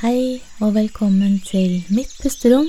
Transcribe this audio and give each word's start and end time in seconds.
Hei 0.00 0.40
og 0.64 0.70
velkommen 0.78 1.34
til 1.44 1.82
Mitt 1.92 2.14
pusterom, 2.22 2.64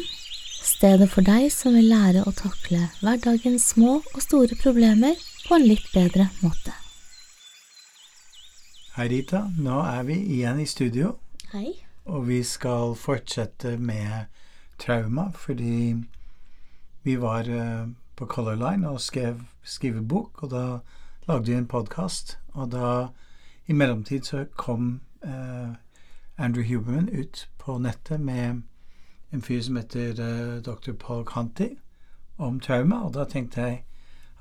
stedet 0.67 1.05
for 1.13 1.23
deg 1.23 1.45
som 1.55 1.77
vil 1.77 1.85
lære 1.87 2.25
å 2.27 2.31
takle 2.35 2.89
hverdagens 2.99 3.69
små 3.71 3.93
og 4.01 4.17
store 4.19 4.57
problemer 4.59 5.15
på 5.45 5.55
en 5.55 5.63
litt 5.63 5.85
bedre 5.93 6.25
måte. 6.41 6.73
Hei, 8.97 9.05
Rita. 9.13 9.45
Nå 9.55 9.77
er 9.79 10.03
vi 10.09 10.17
igjen 10.35 10.59
i 10.59 10.65
studio, 10.67 11.13
Hei. 11.53 11.69
og 12.03 12.25
vi 12.27 12.41
skal 12.43 12.97
fortsette 12.99 13.77
med 13.79 14.27
trauma, 14.75 15.29
fordi 15.31 16.01
vi 17.07 17.15
var 17.15 17.47
eh, 17.47 17.85
på 18.19 18.27
Color 18.27 18.59
Line 18.59 18.91
og 18.91 18.99
skrev, 18.99 19.39
skrev 19.63 20.01
bok, 20.03 20.43
og 20.43 20.51
da 20.51 20.65
lagde 21.29 21.47
vi 21.47 21.55
en 21.61 21.71
podkast. 21.71 22.35
Og 22.59 22.73
da, 22.75 22.91
i 23.71 23.77
mellomtid, 23.79 24.27
så 24.27 24.43
kom 24.59 24.97
eh, 25.23 25.71
Andrew 26.37 26.63
Huberman 26.63 27.09
ut 27.09 27.47
på 27.57 27.77
nettet 27.77 28.21
med 28.21 28.61
en 29.31 29.41
fyr 29.41 29.61
som 29.61 29.77
heter 29.79 30.19
eh, 30.19 30.57
dr. 30.63 30.91
Paul 30.99 31.25
Conti, 31.25 31.75
om 32.41 32.59
trauma, 32.59 33.03
og 33.05 33.13
da 33.15 33.25
tenkte 33.29 33.61
jeg 33.61 33.83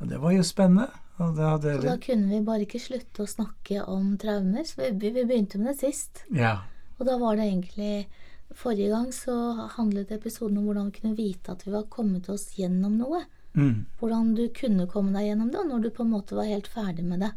ja, 0.00 0.06
det 0.08 0.20
var 0.22 0.32
jo 0.32 0.44
spennende. 0.46 0.88
Og 1.20 1.36
da 1.36 1.54
hadde 1.54 1.76
da 1.84 1.98
kunne 2.00 2.30
vi 2.32 2.40
bare 2.44 2.64
ikke 2.64 2.80
slutte 2.80 3.26
å 3.26 3.28
snakke 3.28 3.82
om 3.84 4.14
traumer, 4.20 4.64
så 4.64 4.80
vi, 4.80 5.10
vi 5.12 5.24
begynte 5.28 5.60
med 5.60 5.74
det 5.74 5.80
sist. 5.82 6.24
Ja. 6.32 6.62
Og 6.96 7.04
da 7.08 7.18
var 7.20 7.36
det 7.36 7.50
egentlig 7.50 8.08
Forrige 8.50 8.88
gang 8.90 9.12
så 9.14 9.32
handlet 9.76 10.10
episoden 10.10 10.56
om 10.58 10.64
hvordan 10.66 10.88
vi 10.88 10.96
kunne 10.96 11.14
vite 11.14 11.52
at 11.52 11.60
vi 11.62 11.70
var 11.70 11.84
kommet 11.86 12.26
oss 12.32 12.48
gjennom 12.58 12.96
noe. 12.98 13.20
Mm. 13.54 13.84
Hvordan 14.00 14.32
du 14.34 14.48
kunne 14.54 14.88
komme 14.90 15.14
deg 15.14 15.28
gjennom 15.28 15.52
det, 15.52 15.60
og 15.60 15.68
når 15.70 15.84
du 15.84 15.90
på 15.94 16.02
en 16.02 16.10
måte 16.10 16.34
var 16.34 16.48
helt 16.50 16.66
ferdig 16.66 17.04
med 17.06 17.22
det. 17.22 17.30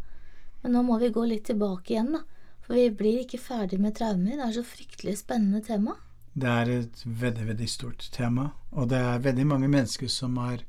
Men 0.63 0.73
nå 0.73 0.81
må 0.87 0.97
vi 1.01 1.11
gå 1.13 1.27
litt 1.29 1.45
tilbake 1.51 1.93
igjen, 1.93 2.15
da. 2.17 2.23
For 2.63 2.79
vi 2.79 2.89
blir 2.95 3.21
ikke 3.23 3.41
ferdig 3.41 3.79
med 3.83 3.97
traumer. 3.99 4.37
Det 4.37 4.47
er 4.47 4.57
så 4.57 4.63
fryktelig 4.67 5.17
spennende 5.19 5.63
tema. 5.65 5.97
Det 6.33 6.49
er 6.49 6.69
et 6.79 7.01
veldig, 7.05 7.47
veldig 7.47 7.69
stort 7.69 8.07
tema, 8.13 8.49
og 8.71 8.89
det 8.89 8.97
er 8.97 9.19
veldig 9.21 9.45
mange 9.45 9.67
mennesker 9.69 10.09
som 10.09 10.37
er 10.41 10.63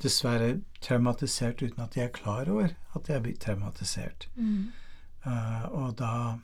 dessverre 0.00 0.62
traumatisert 0.80 1.60
uten 1.60 1.82
at 1.84 1.92
de 1.92 2.06
er 2.06 2.14
klar 2.14 2.48
over 2.48 2.72
at 2.94 3.04
de 3.04 3.12
er 3.12 3.20
blitt 3.20 3.42
traumatisert. 3.44 4.30
Eh, 5.26 5.66
og 5.76 5.98
da 6.00 6.38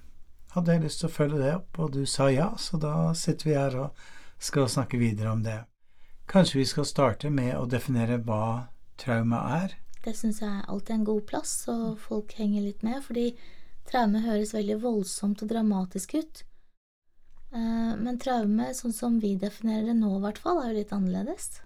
hadde 0.52 0.74
jeg 0.74 0.84
lyst 0.84 1.00
til 1.00 1.08
å 1.08 1.14
følge 1.14 1.40
det 1.40 1.54
opp, 1.54 1.80
og 1.80 1.96
du 1.96 2.04
sa 2.04 2.28
ja, 2.32 2.50
så 2.60 2.76
da 2.80 3.14
sitter 3.16 3.48
vi 3.48 3.56
her 3.56 3.78
og 3.86 4.06
skal 4.38 4.68
snakke 4.68 5.00
videre 5.00 5.32
om 5.32 5.42
det. 5.46 5.62
Kanskje 6.28 6.60
vi 6.60 6.68
skal 6.68 6.88
starte 6.88 7.30
med 7.30 7.54
å 7.56 7.64
definere 7.70 8.18
hva 8.20 8.68
trauma 9.00 9.40
er? 9.62 9.76
Det 10.04 10.14
syns 10.16 10.42
jeg 10.42 10.64
alltid 10.68 10.92
er 10.92 10.98
en 10.98 11.08
god 11.08 11.24
plass, 11.30 11.52
så 11.64 11.94
folk 11.98 12.36
henger 12.38 12.66
litt 12.66 12.84
med. 12.86 13.00
Fordi 13.02 13.30
traume 13.88 14.22
høres 14.24 14.54
veldig 14.54 14.80
voldsomt 14.82 15.42
og 15.44 15.50
dramatisk 15.52 16.16
ut. 16.18 16.42
Eh, 17.52 17.92
Men 17.96 18.18
traume, 18.22 18.72
sånn 18.74 18.94
som 18.94 19.20
vi 19.22 19.36
definerer 19.40 19.90
det 19.90 19.96
nå 20.00 20.16
i 20.16 20.22
hvert 20.24 20.40
fall, 20.42 20.62
er 20.62 20.72
jo 20.72 20.78
litt 20.80 20.92
annerledes. 20.96 21.60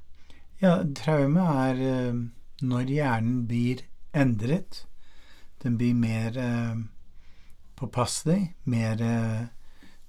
Ja, 0.61 0.77
traume 0.97 1.47
er 1.65 1.83
eh, 1.91 2.21
når 2.61 2.95
hjernen 2.95 3.45
blir 3.49 3.85
endret. 4.13 4.85
Den 5.63 5.77
blir 5.81 5.95
mer 5.95 6.37
eh, 6.39 6.77
påpasselig, 7.77 8.55
mer 8.65 9.01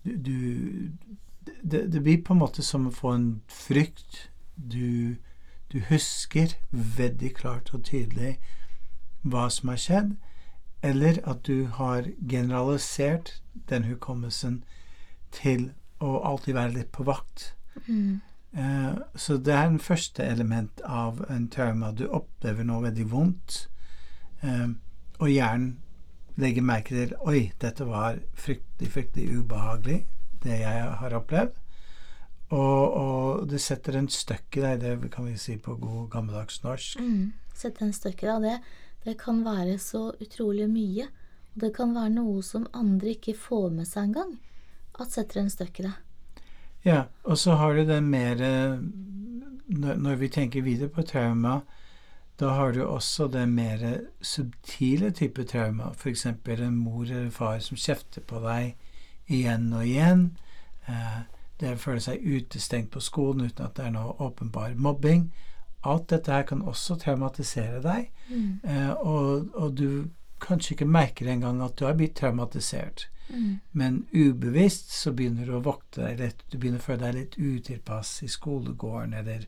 du 0.04 0.92
det, 1.62 1.92
det 1.92 2.02
blir 2.02 2.22
på 2.24 2.34
en 2.34 2.42
måte 2.42 2.64
som 2.66 2.88
å 2.88 2.94
få 2.96 3.14
en 3.16 3.30
frykt. 3.50 4.28
Du, 4.56 5.18
du 5.72 5.80
husker 5.90 6.56
veldig 6.72 7.32
klart 7.38 7.72
og 7.74 7.86
tydelig 7.88 8.36
hva 9.22 9.48
som 9.54 9.72
har 9.72 9.82
skjedd, 9.82 10.12
eller 10.82 11.20
at 11.30 11.44
du 11.46 11.66
har 11.78 12.10
generalisert 12.30 13.42
den 13.70 13.86
hukommelsen 13.90 14.64
til 15.32 15.72
å 16.02 16.18
alltid 16.26 16.58
være 16.58 16.76
litt 16.80 16.92
på 16.96 17.06
vakt. 17.08 17.52
Eh, 18.52 18.96
så 19.16 19.38
det 19.38 19.54
er 19.54 19.70
den 19.70 19.80
første 19.80 20.26
element 20.26 20.82
av 20.84 21.22
en 21.30 21.48
trauma. 21.50 21.92
Du 21.92 22.08
opplever 22.10 22.68
noe 22.68 22.84
veldig 22.90 23.08
vondt, 23.12 23.68
eh, 24.42 24.68
og 25.22 25.30
hjernen 25.30 25.78
legger 26.42 26.66
merke 26.66 26.96
til 26.96 27.16
Oi, 27.28 27.52
dette 27.62 27.86
var 27.86 28.20
fryktelig, 28.34 28.92
fryktelig 28.92 29.40
ubehagelig, 29.40 30.06
det 30.44 30.62
jeg 30.64 30.86
har 31.02 31.18
opplevd. 31.20 31.58
Og, 32.52 32.94
og 33.00 33.44
det 33.48 33.62
setter 33.64 33.96
en 33.96 34.10
støkk 34.12 34.58
i 34.60 34.64
deg, 34.66 34.82
det 34.84 35.12
kan 35.14 35.28
vi 35.30 35.38
si 35.40 35.56
på 35.62 35.78
god 35.80 36.10
gammeldags 36.12 36.60
norsk. 36.66 37.00
Mm. 37.00 37.32
Setter 37.56 37.86
en 37.86 37.94
støkk 37.96 38.26
i 38.26 38.28
det. 38.28 38.34
og 38.34 38.42
Det, 38.44 38.58
det 39.06 39.18
kan 39.20 39.44
være 39.46 39.78
så 39.82 40.12
utrolig 40.22 40.70
mye. 40.70 41.08
Og 41.54 41.62
det 41.62 41.74
kan 41.76 41.96
være 41.96 42.14
noe 42.16 42.42
som 42.46 42.68
andre 42.74 43.16
ikke 43.16 43.36
får 43.38 43.70
med 43.76 43.90
seg 43.90 44.10
engang. 44.12 44.38
At 45.00 45.14
setter 45.14 45.42
en 45.42 45.50
støkk 45.50 45.82
i 45.82 45.88
det. 45.88 45.96
Ja, 46.86 47.04
og 47.24 47.38
så 47.38 47.56
har 47.60 47.76
du 47.76 47.86
det 47.86 48.02
mer 48.04 48.42
eh, 48.42 48.80
når, 49.72 50.16
vi 50.16 50.30
tenker 50.30 50.62
videre 50.62 50.90
på 50.90 51.04
trauma, 51.04 51.62
da 52.40 52.50
har 52.50 52.72
du 52.74 52.84
også 52.84 53.28
det 53.28 53.50
mer 53.50 54.02
subtile 54.22 55.12
type 55.12 55.44
trauma. 55.44 55.92
F.eks. 55.94 56.26
en 56.26 56.76
mor 56.76 57.04
eller 57.04 57.30
far 57.30 57.60
som 57.60 57.78
kjefter 57.78 58.22
på 58.22 58.40
deg 58.42 58.74
igjen 59.28 59.74
og 59.74 59.86
igjen. 59.86 60.38
Eh, 60.88 61.22
det 61.60 61.76
å 61.76 61.78
føle 61.78 62.02
seg 62.02 62.26
utestengt 62.26 62.92
på 62.92 63.00
skolen 63.00 63.46
uten 63.46 63.66
at 63.66 63.76
det 63.78 63.86
er 63.86 63.94
noe 63.94 64.18
åpenbar 64.20 64.74
mobbing. 64.76 65.30
Alt 65.88 66.10
dette 66.14 66.32
her 66.32 66.44
kan 66.50 66.62
også 66.62 66.98
traumatisere 67.02 67.82
deg, 67.82 68.12
eh, 68.64 68.92
og, 68.92 69.50
og 69.58 69.78
du 69.80 70.10
kanskje 70.42 70.76
ikke 70.76 70.90
merker 70.90 71.30
engang 71.30 71.62
at 71.66 71.78
du 71.80 71.86
har 71.86 71.98
blitt 71.98 72.16
traumatisert. 72.20 73.08
Men 73.72 74.08
ubevisst 74.12 74.92
så 74.92 75.14
begynner 75.16 75.48
du 75.48 75.56
å 75.56 75.64
vokte 75.64 76.04
deg 76.04 76.20
litt, 76.20 76.46
du 76.52 76.58
begynner 76.58 76.82
å 76.82 76.86
føle 76.86 77.06
deg 77.06 77.16
litt 77.16 77.38
utilpass 77.38 78.18
i 78.26 78.30
skolegården, 78.32 79.14
eller, 79.22 79.46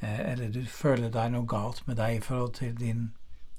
eh, 0.00 0.20
eller 0.32 0.50
du 0.50 0.64
føler 0.66 1.10
det 1.12 1.20
er 1.20 1.34
noe 1.34 1.46
galt 1.46 1.84
med 1.86 2.00
deg 2.00 2.16
i 2.16 2.24
forhold 2.24 2.56
til 2.58 2.74
din 2.78 3.10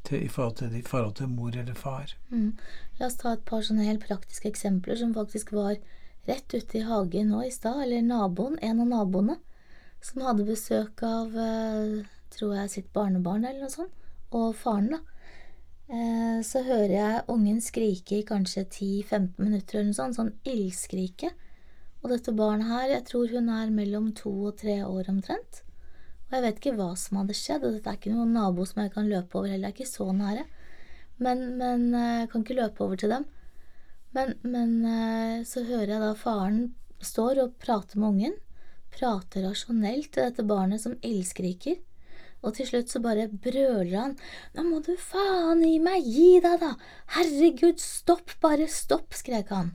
til, 0.03 0.23
i 0.25 0.27
forhold 0.27 0.57
til 0.59 0.75
i 0.75 0.83
forhold 0.83 1.15
til 1.15 1.31
mor 1.31 1.55
eller 1.55 1.77
far. 1.79 2.11
Mm. 2.29 2.57
La 2.99 3.07
oss 3.07 3.15
ta 3.21 3.33
et 3.37 3.45
par 3.47 3.63
sånne 3.63 3.87
helt 3.87 4.03
praktiske 4.03 4.49
eksempler 4.51 4.99
som 4.99 5.13
faktisk 5.15 5.53
var 5.55 5.77
rett 6.27 6.53
ute 6.53 6.79
i 6.79 6.83
hagen 6.87 7.31
nå 7.31 7.45
i 7.45 7.51
stad, 7.51 7.85
eller 7.85 8.03
naboen, 8.03 8.59
en 8.61 8.83
av 8.83 8.91
naboene, 8.91 9.37
som 10.03 10.23
hadde 10.25 10.45
besøk 10.47 11.03
av, 11.07 11.35
eh, 11.37 12.03
tror 12.33 12.55
jeg, 12.57 12.69
sitt 12.69 12.93
barnebarn 12.93 13.45
eller 13.45 13.65
noe 13.65 13.73
sånt, 13.73 13.93
og 14.35 14.55
faren, 14.59 14.89
da. 14.97 14.99
Eh, 15.93 16.39
så 16.41 16.63
hører 16.63 16.93
jeg 16.95 17.25
ungen 17.29 17.59
skrike 17.61 18.19
i 18.19 18.25
kanskje 18.27 18.65
10-15 18.65 19.37
minutter 19.37 19.79
eller 19.79 19.91
noe 19.91 19.99
sånt, 19.99 20.17
sånn 20.17 20.33
ildskrike. 20.47 21.33
Og 22.03 22.09
dette 22.11 22.33
barnet 22.35 22.67
her, 22.67 22.87
jeg 22.97 23.05
tror 23.07 23.31
hun 23.31 23.51
er 23.53 23.71
mellom 23.71 24.11
to 24.17 24.31
og 24.49 24.57
tre 24.59 24.81
år 24.83 25.11
omtrent. 25.11 25.61
Og 26.27 26.35
jeg 26.35 26.45
vet 26.47 26.59
ikke 26.59 26.75
hva 26.79 26.89
som 26.99 27.21
hadde 27.21 27.37
skjedd, 27.37 27.63
og 27.63 27.77
dette 27.77 27.91
er 27.91 27.99
ikke 27.99 28.15
noen 28.15 28.33
nabo 28.35 28.65
som 28.67 28.81
jeg 28.83 28.91
kan 28.95 29.07
løpe 29.07 29.37
over 29.39 29.51
heller, 29.51 29.69
jeg 29.69 29.75
er 29.75 29.77
ikke 29.77 29.91
så 29.93 30.09
nære. 30.17 30.45
Men, 31.23 31.45
men 31.61 31.89
eh, 31.93 32.19
jeg 32.23 32.31
kan 32.33 32.43
ikke 32.43 32.59
løpe 32.59 32.83
over 32.83 32.99
til 32.99 33.13
dem. 33.13 33.27
Men, 34.13 34.35
men 34.45 34.73
så 35.49 35.63
hører 35.65 35.89
jeg 35.89 36.01
da 36.03 36.11
faren 36.13 36.57
står 37.01 37.39
og 37.41 37.55
prater 37.61 37.97
med 37.97 38.11
ungen. 38.11 38.35
Prater 38.93 39.47
rasjonelt 39.47 40.11
til 40.13 40.27
dette 40.29 40.45
barnet 40.47 40.83
som 40.83 40.95
elskriker. 41.03 41.79
Og 42.43 42.57
til 42.57 42.67
slutt 42.67 42.91
så 42.91 42.99
bare 43.03 43.29
brøler 43.31 43.93
han. 43.95 44.17
Nå 44.55 44.65
må 44.67 44.81
du 44.83 44.93
faen 44.99 45.63
i 45.65 45.77
meg 45.83 46.03
gi 46.03 46.41
deg, 46.43 46.59
da! 46.61 46.73
Herregud, 47.15 47.79
stopp, 47.79 48.35
bare 48.43 48.67
stopp! 48.71 49.15
skrek 49.15 49.53
han. 49.55 49.73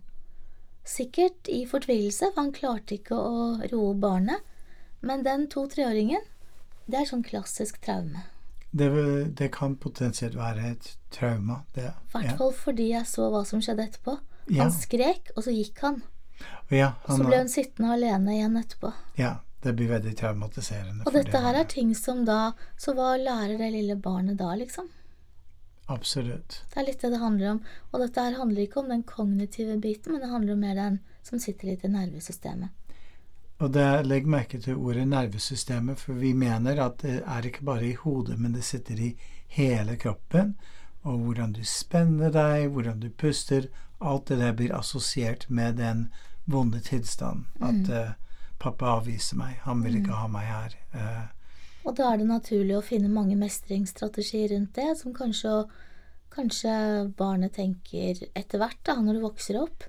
Sikkert 0.88 1.48
i 1.52 1.62
fortvilelse, 1.68 2.30
for 2.32 2.44
han 2.44 2.54
klarte 2.56 2.96
ikke 2.98 3.16
å 3.16 3.38
roe 3.72 3.94
barnet. 3.96 4.44
Men 5.00 5.24
den 5.24 5.46
to-treåringen, 5.52 6.24
det 6.88 7.02
er 7.02 7.08
sånn 7.08 7.24
klassisk 7.24 7.80
traume. 7.84 8.26
Det, 8.70 8.88
det 9.38 9.48
kan 9.54 9.78
potensielt 9.80 10.36
være 10.36 10.74
et 10.74 10.88
trauma. 11.14 11.62
Det, 11.74 11.88
I 11.88 12.12
hvert 12.12 12.40
fall 12.40 12.52
fordi 12.52 12.90
jeg 12.92 13.08
så 13.08 13.30
hva 13.32 13.44
som 13.48 13.62
skjedde 13.64 13.86
etterpå. 13.88 14.18
Ja. 14.48 14.66
Han 14.66 14.72
skrek, 14.72 15.32
og 15.36 15.44
så 15.46 15.54
gikk 15.54 15.80
han. 15.84 16.02
Ja, 16.68 16.92
han 17.06 17.16
så 17.16 17.24
ble 17.24 17.38
hun 17.42 17.48
sittende 17.48 17.92
alene 17.96 18.34
igjen 18.36 18.56
etterpå. 18.60 18.92
ja, 19.16 19.38
det 19.62 19.72
blir 19.74 19.88
veldig 19.88 20.14
traumatiserende. 20.16 21.04
Og 21.06 21.12
dette 21.12 21.40
her 21.42 21.56
er 21.58 21.64
ting 21.66 21.94
som 21.98 22.24
da 22.24 22.52
Så 22.76 22.92
hva 22.94 23.16
lærer 23.18 23.58
det 23.58 23.72
lille 23.74 23.96
barnet 23.96 24.38
da, 24.38 24.54
liksom? 24.54 24.86
Absolutt. 25.88 26.62
Det 26.70 26.80
er 26.80 26.86
litt 26.86 27.00
det 27.00 27.10
det 27.14 27.18
handler 27.22 27.50
om. 27.54 27.62
Og 27.90 28.02
dette 28.04 28.20
her 28.20 28.36
handler 28.36 28.62
ikke 28.62 28.82
om 28.82 28.90
den 28.92 29.02
kognitive 29.02 29.78
biten, 29.80 30.12
men 30.12 30.20
det 30.20 30.28
handler 30.28 30.52
om 30.52 30.60
mer 30.60 30.74
den 30.76 30.98
som 31.24 31.40
sitter 31.40 31.70
litt 31.70 31.84
i 31.84 31.88
nervesystemet. 31.88 32.68
Og 33.58 33.72
det, 33.74 33.86
legg 34.06 34.28
merke 34.30 34.60
til 34.62 34.76
ordet 34.78 35.08
nervesystemet, 35.08 35.98
for 35.98 36.20
vi 36.20 36.34
mener 36.36 36.78
at 36.78 37.00
det 37.02 37.16
er 37.24 37.46
ikke 37.48 37.64
bare 37.66 37.88
i 37.88 37.96
hodet, 37.98 38.36
men 38.38 38.52
det 38.54 38.62
sitter 38.68 39.00
i 39.00 39.14
hele 39.56 39.96
kroppen. 39.96 40.54
Og 41.02 41.24
hvordan 41.24 41.56
du 41.56 41.64
spenner 41.64 42.30
deg, 42.30 42.68
hvordan 42.70 43.00
du 43.00 43.08
puster, 43.10 43.66
alt 43.98 44.28
det 44.28 44.38
der 44.38 44.52
blir 44.54 44.76
assosiert 44.76 45.48
med 45.50 45.80
den 45.80 46.06
vonde 46.48 46.80
tilstand. 46.84 47.44
At 47.60 47.90
eh, 47.92 48.14
pappa 48.58 48.94
avviser 48.96 49.38
meg, 49.38 49.58
han 49.64 49.82
vil 49.84 50.00
ikke 50.00 50.16
ha 50.16 50.30
meg 50.32 50.48
her. 50.48 50.78
Uh, 50.94 51.26
Og 51.86 51.94
da 51.98 52.08
er 52.10 52.20
det 52.20 52.28
naturlig 52.28 52.78
å 52.78 52.84
finne 52.84 53.10
mange 53.12 53.36
mestringsstrategier 53.38 54.50
rundt 54.54 54.74
det, 54.78 54.88
som 54.98 55.14
kanskje, 55.16 55.52
kanskje 56.34 56.72
barnet 57.18 57.54
tenker 57.58 58.24
etter 58.32 58.62
hvert, 58.62 58.80
da, 58.88 58.98
når 59.02 59.18
det 59.18 59.26
vokser 59.28 59.60
opp. 59.60 59.86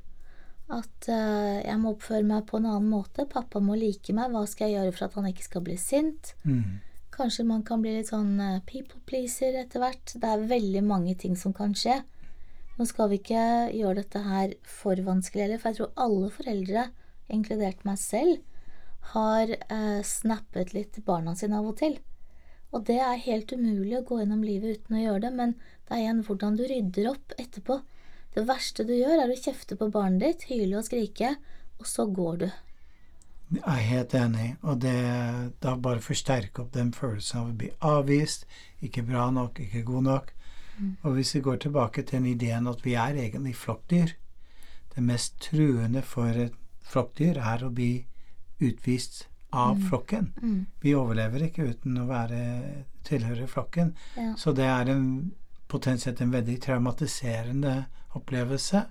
At 0.69 1.09
uh, 1.09 1.57
jeg 1.63 1.79
må 1.81 1.95
oppføre 1.95 2.27
meg 2.27 2.45
på 2.49 2.59
en 2.59 2.69
annen 2.69 2.91
måte. 2.91 3.25
Pappa 3.25 3.63
må 3.63 3.79
like 3.79 4.13
meg. 4.13 4.29
Hva 4.35 4.45
skal 4.45 4.69
jeg 4.69 4.77
gjøre 4.77 4.93
for 4.97 5.07
at 5.07 5.17
han 5.17 5.31
ikke 5.31 5.47
skal 5.47 5.65
bli 5.65 5.79
sint? 5.81 6.35
Mm. 6.43 6.77
Kanskje 7.15 7.47
man 7.47 7.65
kan 7.67 7.81
bli 7.81 7.95
litt 7.97 8.13
sånn 8.13 8.37
people 8.69 9.01
pleaser 9.09 9.57
etter 9.63 9.81
hvert. 9.81 10.13
Det 10.13 10.29
er 10.29 10.45
veldig 10.51 10.83
mange 10.85 11.17
ting 11.19 11.33
som 11.35 11.55
kan 11.57 11.73
skje. 11.75 11.97
Nå 12.79 12.85
skal 12.87 13.09
vi 13.11 13.17
ikke 13.19 13.43
gjøre 13.75 13.97
dette 13.97 14.21
her 14.23 14.53
for 14.63 14.99
vanskelig 15.03 15.43
heller, 15.43 15.59
for 15.59 15.73
jeg 15.73 15.81
tror 15.81 16.05
alle 16.05 16.29
foreldre, 16.31 16.85
inkludert 17.27 17.83
meg 17.83 17.99
selv, 17.99 18.37
har 19.11 19.51
eh, 19.51 19.99
snappet 20.07 20.71
litt 20.71 21.01
barna 21.03 21.33
sine 21.35 21.59
av 21.59 21.67
og 21.67 21.75
til. 21.81 21.97
Og 22.71 22.85
det 22.87 23.01
er 23.03 23.19
helt 23.25 23.51
umulig 23.51 23.97
å 23.97 24.05
gå 24.07 24.21
gjennom 24.21 24.45
livet 24.45 24.79
uten 24.79 24.95
å 24.95 25.01
gjøre 25.01 25.25
det, 25.25 25.33
men 25.35 25.53
det 25.59 25.97
er 25.97 26.05
igjen 26.05 26.23
hvordan 26.23 26.55
du 26.55 26.63
rydder 26.69 27.11
opp 27.11 27.35
etterpå. 27.35 27.81
Det 28.35 28.45
verste 28.47 28.87
du 28.87 28.95
gjør, 28.95 29.25
er 29.25 29.33
å 29.33 29.37
kjefte 29.43 29.75
på 29.75 29.91
barnet 29.91 30.23
ditt, 30.23 30.47
hyle 30.53 30.79
og 30.79 30.87
skrike, 30.87 31.35
og 31.81 31.89
så 31.89 32.07
går 32.07 32.41
du. 32.45 32.49
Jeg 33.57 33.65
er 33.65 33.85
helt 33.89 34.13
enig, 34.13 34.49
og 34.61 34.79
det 34.85 34.97
da 35.59 35.75
bare 35.81 36.05
forsterker 36.05 36.63
opp 36.63 36.71
den 36.75 36.93
følelsen 36.93 37.41
av 37.41 37.51
å 37.51 37.59
bli 37.59 37.71
avvist, 37.83 38.45
ikke 38.85 39.03
bra 39.07 39.27
nok, 39.33 39.59
ikke 39.65 39.81
god 39.87 40.05
nok. 40.05 40.35
Og 41.03 41.17
hvis 41.17 41.35
vi 41.35 41.43
går 41.45 41.57
tilbake 41.65 42.03
til 42.03 42.19
den 42.19 42.29
ideen 42.33 42.67
at 42.67 42.85
vi 42.85 42.93
er 42.93 43.17
egentlig 43.19 43.55
flokkdyr 43.55 44.15
Det 44.95 45.03
mest 45.03 45.39
truende 45.39 46.01
for 46.01 46.27
et 46.33 46.55
flokkdyr 46.89 47.37
er 47.37 47.63
å 47.63 47.69
bli 47.69 48.05
utvist 48.59 49.27
av 49.49 49.77
flokken. 49.89 50.31
Mm. 50.41 50.65
Vi 50.81 50.95
overlever 50.97 51.45
ikke 51.45 51.69
uten 51.71 51.97
å 52.01 52.07
være 52.09 52.39
tilhøre 53.07 53.47
flokken. 53.49 53.93
Ja. 54.17 54.33
Så 54.37 54.53
det 54.57 54.67
er 54.69 54.89
en, 54.93 55.05
potensielt 55.69 56.21
en 56.21 56.33
veldig 56.33 56.57
traumatiserende 56.61 57.75
opplevelse. 58.17 58.83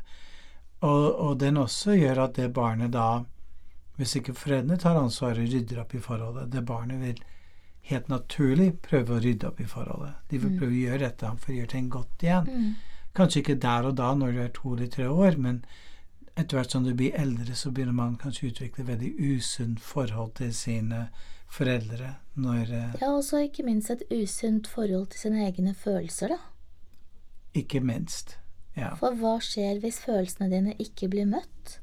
Og, 0.87 1.07
og 1.11 1.39
den 1.43 1.59
også 1.59 1.99
gjør 1.99 2.25
at 2.29 2.39
det 2.39 2.53
barnet 2.55 2.95
da, 2.95 3.25
hvis 3.99 4.17
ikke 4.21 4.37
foreldrene 4.39 4.79
tar 4.81 4.99
ansvaret 4.99 5.51
rydder 5.51 5.83
opp 5.83 5.95
i 5.95 6.03
forholdet, 6.03 6.51
det 6.55 6.65
barnet 6.67 7.03
vil 7.03 7.23
helt 7.89 8.09
naturlig 8.13 8.73
prøve 8.85 9.17
å 9.17 9.23
rydde 9.25 9.49
opp 9.49 9.61
i 9.61 9.69
forholdet. 9.69 10.17
De 10.29 10.41
vil 10.43 10.57
prøve 10.59 10.75
å 10.75 10.83
gjøre 10.83 11.05
dette 11.07 11.33
for 11.41 11.53
å 11.53 11.59
gjøre 11.59 11.73
ting 11.73 11.89
godt 11.93 12.25
igjen. 12.25 12.49
Mm. 12.49 12.99
Kanskje 13.17 13.43
ikke 13.43 13.61
der 13.63 13.89
og 13.89 13.97
da 13.99 14.13
når 14.15 14.35
du 14.35 14.41
er 14.45 14.51
to 14.55 14.75
eller 14.75 14.91
tre 14.93 15.09
år, 15.09 15.39
men 15.41 15.63
etter 16.39 16.59
hvert 16.59 16.75
som 16.75 16.85
du 16.85 16.93
blir 16.95 17.17
eldre, 17.19 17.57
så 17.57 17.73
begynner 17.75 17.97
man 17.97 18.19
kanskje 18.21 18.47
å 18.47 18.53
utvikle 18.53 18.87
veldig 18.87 19.11
usunt 19.33 19.81
forhold 19.83 20.37
til 20.39 20.53
sine 20.55 21.09
foreldre 21.51 22.13
når 22.37 22.75
eh, 22.77 22.99
Ja, 23.01 23.15
og 23.15 23.25
så 23.27 23.41
ikke 23.47 23.65
minst 23.67 23.91
et 23.91 24.05
usunt 24.13 24.69
forhold 24.71 25.09
til 25.15 25.25
sine 25.25 25.47
egne 25.49 25.75
følelser, 25.75 26.37
da. 26.37 26.39
Ikke 27.59 27.81
minst. 27.83 28.37
Ja. 28.77 28.93
For 29.01 29.17
hva 29.19 29.39
skjer 29.43 29.81
hvis 29.83 29.99
følelsene 30.05 30.51
dine 30.53 30.77
ikke 30.79 31.09
blir 31.11 31.27
møtt? 31.27 31.79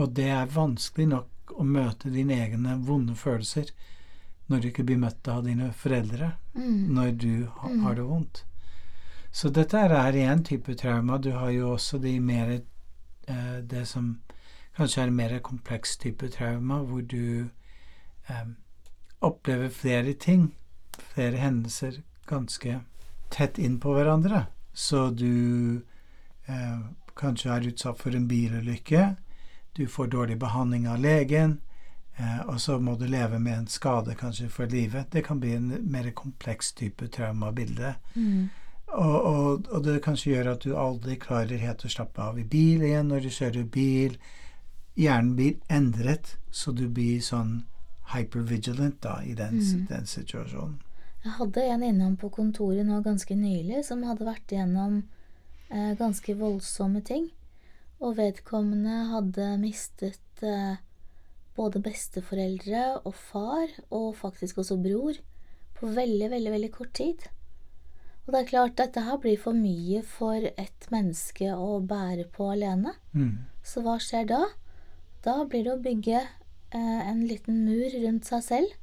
Og 0.00 0.16
det 0.16 0.30
er 0.32 0.50
vanskelig 0.50 1.10
nok 1.12 1.52
å 1.60 1.66
møte 1.68 2.10
dine 2.10 2.40
egne 2.42 2.78
vonde 2.82 3.14
følelser 3.18 3.70
når 4.48 4.60
du 4.60 4.68
ikke 4.68 4.84
blir 4.84 4.98
møtt 4.98 5.28
av 5.28 5.44
dine 5.44 5.72
foreldre 5.72 6.32
Mm. 6.54 6.88
når 6.94 7.10
du 7.16 7.46
ha, 7.46 7.68
har 7.82 7.94
det 7.94 8.02
vondt. 8.04 8.44
Så 9.32 9.48
dette 9.48 9.78
er 9.78 10.12
én 10.12 10.42
type 10.44 10.74
trauma. 10.76 11.16
Du 11.18 11.30
har 11.32 11.50
jo 11.50 11.70
også 11.72 11.98
de 11.98 12.18
mer 12.20 12.60
eh, 13.28 13.60
Det 13.64 13.86
som 13.88 14.20
kanskje 14.76 15.02
er 15.02 15.06
en 15.06 15.16
mer 15.16 15.38
kompleks 15.40 15.96
type 15.96 16.28
trauma, 16.28 16.82
hvor 16.82 17.00
du 17.00 17.48
eh, 18.28 18.44
opplever 19.20 19.68
flere 19.70 20.12
ting, 20.12 20.52
flere 21.14 21.36
hendelser, 21.36 22.02
ganske 22.26 22.80
tett 23.30 23.58
inn 23.58 23.78
på 23.80 23.94
hverandre. 23.94 24.46
Så 24.74 25.10
du 25.10 25.80
eh, 26.46 26.78
kanskje 27.16 27.50
er 27.50 27.68
utsatt 27.72 27.98
for 27.98 28.10
en 28.16 28.28
bilulykke. 28.28 29.16
Du 29.74 29.86
får 29.86 30.06
dårlig 30.12 30.38
behandling 30.38 30.86
av 30.88 31.00
legen. 31.00 31.60
Eh, 32.22 32.40
og 32.46 32.60
så 32.60 32.78
må 32.78 32.94
du 32.98 33.06
leve 33.10 33.38
med 33.42 33.56
en 33.58 33.66
skade 33.70 34.14
kanskje 34.18 34.48
for 34.52 34.70
livet. 34.70 35.10
Det 35.10 35.24
kan 35.26 35.40
bli 35.40 35.54
en 35.56 35.72
mer 35.90 36.10
kompleks 36.10 36.72
type 36.78 37.08
traumabilde. 37.08 37.94
Mm. 38.14 38.50
Og, 38.92 39.16
og, 39.24 39.66
og 39.72 39.84
det 39.86 40.02
kanskje 40.04 40.34
gjør 40.34 40.52
at 40.52 40.64
du 40.66 40.76
aldri 40.76 41.16
klarer 41.16 41.62
helt 41.62 41.84
å 41.84 41.90
slappe 41.90 42.22
av 42.22 42.38
i 42.38 42.44
bil 42.44 42.84
igjen 42.84 43.08
når 43.08 43.24
du 43.26 43.30
kjører 43.32 43.64
bil. 43.72 44.18
Hjernen 45.00 45.34
blir 45.38 45.54
endret, 45.72 46.36
så 46.52 46.74
du 46.76 46.84
blir 46.92 47.22
sånn 47.24 47.62
hypervigilant 48.12 49.00
da, 49.02 49.22
i 49.24 49.32
den, 49.34 49.58
Mm. 49.62 49.86
den 49.88 50.06
situasjonen. 50.06 50.78
Jeg 51.24 51.32
hadde 51.38 51.62
en 51.62 51.82
innom 51.86 52.16
på 52.16 52.28
kontoret 52.34 52.84
nå 52.84 53.00
ganske 53.02 53.34
nylig 53.38 53.84
som 53.86 54.02
hadde 54.02 54.26
vært 54.26 54.52
igjennom 54.52 55.02
eh, 55.70 55.94
ganske 55.96 56.34
voldsomme 56.36 57.00
ting. 57.00 57.30
Og 58.02 58.16
vedkommende 58.18 59.06
hadde 59.14 59.52
mistet 59.62 60.42
eh, 60.42 60.76
både 61.56 61.82
besteforeldre 61.84 63.02
og 63.02 63.14
far, 63.14 63.68
og 63.90 64.14
faktisk 64.16 64.62
også 64.62 64.78
bror, 64.80 65.18
på 65.76 65.90
veldig, 65.92 66.30
veldig, 66.32 66.52
veldig 66.54 66.72
kort 66.72 66.92
tid. 66.96 67.28
Og 68.22 68.32
det 68.32 68.40
er 68.40 68.50
klart, 68.52 68.76
dette 68.78 69.02
her 69.02 69.18
blir 69.18 69.38
for 69.40 69.56
mye 69.56 70.02
for 70.06 70.38
et 70.38 70.86
menneske 70.94 71.48
å 71.50 71.80
bære 71.82 72.28
på 72.34 72.52
alene. 72.54 72.94
Mm. 73.12 73.48
Så 73.66 73.82
hva 73.82 73.96
skjer 74.02 74.28
da? 74.30 74.44
Da 75.26 75.40
blir 75.46 75.66
det 75.66 75.74
å 75.74 75.82
bygge 75.82 76.20
eh, 76.20 77.02
en 77.10 77.24
liten 77.26 77.64
mur 77.66 77.98
rundt 78.04 78.30
seg 78.30 78.46
selv. 78.46 78.78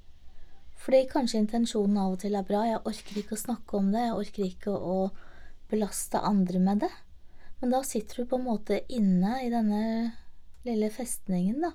Fordi 0.80 1.06
kanskje 1.12 1.42
intensjonen 1.44 1.98
av 2.00 2.16
og 2.16 2.22
til 2.22 2.36
er 2.36 2.48
bra. 2.48 2.66
Jeg 2.68 2.84
orker 2.88 3.20
ikke 3.20 3.36
å 3.36 3.44
snakke 3.46 3.80
om 3.80 3.92
det. 3.96 4.06
Jeg 4.06 4.20
orker 4.20 4.46
ikke 4.46 4.76
å 4.76 5.00
belaste 5.72 6.20
andre 6.24 6.62
med 6.64 6.84
det. 6.84 6.92
Men 7.60 7.76
da 7.76 7.82
sitter 7.84 8.22
du 8.22 8.30
på 8.32 8.40
en 8.40 8.48
måte 8.48 8.84
inne 8.92 9.40
i 9.44 9.50
denne 9.52 9.84
lille 10.68 10.90
festningen, 10.92 11.64
da. 11.64 11.74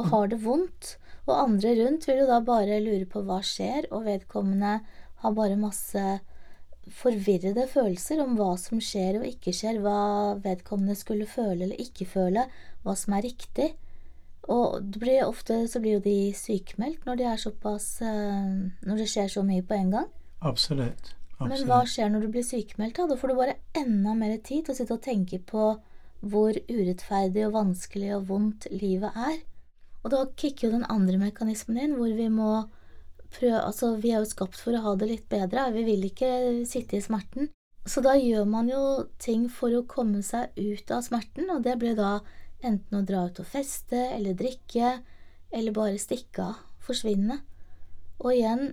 Og 0.00 0.10
har 0.12 0.28
det 0.32 0.40
vondt. 0.44 0.96
Og 1.28 1.36
andre 1.36 1.76
rundt 1.78 2.08
vil 2.08 2.22
jo 2.22 2.28
da 2.30 2.40
bare 2.44 2.80
lure 2.82 3.06
på 3.06 3.22
hva 3.26 3.38
skjer, 3.46 3.86
og 3.94 4.06
vedkommende 4.08 4.80
har 5.22 5.34
bare 5.36 5.58
masse 5.60 6.02
forvirrede 6.90 7.68
følelser 7.70 8.20
om 8.24 8.34
hva 8.38 8.56
som 8.58 8.80
skjer 8.82 9.20
og 9.20 9.28
ikke 9.28 9.54
skjer, 9.54 9.78
hva 9.84 10.34
vedkommende 10.42 10.96
skulle 10.98 11.28
føle 11.30 11.68
eller 11.68 11.78
ikke 11.80 12.08
føle, 12.10 12.48
hva 12.82 12.96
som 12.98 13.14
er 13.14 13.26
riktig. 13.28 13.68
Og 14.50 14.82
det 14.82 14.98
blir 14.98 15.22
ofte 15.22 15.60
så 15.70 15.78
blir 15.82 16.00
jo 16.00 16.04
de 16.04 16.32
sykemeldt 16.34 17.06
når 17.06 17.20
de 17.20 17.26
eh, 17.28 18.48
Når 18.82 18.96
det 18.98 19.08
skjer 19.12 19.28
så 19.30 19.44
mye 19.46 19.62
på 19.62 19.76
en 19.78 19.92
gang. 19.94 20.08
Absolutt. 20.42 21.14
Men 21.38 21.62
hva 21.66 21.82
skjer 21.86 22.10
når 22.10 22.26
du 22.26 22.32
blir 22.34 22.46
sykemeldt? 22.46 22.96
da? 22.96 23.06
Da 23.06 23.18
får 23.18 23.30
du 23.30 23.38
bare 23.38 23.58
enda 23.78 24.14
mer 24.18 24.34
tid 24.38 24.66
til 24.66 24.74
å 24.74 24.78
sitte 24.78 24.98
og 24.98 25.06
tenke 25.06 25.38
på 25.38 25.72
hvor 26.22 26.58
urettferdig 26.70 27.46
og 27.48 27.54
vanskelig 27.56 28.12
og 28.16 28.28
vondt 28.28 28.68
livet 28.74 29.14
er. 29.14 29.40
Og 30.02 30.12
da 30.12 30.22
kicker 30.36 30.68
jo 30.68 30.76
den 30.76 30.88
andre 30.90 31.18
mekanismen 31.20 31.78
inn, 31.78 31.96
hvor 31.98 32.12
vi 32.16 32.28
må 32.32 32.52
prøve 33.32 33.62
Altså, 33.62 33.94
vi 33.96 34.12
er 34.12 34.20
jo 34.20 34.28
skapt 34.28 34.58
for 34.60 34.76
å 34.76 34.82
ha 34.84 34.94
det 34.98 35.08
litt 35.08 35.28
bedre. 35.32 35.70
Vi 35.72 35.86
vil 35.86 36.06
ikke 36.10 36.30
sitte 36.68 36.98
i 36.98 37.04
smerten. 37.04 37.48
Så 37.88 38.02
da 38.04 38.14
gjør 38.14 38.44
man 38.46 38.68
jo 38.70 38.82
ting 39.22 39.48
for 39.50 39.74
å 39.74 39.86
komme 39.90 40.22
seg 40.22 40.52
ut 40.58 40.90
av 40.94 41.02
smerten, 41.02 41.48
og 41.50 41.64
det 41.64 41.78
blir 41.80 41.96
da 41.98 42.20
enten 42.62 43.00
å 43.00 43.06
dra 43.06 43.24
ut 43.26 43.40
og 43.42 43.48
feste, 43.48 43.98
eller 44.14 44.38
drikke, 44.38 44.98
eller 45.50 45.74
bare 45.74 45.98
stikke 45.98 46.52
av. 46.52 46.60
Forsvinne. 46.82 47.40
Og 48.22 48.34
igjen, 48.34 48.72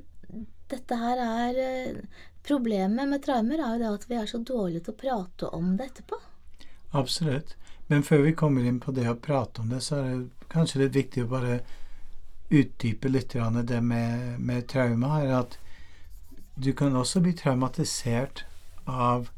dette 0.69 0.98
her 0.98 1.21
er 1.21 1.59
eh, 1.62 2.03
Problemet 2.50 3.05
med 3.12 3.21
traumer 3.21 3.59
er 3.59 3.74
jo 3.75 3.79
det 3.81 3.89
at 3.91 4.05
vi 4.09 4.15
er 4.17 4.29
så 4.29 4.39
dårlige 4.41 4.86
til 4.88 4.93
å 4.95 4.98
prate 4.98 5.50
om 5.53 5.74
det 5.77 5.89
etterpå. 5.89 6.17
Absolutt. 6.98 7.51
Men 7.91 8.05
før 8.07 8.24
vi 8.25 8.31
kommer 8.38 8.65
inn 8.65 8.79
på 8.81 8.93
det 8.95 9.05
å 9.12 9.17
prate 9.19 9.62
om 9.62 9.69
det, 9.69 9.81
så 9.86 10.00
er 10.00 10.07
det 10.07 10.38
kanskje 10.50 10.84
litt 10.84 10.96
viktig 10.96 11.25
å 11.25 11.32
bare 11.32 11.60
utdype 12.50 13.10
litt 13.10 13.34
det 13.34 13.82
med, 13.82 14.39
med 14.39 14.68
trauma. 14.68 15.22
er 15.22 15.34
at 15.39 15.58
du 16.56 16.74
kan 16.74 16.96
også 16.96 17.22
bli 17.22 17.34
traumatisert 17.34 18.46
av 18.86 19.29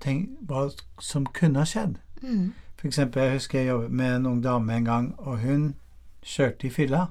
ting, 0.00 0.36
hva 0.46 0.70
som 1.00 1.26
kunne 1.26 1.58
ha 1.58 1.64
skjedd. 1.64 1.96
Mm. 2.22 2.52
For 2.76 2.86
eksempel, 2.86 3.22
jeg 3.22 3.38
husker 3.38 3.58
jeg 3.58 3.68
jobbet 3.68 3.90
med 3.90 4.16
en 4.16 4.26
ung 4.26 4.42
dame 4.42 4.76
en 4.76 4.84
gang, 4.84 5.14
og 5.18 5.38
hun 5.38 5.74
kjørte 6.22 6.66
i 6.66 6.70
fylla. 6.70 7.06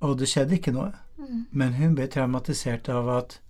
Og 0.00 0.18
det 0.18 0.28
skjedde 0.28 0.58
ikke 0.58 0.74
noe. 0.74 0.90
Mm. 1.18 1.46
Men 1.50 1.72
hun 1.78 1.94
ble 1.94 2.08
traumatisert 2.10 2.88
av 2.88 3.08
at 3.08 3.40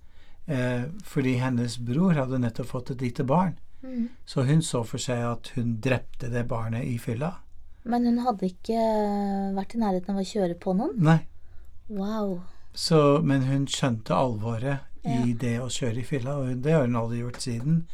eh, 0.46 0.84
fordi 1.04 1.38
hennes 1.40 1.78
bror 1.78 2.12
hadde 2.18 2.38
nettopp 2.38 2.66
fått 2.66 2.90
et 2.90 3.02
lite 3.02 3.24
barn, 3.24 3.56
Mm. 3.82 4.08
så 4.28 4.42
hun 4.44 4.62
så 4.62 4.82
for 4.84 5.00
seg 5.00 5.22
at 5.24 5.48
hun 5.54 5.78
drepte 5.80 6.28
det 6.32 6.42
barnet 6.48 6.84
i 6.84 6.98
fylla. 6.98 7.32
Men 7.88 8.04
hun 8.04 8.18
hadde 8.26 8.50
ikke 8.50 8.80
vært 9.56 9.74
i 9.74 9.80
nærheten 9.80 10.14
av 10.14 10.20
å 10.20 10.26
kjøre 10.28 10.58
på 10.60 10.74
noen? 10.76 10.98
Nei. 11.00 11.20
Wow. 11.88 12.40
Så, 12.76 13.20
men 13.24 13.46
hun 13.48 13.64
skjønte 13.66 14.14
alvoret 14.14 14.84
i 15.04 15.14
Ja. 15.16 15.24
det 15.40 15.54
å 15.64 15.70
kjøre 15.72 16.02
i 16.02 16.04
fylla, 16.04 16.36
og 16.38 16.60
det 16.62 16.72
har 16.76 16.84
hun 16.84 16.96
aldri 17.00 17.22
gjort 17.22 17.40
siden. 17.40 17.86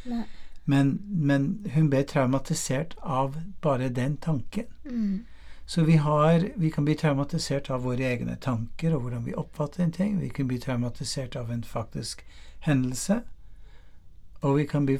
Men, 0.65 0.99
men 1.07 1.47
hun 1.73 1.87
ble 1.89 2.03
traumatisert 2.03 2.97
av 3.01 3.37
bare 3.63 3.87
den 3.89 4.17
tanken. 4.17 4.65
Mm. 4.83 5.23
Så 5.65 5.83
vi, 5.83 5.95
har, 6.03 6.43
vi 6.55 6.69
kan 6.71 6.85
bli 6.85 6.95
traumatisert 6.95 7.69
av 7.71 7.81
våre 7.87 8.03
egne 8.11 8.35
tanker 8.39 8.93
og 8.95 9.01
hvordan 9.05 9.23
vi 9.25 9.33
oppfatter 9.35 9.83
en 9.83 9.91
ting. 9.91 10.19
Vi 10.19 10.29
kan 10.29 10.47
bli 10.47 10.59
traumatisert 10.59 11.35
av 11.35 11.49
en 11.51 11.63
faktisk 11.63 12.23
hendelse. 12.67 13.21
Og 14.45 14.57
vi 14.59 14.67
kan 14.69 14.85
bli 14.85 14.97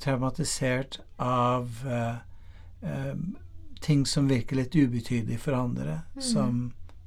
traumatisert 0.00 1.00
av 1.18 1.82
uh, 1.86 2.18
uh, 2.86 3.14
ting 3.82 4.06
som 4.06 4.28
virker 4.30 4.60
litt 4.60 4.76
ubetydelig 4.76 5.40
for 5.42 5.56
andre, 5.58 6.00
mm. 6.14 6.22
som, 6.22 6.60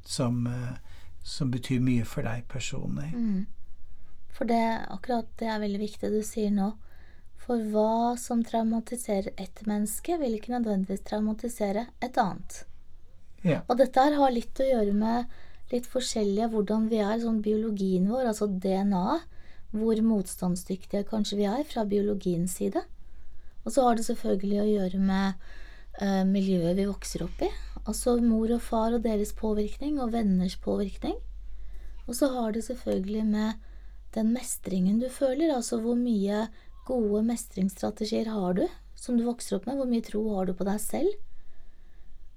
som, 0.03 0.45
uh, 0.47 0.75
som, 1.23 1.51
betyr 1.51 1.79
mye 1.83 2.05
for 2.07 2.27
deg 2.27 2.43
personlig. 2.51 3.11
Mm. 3.15 3.45
For 4.35 4.49
det, 4.49 4.63
akkurat 4.91 5.29
det 5.39 5.47
er 5.51 5.63
veldig 5.63 5.83
viktig 5.85 6.11
du 6.11 6.21
sier 6.25 6.51
nå. 6.55 6.73
For 7.41 7.63
hva 7.73 8.17
som 8.21 8.43
traumatiserer 8.45 9.31
ett 9.39 9.63
menneske, 9.65 10.19
vil 10.21 10.37
ikke 10.37 10.53
nødvendigvis 10.53 11.07
traumatisere 11.07 11.87
et 12.03 12.19
annet. 12.21 12.65
Ja. 13.47 13.63
Og 13.67 13.79
dette 13.79 14.03
her 14.03 14.19
har 14.19 14.33
litt 14.33 14.59
å 14.61 14.67
gjøre 14.67 14.93
med 14.93 15.71
litt 15.71 15.87
forskjellige 15.89 16.51
hvordan 16.51 16.89
vi 16.91 16.99
er, 17.01 17.17
sånn 17.23 17.41
biologien 17.43 18.09
vår, 18.11 18.27
altså 18.33 18.49
DNA-et. 18.51 19.30
Hvor 19.71 20.01
motstandsdyktige 20.03 21.07
kanskje 21.07 21.39
vi 21.39 21.47
er 21.47 21.63
fra 21.67 21.85
biologiens 21.87 22.57
side. 22.59 22.83
Og 23.63 23.71
så 23.71 23.85
har 23.85 23.97
det 23.97 24.05
selvfølgelig 24.07 24.61
å 24.61 24.69
gjøre 24.69 25.01
med 25.01 25.43
eh, 26.01 26.23
miljøet 26.27 26.75
vi 26.79 26.87
vokser 26.89 27.25
opp 27.27 27.43
i. 27.45 27.49
Altså 27.85 28.17
mor 28.21 28.51
og 28.51 28.61
far 28.65 28.95
og 28.97 29.05
deres 29.05 29.33
påvirkning, 29.37 29.99
og 30.01 30.13
venners 30.15 30.57
påvirkning. 30.61 31.15
Og 32.07 32.17
så 32.17 32.31
har 32.33 32.51
det 32.51 32.65
selvfølgelig 32.65 33.25
med 33.29 33.67
den 34.15 34.33
mestringen 34.35 34.99
du 34.99 35.07
føler, 35.09 35.53
altså 35.55 35.79
hvor 35.79 35.95
mye 35.95 36.47
gode 36.87 37.21
mestringsstrategier 37.23 38.31
har 38.33 38.57
du 38.57 38.65
som 39.01 39.17
du 39.17 39.25
vokser 39.25 39.57
opp 39.57 39.67
med, 39.69 39.79
hvor 39.79 39.89
mye 39.89 40.03
tro 40.05 40.21
har 40.35 40.49
du 40.49 40.53
på 40.57 40.67
deg 40.67 40.81
selv? 40.83 41.13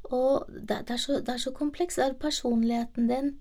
Og 0.04 0.46
det, 0.48 0.84
det, 0.86 0.94
er, 0.94 1.00
så, 1.00 1.18
det 1.24 1.34
er 1.34 1.42
så 1.42 1.52
komplekst. 1.56 1.98
Det 1.98 2.06
er 2.06 2.18
personligheten 2.20 3.08
din, 3.10 3.32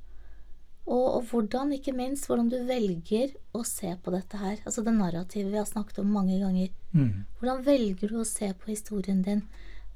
og, 0.84 1.04
og, 1.16 1.22
hvordan, 1.32 1.72
ikke 1.78 1.94
minst, 1.96 2.28
hvordan 2.28 2.50
du 2.52 2.58
velger 2.68 3.32
å 3.56 3.62
se 3.68 3.94
på 4.04 4.12
dette 4.12 4.40
her. 4.40 4.58
Altså 4.68 4.84
det 4.84 4.92
narrativet 4.98 5.54
vi 5.54 5.60
har 5.62 5.70
snakket 5.70 6.02
om 6.04 6.12
mange 6.12 6.40
ganger. 6.42 6.74
Mm. 6.92 7.24
Hvordan 7.40 7.62
velger 7.64 8.12
du 8.12 8.18
å 8.20 8.28
se 8.28 8.50
på 8.52 8.72
historien 8.74 9.22
din? 9.24 9.46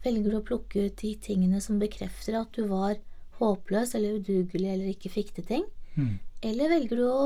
Velger 0.06 0.32
du 0.32 0.38
å 0.40 0.46
plukke 0.48 0.88
ut 0.88 1.02
de 1.02 1.12
tingene 1.20 1.60
som 1.64 1.82
bekrefter 1.82 2.38
at 2.40 2.56
du 2.56 2.70
var 2.72 2.96
håpløs 3.42 3.98
eller 3.98 4.22
udugelig 4.22 4.70
eller 4.72 4.94
ikke 4.94 5.12
fikk 5.12 5.34
til 5.36 5.48
ting? 5.50 5.66
Mm. 5.98 6.16
Eller 6.48 6.72
velger 6.72 7.02
du 7.02 7.08
å 7.10 7.26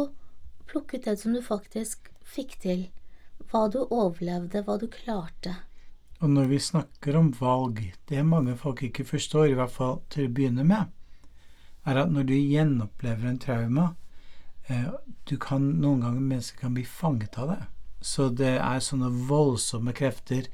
plukke 0.71 0.97
ut 0.97 1.05
det 1.05 1.19
som 1.21 1.35
du 1.35 1.43
faktisk 1.45 2.09
fikk 2.25 2.57
til? 2.63 2.87
Hva 3.51 3.67
du 3.69 3.83
overlevde, 3.83 4.63
hva 4.65 4.79
du 4.81 4.87
klarte? 4.89 5.53
Og 6.21 6.29
når 6.29 6.49
vi 6.49 6.57
snakker 6.61 7.17
om 7.17 7.29
valg, 7.33 7.81
det 8.09 8.25
mange 8.25 8.55
folk 8.57 8.81
ikke 8.85 9.05
forstår, 9.05 9.51
i 9.51 9.57
hvert 9.57 9.73
fall 9.73 10.01
til 10.13 10.27
å 10.27 10.33
begynne 10.33 10.65
med, 10.65 10.89
er 11.85 11.97
at 12.03 12.11
når 12.13 12.27
du 12.29 12.35
gjenopplever 12.35 13.29
en 13.29 13.39
trauma 13.41 13.87
eh, 14.67 14.89
du 15.29 15.37
kan, 15.41 15.63
Noen 15.81 16.03
ganger 16.03 16.21
mennesker 16.21 16.59
kan 16.65 16.75
bli 16.75 16.85
fanget 16.85 17.37
av 17.37 17.53
det. 17.53 17.61
Så 18.01 18.29
det 18.29 18.55
er 18.57 18.83
sånne 18.83 19.11
voldsomme 19.29 19.93
krefter 19.93 20.49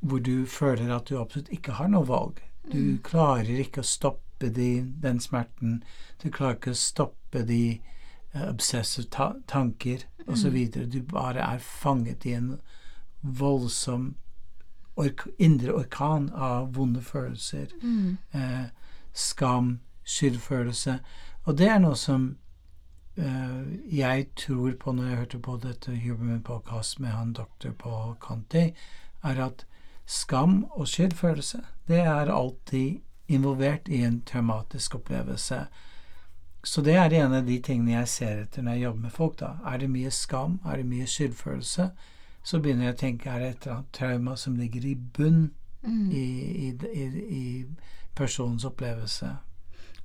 hvor 0.00 0.20
du 0.20 0.46
føler 0.46 0.90
at 0.94 1.08
du 1.08 1.18
absolutt 1.18 1.52
ikke 1.54 1.78
har 1.78 1.88
noe 1.92 2.06
valg. 2.08 2.42
Du 2.68 2.78
mm. 2.78 2.98
klarer 3.06 3.62
ikke 3.62 3.82
å 3.82 3.86
stoppe 3.86 4.50
de, 4.50 4.82
den 5.02 5.20
smerten. 5.22 5.80
Du 6.22 6.28
klarer 6.30 6.58
ikke 6.58 6.74
å 6.74 6.78
stoppe 6.78 7.44
de 7.46 7.62
uh, 8.34 8.48
obsessive 8.50 9.08
ta 9.14 9.32
tanker 9.50 10.04
osv. 10.26 10.56
Mm. 10.58 10.90
Du 10.90 11.00
bare 11.06 11.46
er 11.46 11.62
fanget 11.62 12.26
i 12.26 12.36
en 12.38 12.56
voldsom 13.22 14.12
ork 15.00 15.24
indre 15.38 15.72
orkan 15.72 16.28
av 16.34 16.74
vonde 16.76 17.00
følelser. 17.02 17.72
Mm. 17.82 18.18
Eh, 18.32 18.66
skam, 19.12 19.78
skyldfølelse. 20.04 20.98
Og 21.44 21.58
det 21.58 21.68
er 21.68 21.78
noe 21.82 21.96
som 21.96 22.36
uh, 23.18 23.62
jeg 23.98 24.26
tror 24.36 24.76
på 24.80 24.92
når 24.92 25.08
jeg 25.08 25.16
hørte 25.16 25.38
på 25.38 25.56
dette 25.62 25.96
Huberman 26.04 26.42
Podcast 26.42 27.00
med 27.00 27.10
han 27.10 27.32
doktor 27.32 27.72
på 27.78 28.16
Conti, 28.20 28.72
er 29.22 29.44
at 29.44 29.66
skam 30.06 30.64
og 30.70 30.88
skyldfølelse, 30.88 31.62
det 31.88 32.00
er 32.00 32.32
alltid 32.32 33.00
involvert 33.28 33.88
i 33.88 34.02
en 34.04 34.22
traumatisk 34.26 34.94
opplevelse. 34.94 35.66
Så 36.64 36.82
det 36.82 36.94
er 36.94 37.10
en 37.10 37.34
av 37.34 37.46
de 37.46 37.58
tingene 37.58 37.96
jeg 37.96 38.08
ser 38.08 38.42
etter 38.42 38.62
når 38.62 38.72
jeg 38.72 38.82
jobber 38.82 39.00
med 39.00 39.10
folk. 39.10 39.38
da. 39.40 39.54
Er 39.66 39.78
det 39.78 39.90
mye 39.90 40.10
skam? 40.10 40.60
Er 40.66 40.76
det 40.76 40.86
mye 40.86 41.06
skyldfølelse? 41.06 41.90
så 42.42 42.58
begynner 42.58 42.88
jeg 42.88 42.96
å 42.96 43.00
tenke 43.02 43.30
er 43.30 43.42
det 43.42 43.48
et 43.48 43.66
eller 43.66 43.76
annet 43.76 43.94
trauma 43.94 44.36
som 44.38 44.58
ligger 44.58 44.86
i 44.86 44.94
bunn 44.96 45.42
mm. 45.82 46.10
i, 46.10 46.26
i, 46.68 46.70
i, 46.90 47.06
i, 47.22 47.44
personens 48.18 48.66
opplevelse. 48.68 49.30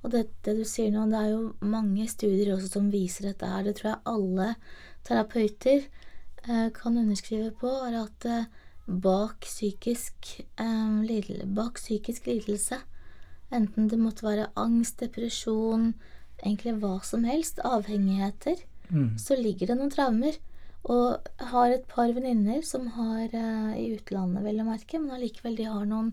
Og 0.02 0.12
det, 0.14 0.28
det, 0.46 0.54
du 0.60 0.64
sier 0.68 0.92
nå, 0.94 1.06
det 1.10 1.18
er 1.18 1.32
jo 1.32 1.70
mange 1.74 2.06
studier 2.10 2.52
også 2.54 2.70
som 2.76 2.92
viser 2.92 3.30
dette 3.30 3.48
her. 3.50 3.64
Det 3.66 3.74
tror 3.78 3.90
jeg 3.90 4.04
alle 4.12 4.48
terapeuter 5.08 5.80
eh, 5.82 6.68
kan 6.76 7.00
underskrive 7.00 7.50
på, 7.58 7.72
er 7.88 7.98
at 8.04 8.28
eh, 8.28 8.46
bak, 8.88 9.42
psykisk, 9.44 10.38
eh, 10.60 11.00
lidel, 11.04 11.42
bak 11.56 11.80
psykisk 11.82 12.28
lidelse, 12.30 12.80
enten 13.54 13.88
det 13.90 13.98
måtte 14.00 14.26
være 14.26 14.50
angst, 14.60 15.00
depresjon, 15.02 15.92
egentlig 16.44 16.78
hva 16.82 16.98
som 17.04 17.24
helst, 17.26 17.60
avhengigheter, 17.64 18.60
mm. 18.90 19.16
så 19.20 19.38
ligger 19.38 19.72
det 19.72 19.80
noen 19.80 19.94
traumer. 19.94 20.38
Og 20.88 21.28
har 21.50 21.72
et 21.74 21.88
par 21.90 22.12
venninner 22.14 22.62
som 22.64 22.86
har 22.94 23.32
uh, 23.34 23.72
i 23.76 23.90
utlandet, 23.96 24.44
vel 24.46 24.62
å 24.62 24.68
merke, 24.68 25.00
men 25.02 25.16
allikevel 25.16 25.58
de 25.58 25.66
har 25.68 25.88
noen 25.90 26.12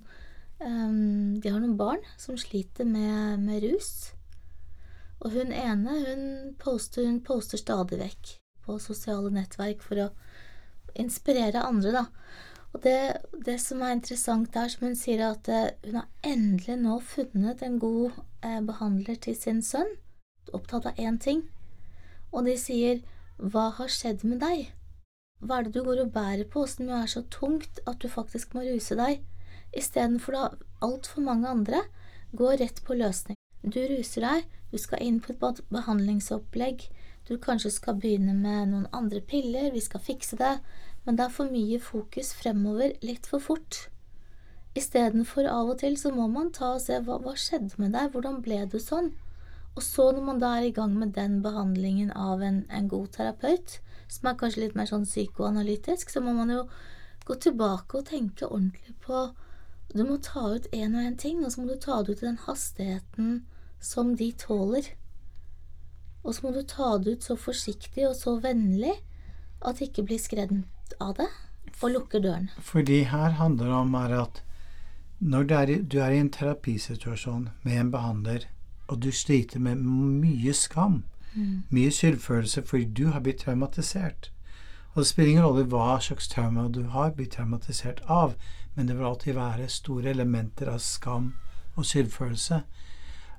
De 0.59 1.51
har 1.51 1.59
noen 1.59 1.77
barn 1.77 2.03
som 2.17 2.37
sliter 2.39 2.87
med, 2.87 3.41
med 3.43 3.65
rus. 3.65 4.15
Og 5.19 5.33
hun 5.35 5.51
ene, 5.51 5.99
hun 6.05 6.25
poster, 6.61 7.05
hun 7.07 7.21
poster 7.25 7.59
stadig 7.59 7.99
vekk 7.99 8.35
på 8.65 8.77
sosiale 8.81 9.31
nettverk 9.33 9.83
for 9.83 10.01
å 10.01 10.09
inspirere 10.99 11.63
andre, 11.65 11.91
da. 11.95 12.05
Og 12.75 12.81
det, 12.83 12.95
det 13.45 13.55
som 13.63 13.83
er 13.83 13.95
interessant 13.95 14.51
der, 14.53 14.67
som 14.71 14.87
hun 14.89 14.97
sier, 14.99 15.21
er 15.21 15.35
at 15.35 15.47
uh, 15.47 15.75
hun 15.87 15.99
har 16.01 16.09
endelig 16.27 16.75
nå 16.81 16.97
funnet 17.07 17.61
en 17.63 17.77
god 17.79 18.17
eh, 18.43 18.59
behandler 18.67 19.19
til 19.23 19.37
sin 19.39 19.61
sønn. 19.63 19.93
Opptatt 20.51 20.89
av 20.91 20.99
én 20.99 21.19
ting. 21.21 21.45
Og 22.35 22.43
de 22.49 22.57
sier 22.59 22.99
hva 23.39 23.69
har 23.77 23.91
skjedd 23.91 24.25
med 24.27 24.41
deg? 24.43 24.73
Hva 25.39 25.59
er 25.59 25.67
det 25.67 25.75
du 25.77 25.85
går 25.87 26.03
og 26.03 26.11
bærer 26.15 26.47
på 26.51 26.65
som 26.67 26.89
jo 26.89 26.97
er 26.99 27.07
så 27.11 27.23
tungt 27.31 27.79
at 27.87 28.01
du 28.03 28.11
faktisk 28.11 28.55
må 28.55 28.65
ruse 28.67 28.97
deg, 28.99 29.23
istedenfor 29.77 30.35
da 30.35 30.43
altfor 30.85 31.23
mange 31.25 31.49
andre 31.49 31.81
går 32.35 32.59
rett 32.61 32.83
på 32.85 32.97
løsning. 32.97 33.37
Du 33.63 33.79
ruser 33.89 34.25
deg, 34.25 34.45
du 34.71 34.77
skal 34.81 35.01
inn 35.01 35.19
på 35.23 35.33
et 35.33 35.61
behandlingsopplegg, 35.73 36.87
du 37.25 37.37
kanskje 37.41 37.71
skal 37.73 37.97
begynne 37.97 38.35
med 38.37 38.69
noen 38.69 38.87
andre 38.93 39.21
piller, 39.21 39.71
vi 39.73 39.81
skal 39.81 40.03
fikse 40.03 40.37
det, 40.37 40.59
men 41.05 41.17
det 41.17 41.25
er 41.25 41.33
for 41.33 41.49
mye 41.49 41.79
fokus 41.81 42.33
fremover 42.37 42.93
litt 43.05 43.29
for 43.29 43.41
fort. 43.41 43.87
Istedenfor 44.77 45.47
av 45.49 45.71
og 45.73 45.79
til 45.81 45.95
så 45.97 46.11
må 46.13 46.27
man 46.27 46.51
ta 46.53 46.75
og 46.75 46.83
se 46.83 46.99
hva, 47.05 47.17
hva 47.23 47.33
skjedde 47.39 47.79
med 47.81 47.95
deg, 47.95 48.11
hvordan 48.13 48.41
ble 48.45 48.65
du 48.69 48.77
sånn? 48.83 49.13
Og 49.75 49.83
så 49.83 50.09
når 50.11 50.25
man 50.27 50.41
da 50.41 50.51
er 50.57 50.67
i 50.67 50.75
gang 50.75 50.93
med 50.99 51.15
den 51.15 51.39
behandlingen 51.43 52.11
av 52.11 52.43
en, 52.43 52.63
en 52.69 52.89
god 52.91 53.09
terapeut, 53.15 53.79
som 54.11 54.29
er 54.29 54.37
kanskje 54.39 54.65
litt 54.65 54.75
mer 54.77 54.89
sånn 54.89 55.07
psykoanalytisk, 55.07 56.11
så 56.11 56.21
må 56.23 56.35
man 56.35 56.53
jo 56.53 56.61
gå 57.25 57.39
tilbake 57.41 57.99
og 57.99 58.07
tenke 58.11 58.47
ordentlig 58.47 58.95
på 59.03 59.25
Du 59.95 60.03
må 60.03 60.17
ta 60.19 60.41
ut 60.57 60.67
én 60.75 60.95
og 60.97 61.05
én 61.07 61.17
ting, 61.17 61.45
og 61.45 61.53
så 61.53 61.61
må 61.61 61.71
du 61.71 61.79
ta 61.79 62.01
det 62.03 62.17
ut 62.17 62.23
i 62.23 62.27
den 62.27 62.39
hastigheten 62.43 63.45
som 63.79 64.15
de 64.19 64.31
tåler. 64.35 64.89
Og 66.23 66.35
så 66.35 66.43
må 66.43 66.51
du 66.51 66.63
ta 66.67 66.97
det 66.99 67.13
ut 67.13 67.23
så 67.23 67.37
forsiktig 67.39 68.07
og 68.09 68.15
så 68.19 68.35
vennlig 68.43 68.97
at 69.61 69.79
det 69.79 69.89
ikke 69.89 70.07
blir 70.09 70.19
skremt 70.19 70.95
av 70.99 71.15
det, 71.19 71.29
og 71.81 71.93
lukker 71.93 72.19
døren. 72.19 72.49
Fordi 72.59 73.03
her 73.07 73.37
handler 73.39 73.65
det 73.65 73.73
om 73.73 73.95
at 73.95 74.43
når 75.19 75.43
du 75.43 75.53
er, 75.55 75.69
i, 75.71 75.81
du 75.81 75.97
er 75.99 76.11
i 76.11 76.19
en 76.19 76.29
terapisituasjon 76.29 77.49
med 77.63 77.79
en 77.79 77.91
behandler, 77.91 78.49
og 78.87 79.01
du 79.03 79.11
sliter 79.11 79.59
med 79.59 79.75
mye 79.75 80.53
skam, 80.53 81.03
mm. 81.33 81.63
mye 81.69 81.91
skyldfølelse 81.91 82.65
fordi 82.67 82.85
du 82.85 83.07
har 83.07 83.23
blitt 83.23 83.45
traumatisert. 83.45 84.31
Og 84.93 85.01
det 85.01 85.07
spiller 85.07 85.29
ingen 85.29 85.45
rolle 85.45 85.65
hva 85.71 85.99
slags 85.99 86.27
trauma 86.27 86.67
du 86.67 86.83
har 86.91 87.15
blitt 87.15 87.31
traumatisert 87.35 88.03
av, 88.07 88.35
men 88.75 88.87
det 88.87 88.97
vil 88.97 89.07
alltid 89.07 89.37
være 89.37 89.69
store 89.71 90.11
elementer 90.11 90.69
av 90.71 90.81
skam 90.83 91.31
og 91.75 91.87
skyldfølelse. 91.87 92.61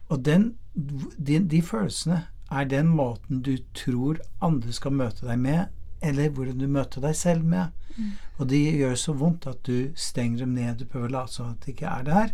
Og 0.09 0.25
den, 0.25 0.55
de, 0.75 1.39
de 1.39 1.63
følelsene 1.63 2.23
er 2.51 2.69
den 2.71 2.93
måten 2.95 3.43
du 3.43 3.57
tror 3.75 4.21
andre 4.45 4.73
skal 4.73 4.95
møte 4.95 5.27
deg 5.27 5.41
med, 5.43 5.73
eller 6.05 6.31
hvordan 6.31 6.61
du 6.61 6.69
møter 6.71 7.03
deg 7.03 7.17
selv 7.17 7.45
med. 7.45 7.75
Mm. 7.97 8.13
Og 8.39 8.49
de 8.51 8.61
gjør 8.79 8.95
så 9.01 9.17
vondt 9.17 9.49
at 9.51 9.63
du 9.67 9.91
stenger 9.97 10.45
dem 10.45 10.55
ned, 10.55 10.77
du 10.79 10.87
prøver 10.87 11.11
å 11.11 11.17
late 11.19 11.35
som 11.35 11.51
at 11.51 11.65
de 11.65 11.75
ikke 11.75 11.91
er 11.91 12.07
der. 12.07 12.33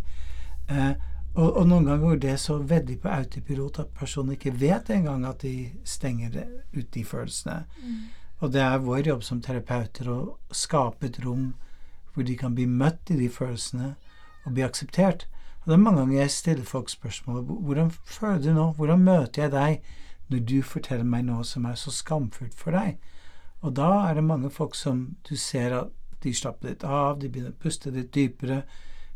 Eh, 0.69 0.93
og, 1.33 1.47
og, 1.49 1.63
noen 1.65 1.87
ganger 1.89 2.03
går 2.05 2.19
det 2.27 2.35
så 2.43 2.59
veldig 2.59 2.99
på 3.01 3.09
autopilot 3.09 3.79
at 3.81 3.95
personen 3.97 4.35
ikke 4.37 4.53
vet 4.61 4.91
engang 4.93 5.25
at 5.25 5.41
de 5.47 5.71
stenger 5.89 6.43
ut 6.75 6.91
de 6.93 7.05
følelsene. 7.09 7.63
Mm. 7.81 8.03
Og 8.43 8.53
det 8.53 8.61
er 8.61 8.83
vår 8.85 9.07
jobb 9.07 9.23
som 9.25 9.41
terapeuter 9.41 10.11
å 10.13 10.19
skape 10.53 11.09
et 11.09 11.21
rom 11.25 11.53
hvor 12.15 12.23
de 12.29 12.37
kan 12.37 12.55
bli 12.55 12.65
møtt 12.67 13.11
i 13.11 13.17
de 13.17 13.29
følelsene 13.29 13.95
og 14.45 14.55
bli 14.55 14.63
akseptert. 14.67 15.27
Og 15.63 15.67
det 15.67 15.73
er 15.75 15.83
mange 15.85 15.99
ganger 16.01 16.19
jeg 16.21 16.31
stiller 16.31 16.65
folk 16.65 16.89
spørsmålet 16.91 17.45
hvordan 17.47 17.91
føler 17.91 18.39
du 18.43 18.53
nå? 18.55 18.73
Hvordan 18.77 18.99
møter 19.07 19.43
jeg 19.43 19.53
deg 19.53 19.81
når 20.29 20.39
du 20.49 20.63
forteller 20.63 21.05
meg 21.05 21.25
noe 21.25 21.45
som 21.45 21.65
er 21.65 21.75
så 21.75 21.91
skamfullt 21.91 22.55
for 22.55 22.71
deg? 22.75 22.99
Og 23.63 23.77
da 23.77 23.89
er 24.09 24.15
det 24.19 24.25
mange 24.25 24.51
folk 24.51 24.75
som 24.75 25.17
du 25.29 25.37
ser 25.37 25.73
at 25.79 25.93
de 26.23 26.33
slapper 26.35 26.69
litt 26.69 26.85
av, 26.85 27.21
de 27.21 27.29
begynner 27.29 27.51
å 27.55 27.63
puste 27.63 27.91
litt 27.91 28.13
dypere, 28.15 28.63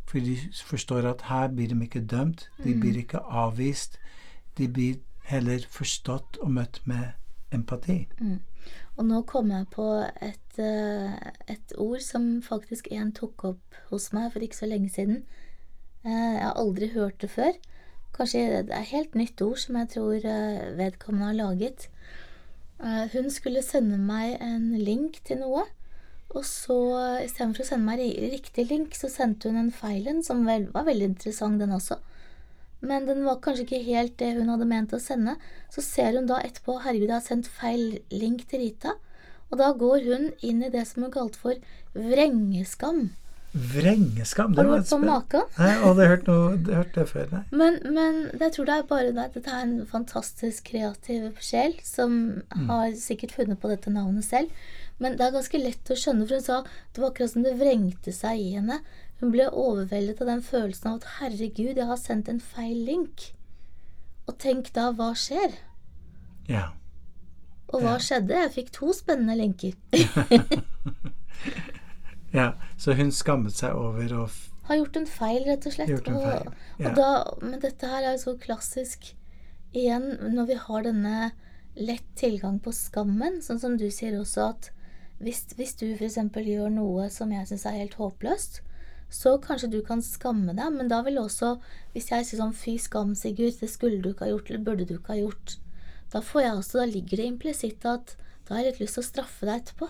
for 0.07 0.19
de 0.23 0.37
forstår 0.67 1.07
at 1.11 1.23
her 1.27 1.49
blir 1.55 1.69
de 1.73 1.81
ikke 1.85 2.01
dømt, 2.07 2.49
de 2.63 2.75
Mm. 2.75 2.81
blir 2.81 2.97
ikke 3.03 3.19
avvist. 3.27 3.99
De 4.59 4.69
blir 4.69 4.97
heller 5.25 5.59
forstått 5.71 6.39
og 6.43 6.51
møtt 6.51 6.81
med 6.87 7.13
empati. 7.53 8.07
Mm. 8.21 8.39
Og 8.97 9.05
nå 9.11 9.19
kom 9.29 9.51
jeg 9.53 9.67
på 9.75 9.87
et, 10.25 10.59
eh, 10.59 11.17
et 11.53 11.73
ord 11.77 12.01
som 12.01 12.41
faktisk 12.43 12.89
en 12.97 13.13
tok 13.13 13.45
opp 13.45 13.81
hos 13.91 14.11
meg 14.17 14.31
for 14.33 14.41
ikke 14.41 14.57
så 14.57 14.69
lenge 14.71 14.89
siden. 14.95 15.25
Eh, 16.05 16.11
Jeg 16.11 16.43
har 16.43 16.57
aldri 16.57 16.89
hørt 16.95 17.19
det 17.21 17.31
før. 17.31 17.53
Kanskje 18.17 18.63
det 18.65 18.73
er 18.73 18.89
helt 18.93 19.15
nytt 19.15 19.41
ord 19.45 19.59
som 19.61 19.77
jeg 19.77 19.89
tror 19.93 20.15
eh, 20.25 20.77
vedkommende 20.79 21.27
har 21.27 21.35
laget. 21.35 21.89
Hun 23.13 23.31
skulle 23.33 23.63
sende 23.65 23.97
meg 23.99 24.37
en 24.45 24.75
link 24.77 25.23
til 25.25 25.39
noe, 25.41 25.63
og 26.29 26.43
så 26.45 26.75
istedenfor 27.25 27.65
å 27.65 27.69
sende 27.71 27.87
meg 27.87 27.99
ri- 28.03 28.31
riktig 28.35 28.67
link, 28.69 28.93
så 28.95 29.09
sendte 29.09 29.49
hun 29.49 29.57
en 29.57 29.71
feil 29.73 30.07
en, 30.13 30.23
som 30.23 30.43
var 30.45 30.85
veldig 30.85 31.09
interessant, 31.15 31.59
den 31.59 31.73
også. 31.73 31.97
Men 32.81 33.07
den 33.09 33.25
var 33.25 33.41
kanskje 33.45 33.65
ikke 33.65 33.85
helt 33.87 34.17
det 34.21 34.35
hun 34.37 34.51
hadde 34.53 34.69
ment 34.69 34.95
å 34.95 35.01
sende. 35.03 35.37
Så 35.73 35.85
ser 35.85 36.19
hun 36.19 36.29
da 36.29 36.43
etterpå 36.45 36.81
herregud, 36.85 37.09
jeg 37.09 37.19
har 37.19 37.25
sendt 37.25 37.51
feil 37.51 38.01
link 38.13 38.47
til 38.51 38.65
Rita. 38.65 38.97
Og 39.51 39.61
da 39.61 39.71
går 39.79 40.09
hun 40.09 40.33
inn 40.45 40.65
i 40.67 40.73
det 40.73 40.85
som 40.89 41.07
hun 41.07 41.15
kalte 41.15 41.41
for 41.41 41.57
vrengeskam. 41.95 43.09
Vrengeskam! 43.57 44.53
Har 44.57 44.67
du 44.67 44.71
hørt 44.75 44.91
på 44.91 44.99
maken? 45.01 45.47
Nei, 45.57 45.69
jeg 45.71 45.81
hadde 45.81 46.09
hørt, 46.11 46.27
noe, 46.29 46.49
jeg 46.59 46.77
hørt 46.77 46.97
det 46.99 47.05
før. 47.09 47.29
Nei. 47.33 47.43
Men, 47.57 47.79
men 47.95 48.19
jeg 48.35 48.53
tror 48.53 48.69
det 48.69 48.75
er 48.75 48.89
bare 48.91 49.15
det. 49.17 49.29
Dette 49.37 49.55
er 49.55 49.63
en 49.65 49.79
fantastisk 49.89 50.67
kreativ 50.73 51.41
sjel 51.41 51.79
som 51.87 52.19
har 52.69 52.93
sikkert 53.01 53.33
funnet 53.39 53.63
på 53.63 53.71
dette 53.73 53.93
navnet 53.95 54.27
selv. 54.27 54.53
Men 55.01 55.17
det 55.17 55.25
er 55.25 55.35
ganske 55.39 55.61
lett 55.61 55.93
å 55.93 55.97
skjønne, 55.97 56.27
for 56.27 56.37
hun 56.37 56.45
sa 56.45 56.61
det 56.67 57.01
var 57.01 57.15
akkurat 57.15 57.33
som 57.33 57.47
det 57.47 57.57
vrengte 57.61 58.13
seg 58.17 58.43
i 58.43 58.53
henne. 58.59 58.81
Hun 59.21 59.33
ble 59.33 59.47
overveldet 59.49 60.21
av 60.21 60.29
den 60.29 60.43
følelsen 60.45 60.91
av 60.91 60.99
at 61.01 61.13
herregud, 61.21 61.77
jeg 61.77 61.89
har 61.89 62.01
sendt 62.01 62.29
en 62.29 62.41
feil 62.43 62.83
link. 62.89 63.31
Og 64.29 64.37
tenk 64.43 64.73
da, 64.77 64.91
hva 64.97 65.13
skjer? 65.17 65.55
Ja. 66.51 66.69
Og 67.73 67.83
hva 67.83 67.97
skjedde? 68.03 68.37
Jeg 68.45 68.53
fikk 68.55 68.69
to 68.77 68.93
spennende 68.95 69.39
linker. 69.39 69.75
ja. 72.39 72.53
Så 72.79 72.95
hun 72.99 73.11
skammet 73.15 73.57
seg 73.57 73.75
over 73.79 74.13
å 74.15 74.27
Har 74.69 74.81
gjort 74.81 75.01
en 75.01 75.09
feil, 75.09 75.43
rett 75.47 75.67
og 75.67 75.75
slett. 75.75 76.11
Og, 76.11 76.27
ja. 76.27 76.91
og 76.91 76.99
da, 76.99 77.11
men 77.43 77.61
dette 77.63 77.89
her 77.91 78.03
er 78.03 78.17
jo 78.17 78.23
så 78.27 78.37
klassisk 78.43 79.13
igjen 79.77 80.09
når 80.35 80.49
vi 80.51 80.57
har 80.61 80.87
denne 80.87 81.31
lett 81.77 82.07
tilgang 82.17 82.59
på 82.63 82.73
skammen, 82.75 83.43
sånn 83.45 83.61
som 83.63 83.77
du 83.79 83.87
sier 83.93 84.17
også 84.19 84.51
at 84.51 84.71
hvis, 85.23 85.45
hvis 85.57 85.77
du 85.81 85.87
f.eks. 85.95 86.19
gjør 86.19 86.73
noe 86.73 87.09
som 87.13 87.33
jeg 87.33 87.49
syns 87.49 87.67
er 87.69 87.79
helt 87.81 87.97
håpløst, 88.01 88.63
så 89.13 89.37
kanskje 89.43 89.71
du 89.71 89.79
kan 89.87 90.03
skamme 90.03 90.55
deg, 90.57 90.73
men 90.75 90.89
da 90.91 90.99
vil 91.07 91.21
også 91.21 91.57
Hvis 91.95 92.11
jeg 92.11 92.27
sier 92.27 92.41
sånn 92.41 92.57
fy 92.57 92.77
skam, 92.83 93.15
Sigurd, 93.15 93.61
det 93.61 93.71
skulle 93.71 94.03
du 94.03 94.11
ikke 94.11 94.27
ha 94.27 94.33
gjort, 94.33 94.51
eller 94.51 94.65
burde 94.67 94.87
du 94.89 94.97
ikke 94.97 95.15
ha 95.15 95.21
gjort, 95.21 95.59
da 96.13 96.21
får 96.23 96.43
jeg 96.43 96.57
også, 96.57 96.81
da 96.81 96.89
ligger 96.91 97.23
det 97.23 97.29
implisitt 97.31 97.87
at 97.89 98.17
da 98.47 98.55
har 98.55 98.63
jeg 98.63 98.75
litt 98.75 98.83
lyst 98.85 98.99
til 98.99 99.03
å 99.03 99.07
straffe 99.07 99.47
deg 99.49 99.63
etterpå. 99.63 99.89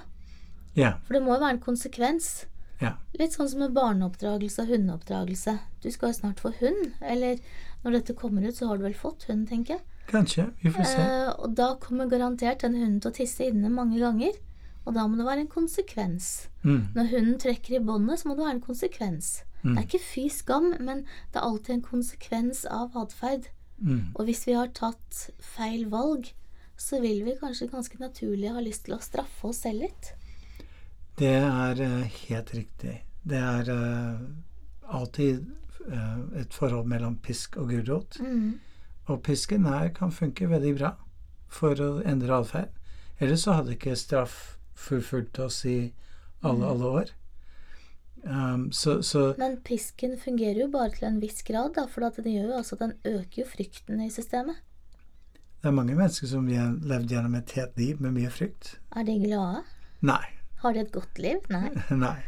Ja. 0.77 0.93
For 1.05 1.17
det 1.17 1.23
må 1.25 1.35
jo 1.35 1.43
være 1.43 1.57
en 1.57 1.65
konsekvens. 1.65 2.47
Ja. 2.81 2.95
Litt 3.17 3.37
sånn 3.37 3.49
som 3.53 3.63
med 3.65 3.75
barneoppdragelse 3.77 4.65
og 4.65 4.73
hundeoppdragelse. 4.73 5.57
Du 5.85 5.91
skal 5.93 6.13
jo 6.13 6.19
snart 6.21 6.41
få 6.45 6.53
hund, 6.61 6.95
eller 7.05 7.41
når 7.85 7.99
dette 7.99 8.17
kommer 8.17 8.47
ut, 8.47 8.57
så 8.57 8.71
har 8.71 8.81
du 8.81 8.87
vel 8.87 8.97
fått 8.97 9.29
hund, 9.31 9.47
tenker 9.51 9.77
jeg. 9.77 9.85
Kanskje. 10.11 10.49
Vi 10.63 10.73
får 10.73 10.89
se. 10.89 11.03
Eh, 11.03 11.31
og 11.35 11.57
da 11.59 11.73
kommer 11.83 12.09
garantert 12.11 12.63
den 12.63 12.77
hunden 12.79 13.01
til 13.03 13.13
å 13.13 13.17
tisse 13.17 13.49
inne 13.49 13.73
mange 13.73 13.99
ganger, 14.01 14.37
og 14.87 14.95
da 14.95 15.05
må 15.11 15.19
det 15.19 15.27
være 15.27 15.45
en 15.45 15.51
konsekvens. 15.51 16.49
Mm. 16.63 16.95
Når 16.95 17.11
hunden 17.11 17.39
trekker 17.43 17.77
i 17.77 17.85
båndet, 17.85 18.21
så 18.21 18.29
må 18.29 18.37
det 18.39 18.47
være 18.47 18.57
en 18.61 18.65
konsekvens. 18.65 19.31
Det 19.67 19.81
er 19.81 19.87
ikke 19.87 19.99
fy 19.99 20.27
skam, 20.31 20.69
men 20.79 21.03
det 21.35 21.41
er 21.41 21.47
alltid 21.47 21.75
en 21.75 21.87
konsekvens 21.87 22.63
av 22.71 22.95
atferd. 22.99 23.49
Mm. 23.79 24.13
Og 24.15 24.29
hvis 24.29 24.45
vi 24.47 24.55
har 24.55 24.71
tatt 24.77 25.27
feil 25.43 25.89
valg, 25.91 26.31
så 26.79 27.01
vil 27.03 27.25
vi 27.27 27.35
kanskje 27.41 27.71
ganske 27.73 27.99
naturlig 27.99 28.53
ha 28.53 28.63
lyst 28.63 28.87
til 28.87 28.97
å 28.97 29.03
straffe 29.03 29.51
oss 29.51 29.65
selv 29.65 29.87
litt. 29.87 30.13
Det 31.19 31.35
er 31.41 31.81
eh, 31.83 32.19
helt 32.29 32.53
riktig. 32.55 32.99
Det 33.27 33.41
er 33.41 33.71
uh, 33.73 34.21
alltid 34.87 35.47
uh, 35.89 36.21
et 36.39 36.55
forhold 36.55 36.87
mellom 36.87 37.17
pisk 37.25 37.57
og 37.59 37.73
gulrot. 37.73 38.21
Mm. 38.21 38.61
Og 39.11 39.23
pisken 39.25 39.67
her 39.67 39.89
kan 39.97 40.13
funke 40.15 40.51
veldig 40.51 40.75
bra 40.77 40.93
for 41.51 41.81
å 41.81 41.91
endre 42.07 42.37
atferd. 42.37 42.71
Ellers 43.19 43.47
så 43.47 43.57
hadde 43.57 43.75
ikke 43.75 43.97
straff 43.97 44.56
forfulgt 44.77 45.39
oss 45.43 45.65
i 45.67 45.93
alle, 46.45 46.67
alle 46.67 46.91
år. 47.01 47.13
Um, 48.27 48.73
så, 48.73 49.03
så 49.03 49.35
Men 49.39 49.61
pisken 49.63 50.17
fungerer 50.19 50.65
jo 50.65 50.71
bare 50.73 50.91
til 50.97 51.07
en 51.09 51.21
viss 51.23 51.45
grad, 51.47 51.77
da, 51.77 51.87
for 51.91 52.09
den 52.19 52.33
jo 52.33 52.55
altså 52.57 52.79
den 52.81 52.97
øker 53.05 53.43
jo 53.43 53.47
frykten 53.47 54.01
i 54.03 54.11
systemet. 54.11 54.57
det 55.63 55.69
er 55.71 55.77
mange 55.77 55.95
mennesker 55.95 56.27
som 56.27 56.49
har 56.49 56.75
levd 56.83 57.13
gjennom 57.13 57.35
et 57.39 57.53
helt 57.59 57.79
liv 57.79 58.01
med 58.03 58.17
mye 58.19 58.31
frykt. 58.31 58.77
Er 58.97 59.07
de 59.07 59.19
glade? 59.23 59.63
Nei. 60.03 60.25
Har 60.63 60.75
de 60.75 60.83
et 60.83 60.93
godt 60.93 61.19
liv? 61.19 61.39
Nei. 61.51 61.71
Nei. 62.07 62.19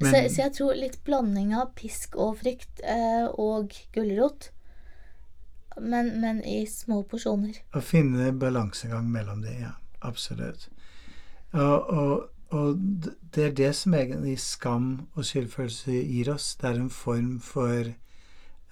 så, 0.00 0.04
Men 0.04 0.30
så 0.30 0.42
jeg 0.42 0.54
tror 0.58 0.76
litt 0.76 1.00
blanding 1.04 1.54
av 1.56 1.72
pisk 1.78 2.16
og 2.20 2.42
frykt 2.42 2.84
eh, 2.84 3.24
og 3.32 3.72
gulrot. 3.94 4.50
Men, 5.80 6.12
men 6.20 6.42
i 6.44 6.66
små 6.68 7.00
porsjoner. 7.08 7.56
å 7.72 7.80
finne 7.80 8.34
balansegang 8.36 9.08
mellom 9.08 9.40
det, 9.40 9.56
ja. 9.62 9.72
Absolutt. 10.02 10.68
Og, 11.52 11.88
og, 11.90 12.28
og 12.50 12.78
det 13.34 13.44
er 13.44 13.56
det 13.56 13.72
som 13.76 13.94
egentlig 13.94 14.38
skam 14.40 15.08
og 15.14 15.24
skyldfølelse 15.24 15.92
gir 15.92 16.32
oss. 16.32 16.54
Det 16.56 16.68
er 16.70 16.80
en 16.80 16.90
form 16.90 17.40
for 17.40 17.92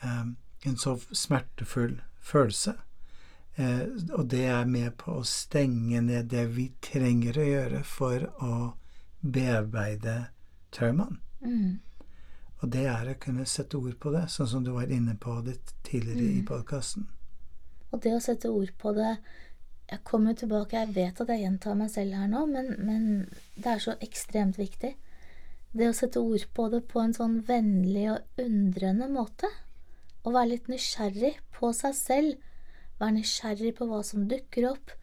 um, 0.05 0.37
en 0.65 0.77
så 0.77 0.97
smertefull 1.13 2.01
følelse. 2.21 2.75
Eh, 3.61 3.87
og 4.13 4.31
det 4.31 4.45
er 4.47 4.65
med 4.65 4.95
på 5.01 5.19
å 5.21 5.27
stenge 5.27 6.01
ned 6.05 6.31
det 6.33 6.47
vi 6.55 6.71
trenger 6.85 7.39
å 7.41 7.47
gjøre 7.49 7.81
for 7.85 8.27
å 8.41 8.57
bearbeide 9.21 10.17
traumaen. 10.73 11.19
Mm. 11.45 11.81
Og 12.61 12.71
det 12.73 12.85
er 12.93 13.11
å 13.11 13.19
kunne 13.21 13.47
sette 13.49 13.77
ord 13.81 13.97
på 14.01 14.13
det, 14.13 14.27
sånn 14.29 14.49
som 14.49 14.65
du 14.65 14.71
var 14.77 14.93
inne 14.93 15.17
på 15.21 15.41
det 15.45 15.59
tidligere 15.83 16.23
i 16.23 16.41
Mm. 16.41 16.47
podkasten. 16.47 17.09
Og 17.91 18.03
det 18.03 18.13
å 18.15 18.21
sette 18.21 18.49
ord 18.49 18.71
på 18.79 18.93
det 18.95 19.19
Jeg 19.91 20.05
kommer 20.07 20.37
tilbake, 20.39 20.79
jeg 20.79 20.95
vet 20.95 21.21
at 21.21 21.31
jeg 21.33 21.43
gjentar 21.43 21.79
meg 21.79 21.91
selv 21.91 22.15
her 22.15 22.29
nå, 22.31 22.45
men, 22.47 22.75
men 22.87 23.07
det 23.57 23.73
er 23.73 23.83
så 23.83 23.97
ekstremt 24.05 24.59
viktig. 24.61 24.93
Det 25.71 25.89
å 25.89 25.95
sette 25.95 26.23
ord 26.23 26.47
på 26.55 26.69
det 26.71 26.85
på 26.91 27.03
en 27.03 27.15
sånn 27.15 27.41
vennlig 27.47 28.07
og 28.13 28.43
undrende 28.43 29.11
måte. 29.11 29.51
Å 30.23 30.33
være 30.35 30.53
litt 30.55 30.71
nysgjerrig 30.71 31.37
på 31.57 31.71
seg 31.77 31.95
selv. 31.97 32.49
Være 33.01 33.17
nysgjerrig 33.21 33.77
på 33.79 33.87
hva 33.91 34.03
som 34.07 34.27
dukker 34.31 34.67
opp. 34.73 34.95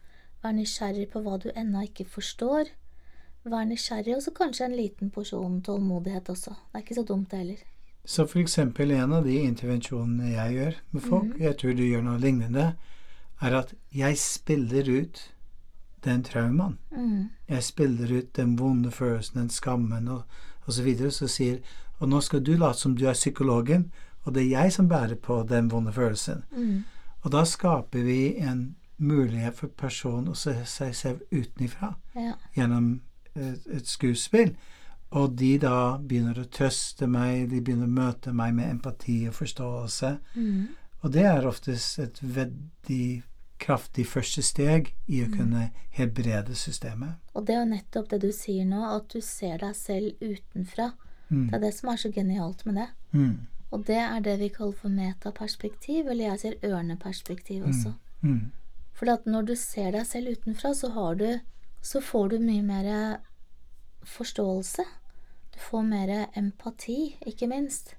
Være 0.42 0.60
nysgjerrig 0.60 1.08
på 1.12 1.22
hva 1.24 1.38
du 1.42 1.48
ennå 1.54 1.86
ikke 1.88 2.06
forstår. 2.08 2.70
Være 3.48 3.70
nysgjerrig, 3.72 4.14
og 4.18 4.22
så 4.22 4.34
kanskje 4.36 4.68
en 4.68 4.76
liten 4.76 5.10
porsjon 5.14 5.60
tålmodighet 5.64 6.28
også. 6.32 6.52
Det 6.52 6.80
er 6.80 6.84
ikke 6.84 6.98
så 7.00 7.06
dumt, 7.08 7.30
det 7.30 7.42
heller. 7.42 7.64
Så 8.08 8.24
for 8.28 8.40
eksempel 8.40 8.92
en 8.96 9.12
av 9.18 9.26
de 9.26 9.34
intervensjonene 9.44 10.30
jeg 10.32 10.54
gjør 10.54 10.78
med 10.94 11.02
folk, 11.04 11.32
mm. 11.32 11.42
jeg 11.44 11.58
tror 11.60 11.74
du 11.76 11.82
gjør 11.84 12.04
noe 12.06 12.20
lignende, 12.22 12.68
er 13.40 13.58
at 13.58 13.74
jeg 13.94 14.18
spiller 14.18 15.00
ut 15.00 15.34
den 16.04 16.22
traumaen. 16.24 16.78
Mm. 16.90 17.28
Jeg 17.48 17.62
spiller 17.62 18.18
ut 18.18 18.36
den 18.36 18.58
vonde 18.58 18.90
følelsen, 18.90 19.40
den 19.40 19.50
skammen 19.50 20.08
og, 20.08 20.22
og 20.66 20.72
så 20.72 20.82
videre, 20.82 21.10
så 21.10 21.26
sier 21.26 21.58
Og 22.00 22.08
nå 22.08 22.20
skal 22.20 22.44
du 22.46 22.52
late 22.54 22.78
som 22.78 22.96
du 22.96 23.06
er 23.08 23.12
psykologen, 23.12 23.90
og 24.22 24.34
det 24.34 24.42
er 24.42 24.60
jeg 24.62 24.72
som 24.72 24.88
bærer 24.88 25.14
på 25.14 25.42
den 25.48 25.70
vonde 25.70 25.92
følelsen. 25.92 26.44
Mm. 26.52 26.84
Og 27.22 27.32
da 27.32 27.44
skaper 27.44 28.02
vi 28.02 28.36
en 28.36 28.76
mulighet 28.98 29.56
for 29.56 29.66
personen 29.66 30.28
å 30.28 30.34
se 30.34 30.54
seg 30.64 30.94
selv 30.94 31.20
utenifra 31.32 31.94
Ja. 32.14 32.32
gjennom 32.56 33.00
et, 33.34 33.66
et 33.66 33.86
skuespill. 33.86 34.54
Og 35.10 35.38
de 35.38 35.58
da 35.58 35.98
begynner 35.98 36.38
å 36.38 36.48
trøste 36.52 37.06
meg, 37.06 37.50
de 37.50 37.60
begynner 37.60 37.88
å 37.88 37.96
møte 37.98 38.32
meg 38.32 38.54
med 38.54 38.70
empati 38.70 39.28
og 39.28 39.34
forståelse. 39.34 40.18
Mm. 40.34 40.66
Og 41.02 41.12
det 41.12 41.24
er 41.26 41.46
oftest 41.46 41.98
et 41.98 42.18
veldig 42.22 43.22
kraftig 43.58 44.06
første 44.08 44.42
steg 44.46 44.92
i 45.06 45.22
å 45.24 45.28
kunne 45.32 45.68
hebrede 45.94 46.54
systemet. 46.58 47.18
Og 47.34 47.46
det 47.46 47.54
er 47.54 47.62
jo 47.62 47.70
nettopp 47.74 48.10
det 48.12 48.20
du 48.22 48.30
sier 48.34 48.66
nå, 48.68 48.80
at 48.86 49.08
du 49.12 49.20
ser 49.24 49.58
deg 49.62 49.76
selv 49.76 50.22
utenfra. 50.22 50.92
Mm. 51.28 51.48
Det 51.48 51.56
er 51.58 51.64
det 51.66 51.72
som 51.76 51.90
er 51.92 52.00
så 52.00 52.10
genialt 52.14 52.64
med 52.66 52.80
det. 52.80 52.88
Mm. 53.12 53.34
Og 53.70 53.84
det 53.84 54.00
er 54.00 54.20
det 54.24 54.38
vi 54.40 54.48
kaller 54.52 54.78
for 54.78 54.92
metaperspektiv, 54.92 56.08
eller 56.08 56.30
jeg 56.30 56.42
sier 56.42 56.70
ørneperspektiv 56.70 57.66
også. 57.68 57.92
Mm. 58.22 58.50
For 58.96 59.12
at 59.12 59.26
når 59.28 59.50
du 59.50 59.54
ser 59.58 59.92
deg 59.94 60.06
selv 60.08 60.32
utenfra, 60.34 60.74
så 60.74 60.92
har 60.96 61.14
du 61.20 61.30
Så 61.80 62.00
får 62.02 62.28
du 62.28 62.38
mye 62.42 62.62
mer 62.62 63.20
forståelse. 64.02 64.82
Du 65.54 65.58
får 65.62 65.82
mer 65.86 66.10
empati, 66.34 67.14
ikke 67.22 67.46
minst. 67.46 67.94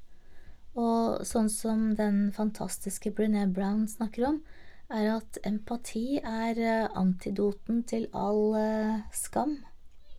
Og 0.76 1.24
sånn 1.26 1.48
som 1.50 1.95
den 1.95 2.34
fantastiske 2.36 3.13
Brené 3.15 3.45
Brown 3.48 3.88
snakker 3.88 4.28
om, 4.28 4.41
er 4.89 5.08
at 5.15 5.39
empati 5.45 6.19
er 6.19 6.60
eh, 6.60 6.89
antidoten 6.97 7.84
til 7.89 8.08
all 8.13 8.56
eh, 8.58 9.02
skam. 9.13 9.60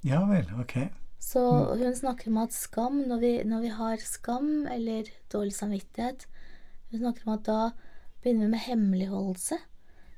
Ja 0.07 0.23
vel, 0.29 0.47
ok. 0.63 0.77
Så 1.21 1.43
hun 1.77 1.97
snakker 1.97 2.31
om 2.31 2.39
at 2.41 2.57
skam, 2.57 3.03
når 3.11 3.21
vi, 3.21 3.33
når 3.45 3.65
vi 3.67 3.73
har 3.77 4.01
skam 4.03 4.67
eller 4.73 5.11
dårlig 5.33 5.53
samvittighet 5.53 6.25
Hun 6.91 7.03
snakker 7.03 7.27
om 7.27 7.35
at 7.35 7.45
da 7.45 7.59
begynner 8.23 8.47
vi 8.47 8.55
med 8.55 8.65
hemmeligholdelse. 8.65 9.59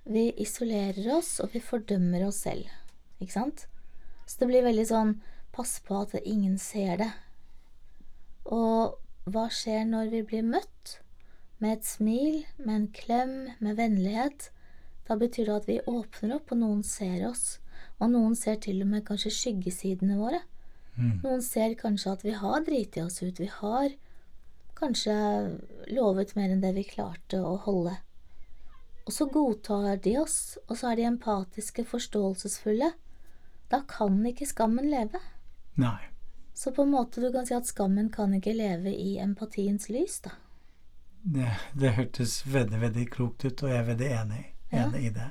Vi 0.04 0.30
isolerer 0.40 1.10
oss, 1.16 1.36
og 1.42 1.52
vi 1.52 1.60
fordømmer 1.60 2.24
oss 2.26 2.44
selv. 2.46 2.70
Ikke 3.20 3.34
sant? 3.34 3.66
Så 4.26 4.40
det 4.40 4.48
blir 4.50 4.66
veldig 4.66 4.86
sånn 4.88 5.14
Pass 5.52 5.76
på 5.84 5.98
at 6.00 6.14
ingen 6.24 6.56
ser 6.56 6.96
det. 7.02 7.10
Og 8.48 8.96
hva 9.28 9.50
skjer 9.52 9.84
når 9.84 10.08
vi 10.14 10.22
blir 10.24 10.46
møtt? 10.48 11.01
Med 11.62 11.78
et 11.78 11.86
smil, 11.86 12.42
med 12.58 12.74
en 12.74 12.88
klem, 12.90 13.34
med 13.62 13.78
vennlighet. 13.78 14.50
Da 15.06 15.14
betyr 15.18 15.46
det 15.46 15.58
at 15.60 15.68
vi 15.70 15.80
åpner 15.86 16.36
opp, 16.36 16.50
og 16.50 16.58
noen 16.58 16.82
ser 16.86 17.22
oss. 17.28 17.60
Og 18.02 18.10
noen 18.10 18.34
ser 18.38 18.58
til 18.64 18.82
og 18.82 18.90
med 18.90 19.06
kanskje 19.06 19.30
skyggesidene 19.36 20.18
våre. 20.18 20.42
Mm. 20.96 21.20
Noen 21.22 21.44
ser 21.44 21.76
kanskje 21.78 22.16
at 22.16 22.24
vi 22.26 22.34
har 22.36 22.64
driti 22.66 23.02
oss 23.02 23.22
ut. 23.22 23.38
Vi 23.38 23.48
har 23.60 23.94
kanskje 24.78 25.14
lovet 25.94 26.34
mer 26.34 26.50
enn 26.50 26.64
det 26.64 26.74
vi 26.76 26.86
klarte 26.88 27.38
å 27.38 27.54
holde. 27.64 27.94
Og 29.06 29.14
så 29.14 29.26
godtar 29.30 29.96
de 30.02 30.16
oss, 30.20 30.58
og 30.68 30.78
så 30.78 30.92
er 30.92 30.98
de 30.98 31.08
empatiske, 31.10 31.86
forståelsesfulle. 31.90 32.92
Da 33.70 33.82
kan 33.88 34.18
ikke 34.26 34.46
skammen 34.50 34.90
leve. 34.90 35.18
Nei. 35.80 35.98
Så 36.54 36.74
på 36.74 36.84
en 36.84 36.92
måte 36.92 37.22
du 37.22 37.30
kan 37.32 37.46
si 37.48 37.54
at 37.56 37.70
skammen 37.70 38.10
kan 38.12 38.34
ikke 38.36 38.54
leve 38.54 38.92
i 38.92 39.16
empatiens 39.22 39.88
lys, 39.90 40.20
da. 40.26 40.36
Det, 41.24 41.48
det 41.80 41.92
hørtes 41.94 42.42
veldig, 42.52 42.80
veldig 42.80 43.10
klokt 43.10 43.44
ut, 43.44 43.62
og 43.62 43.70
jeg 43.70 43.78
er 43.78 43.82
veldig 43.84 44.06
enig, 44.20 44.46
Ja. 44.72 44.88
i 44.98 45.08
det. 45.08 45.30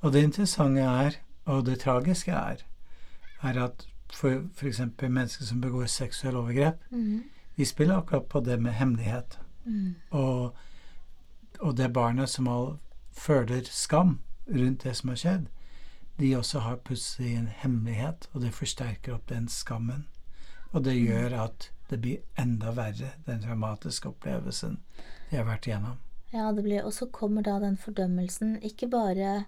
Og 0.00 0.12
det 0.12 0.22
interessante 0.22 0.80
er, 0.80 1.10
og 1.44 1.66
det 1.66 1.78
tragiske 1.80 2.32
er, 2.32 2.56
er 3.42 3.64
at 3.64 3.86
for 4.12 4.42
f.eks. 4.56 4.80
mennesker 5.02 5.44
som 5.44 5.60
begår 5.60 5.86
seksuelle 5.86 6.38
overgrep, 6.38 6.80
Mm. 6.90 7.22
de 7.56 7.64
spiller 7.64 7.96
akkurat 7.96 8.24
på 8.28 8.40
det 8.40 8.62
med 8.62 8.72
hemmelighet. 8.72 9.38
Mm. 9.64 9.94
Og, 10.10 10.54
og 11.60 11.76
det 11.76 11.92
barnet 11.92 12.28
som 12.28 12.48
all, 12.48 12.78
føler 13.12 13.60
skam 13.64 14.18
rundt 14.48 14.82
det 14.84 14.96
som 14.96 15.08
har 15.08 15.16
skjedd, 15.16 15.46
de 16.20 16.34
også 16.36 16.58
har 16.60 16.76
plutselig 16.76 17.36
en 17.36 17.48
hemmelighet, 17.48 18.28
og 18.32 18.40
det 18.40 18.54
forsterker 18.54 19.14
opp 19.14 19.28
den 19.28 19.48
skammen. 19.48 20.06
Og 20.72 20.84
det 20.84 20.94
gjør 21.06 21.42
at 21.44 21.70
det 21.90 22.00
blir 22.02 22.22
enda 22.38 22.72
verre, 22.76 23.14
den 23.26 23.42
traumatiske 23.42 24.10
opplevelsen 24.10 24.78
de 25.30 25.36
har 25.36 25.46
vært 25.48 25.68
igjennom. 25.68 25.98
Ja, 26.30 26.52
det 26.54 26.62
blir 26.62 26.84
Og 26.86 26.94
så 26.94 27.08
kommer 27.10 27.42
da 27.42 27.58
den 27.58 27.76
fordømmelsen, 27.76 28.60
ikke 28.62 28.88
bare 28.90 29.46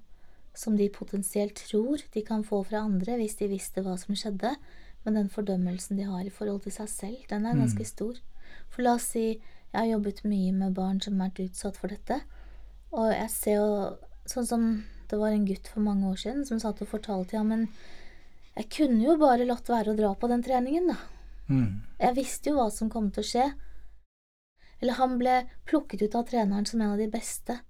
som 0.54 0.76
de 0.76 0.88
potensielt 0.92 1.62
tror 1.68 2.02
de 2.12 2.22
kan 2.22 2.44
få 2.44 2.62
fra 2.66 2.82
andre 2.84 3.16
hvis 3.16 3.38
de 3.38 3.48
visste 3.48 3.82
hva 3.84 3.94
som 3.96 4.16
skjedde, 4.18 4.56
men 5.04 5.16
den 5.16 5.30
fordømmelsen 5.32 5.96
de 5.96 6.06
har 6.06 6.26
i 6.26 6.34
forhold 6.34 6.62
til 6.66 6.74
seg 6.74 6.90
selv, 6.90 7.22
den 7.30 7.46
er 7.46 7.58
ganske 7.58 7.86
stor. 7.88 8.18
For 8.70 8.84
la 8.84 8.96
oss 8.98 9.12
si 9.14 9.26
jeg 9.72 9.78
har 9.78 9.88
jobbet 9.94 10.24
mye 10.28 10.52
med 10.52 10.74
barn 10.76 11.00
som 11.00 11.18
har 11.18 11.30
vært 11.30 11.48
utsatt 11.48 11.78
for 11.80 11.88
dette, 11.88 12.20
og 12.92 13.08
jeg 13.14 13.30
ser 13.32 13.56
jo 13.56 13.70
sånn 14.28 14.46
som 14.48 14.66
det 15.08 15.18
var 15.20 15.32
en 15.32 15.46
gutt 15.48 15.68
for 15.68 15.84
mange 15.84 16.08
år 16.08 16.20
siden 16.20 16.44
som 16.48 16.60
satt 16.60 16.82
og 16.84 16.90
fortalte 16.92 17.36
ja, 17.36 17.42
men 17.44 17.66
jeg 18.52 18.68
kunne 18.76 19.00
jo 19.04 19.16
bare 19.20 19.48
latt 19.48 19.68
være 19.68 19.92
å 19.92 19.96
dra 19.96 20.12
på 20.16 20.28
den 20.28 20.44
treningen, 20.44 20.92
da. 20.92 20.98
Mm. 21.50 21.82
Jeg 21.98 22.16
visste 22.16 22.50
jo 22.50 22.60
hva 22.60 22.68
som 22.72 22.90
kom 22.92 23.10
til 23.10 23.24
å 23.24 23.28
skje. 23.28 23.46
Eller 24.82 24.98
han 24.98 25.18
ble 25.20 25.42
plukket 25.68 26.02
ut 26.02 26.16
av 26.18 26.26
treneren 26.30 26.66
som 26.66 26.80
en 26.80 26.94
av 26.94 27.02
de 27.02 27.08
beste. 27.10 27.60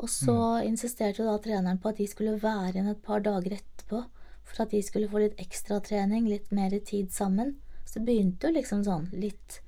Og 0.00 0.08
så 0.08 0.36
insisterte 0.64 1.20
jo 1.20 1.28
da 1.28 1.36
treneren 1.42 1.80
på 1.80 1.90
at 1.90 1.98
de 2.00 2.06
skulle 2.08 2.38
være 2.40 2.72
igjen 2.72 2.92
et 2.92 3.02
par 3.04 3.20
dager 3.24 3.58
etterpå, 3.58 4.04
for 4.46 4.62
at 4.64 4.72
de 4.72 4.80
skulle 4.82 5.10
få 5.10 5.24
litt 5.24 5.40
ekstratrening, 5.42 6.28
litt 6.30 6.48
mer 6.56 6.72
tid 6.86 7.10
sammen. 7.12 7.58
Så 7.84 7.98
det 7.98 8.06
begynte 8.08 8.48
jo 8.48 8.56
liksom 8.56 8.86
sånn 8.86 9.10
litt 9.12 9.60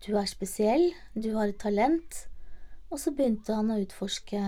Du 0.00 0.14
er 0.16 0.24
spesiell, 0.24 0.94
du 1.12 1.34
har 1.36 1.50
et 1.50 1.60
talent. 1.60 2.24
Og 2.88 2.98
så 2.98 3.12
begynte 3.12 3.54
han 3.54 3.70
å 3.70 3.78
utforske 3.82 4.40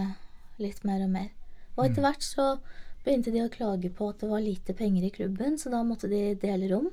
litt 0.62 0.80
mer 0.88 1.04
og 1.04 1.12
mer. 1.12 1.28
Og 1.76 1.84
etter 1.84 2.04
hvert 2.04 2.24
så 2.24 2.46
begynte 3.04 3.34
de 3.34 3.44
å 3.44 3.52
klage 3.52 3.90
på 3.92 4.08
at 4.10 4.22
det 4.22 4.30
var 4.30 4.42
lite 4.42 4.74
penger 4.74 5.06
i 5.06 5.12
klubben, 5.12 5.58
så 5.60 5.70
da 5.72 5.82
måtte 5.86 6.10
de 6.10 6.32
dele 6.40 6.70
rom. 6.72 6.88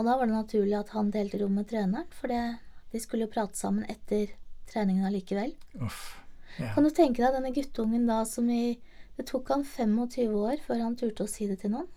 Og 0.00 0.06
da 0.08 0.16
var 0.16 0.30
det 0.30 0.32
naturlig 0.32 0.78
at 0.78 0.94
han 0.96 1.10
delte 1.12 1.42
rom 1.42 1.58
med 1.60 1.68
treneren, 1.68 2.08
for 2.16 2.32
det, 2.32 2.40
de 2.90 3.00
skulle 3.02 3.26
jo 3.26 3.32
prate 3.34 3.58
sammen 3.58 3.84
etter 3.92 4.32
treningen 4.70 5.04
allikevel. 5.04 5.52
Uff. 5.84 6.16
Ja. 6.56 6.72
Kan 6.72 6.86
du 6.88 6.90
tenke 6.94 7.20
deg 7.20 7.36
denne 7.36 7.52
guttungen 7.54 8.08
da 8.08 8.24
som 8.26 8.48
i 8.50 8.78
Det 9.20 9.26
tok 9.28 9.50
han 9.52 9.62
25 9.68 10.32
år 10.40 10.62
før 10.64 10.78
han 10.80 10.94
turte 10.96 11.26
å 11.26 11.28
si 11.28 11.44
det 11.50 11.60
til 11.60 11.74
noen. 11.76 11.88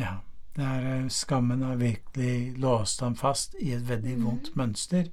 ja. 0.00 0.20
Det 0.54 0.64
er, 0.66 0.86
eh, 1.04 1.08
skammen 1.08 1.62
har 1.62 1.76
virkelig 1.76 2.58
låst 2.58 3.00
ham 3.00 3.14
fast 3.14 3.54
i 3.54 3.70
et 3.72 3.84
veldig 3.86 4.16
vondt 4.24 4.56
mønster. 4.56 5.06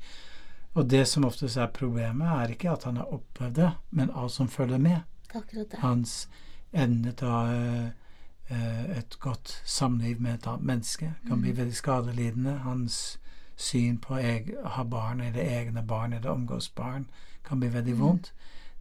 Og 0.73 0.87
det 0.89 1.05
som 1.07 1.25
oftest 1.25 1.57
er 1.57 1.67
problemet, 1.67 2.27
er 2.27 2.53
ikke 2.55 2.71
at 2.71 2.83
han 2.83 2.97
har 2.97 3.13
opplevd 3.13 3.53
det, 3.55 3.71
men 3.91 4.09
alt 4.15 4.31
som 4.31 4.47
følger 4.47 4.77
med. 4.77 5.01
Hans 5.77 6.27
evne 6.73 7.13
til 7.13 7.27
å 7.27 7.43
eh, 7.53 7.91
et 8.49 9.17
godt 9.19 9.61
samliv 9.65 10.21
med 10.21 10.33
et 10.33 10.47
annet 10.47 10.63
menneske 10.65 11.13
kan 11.27 11.41
bli 11.41 11.51
veldig 11.57 11.75
skadelidende. 11.75 12.57
Hans 12.63 13.19
syn 13.57 13.97
på 13.97 14.13
å 14.15 14.69
ha 14.69 14.83
barn 14.83 15.21
eller 15.21 15.41
egne 15.43 15.83
barn 15.87 16.13
eller 16.13 16.29
omgås 16.31 16.69
barn 16.75 17.07
kan 17.43 17.59
bli 17.59 17.69
veldig 17.73 17.95
vondt. 17.99 18.31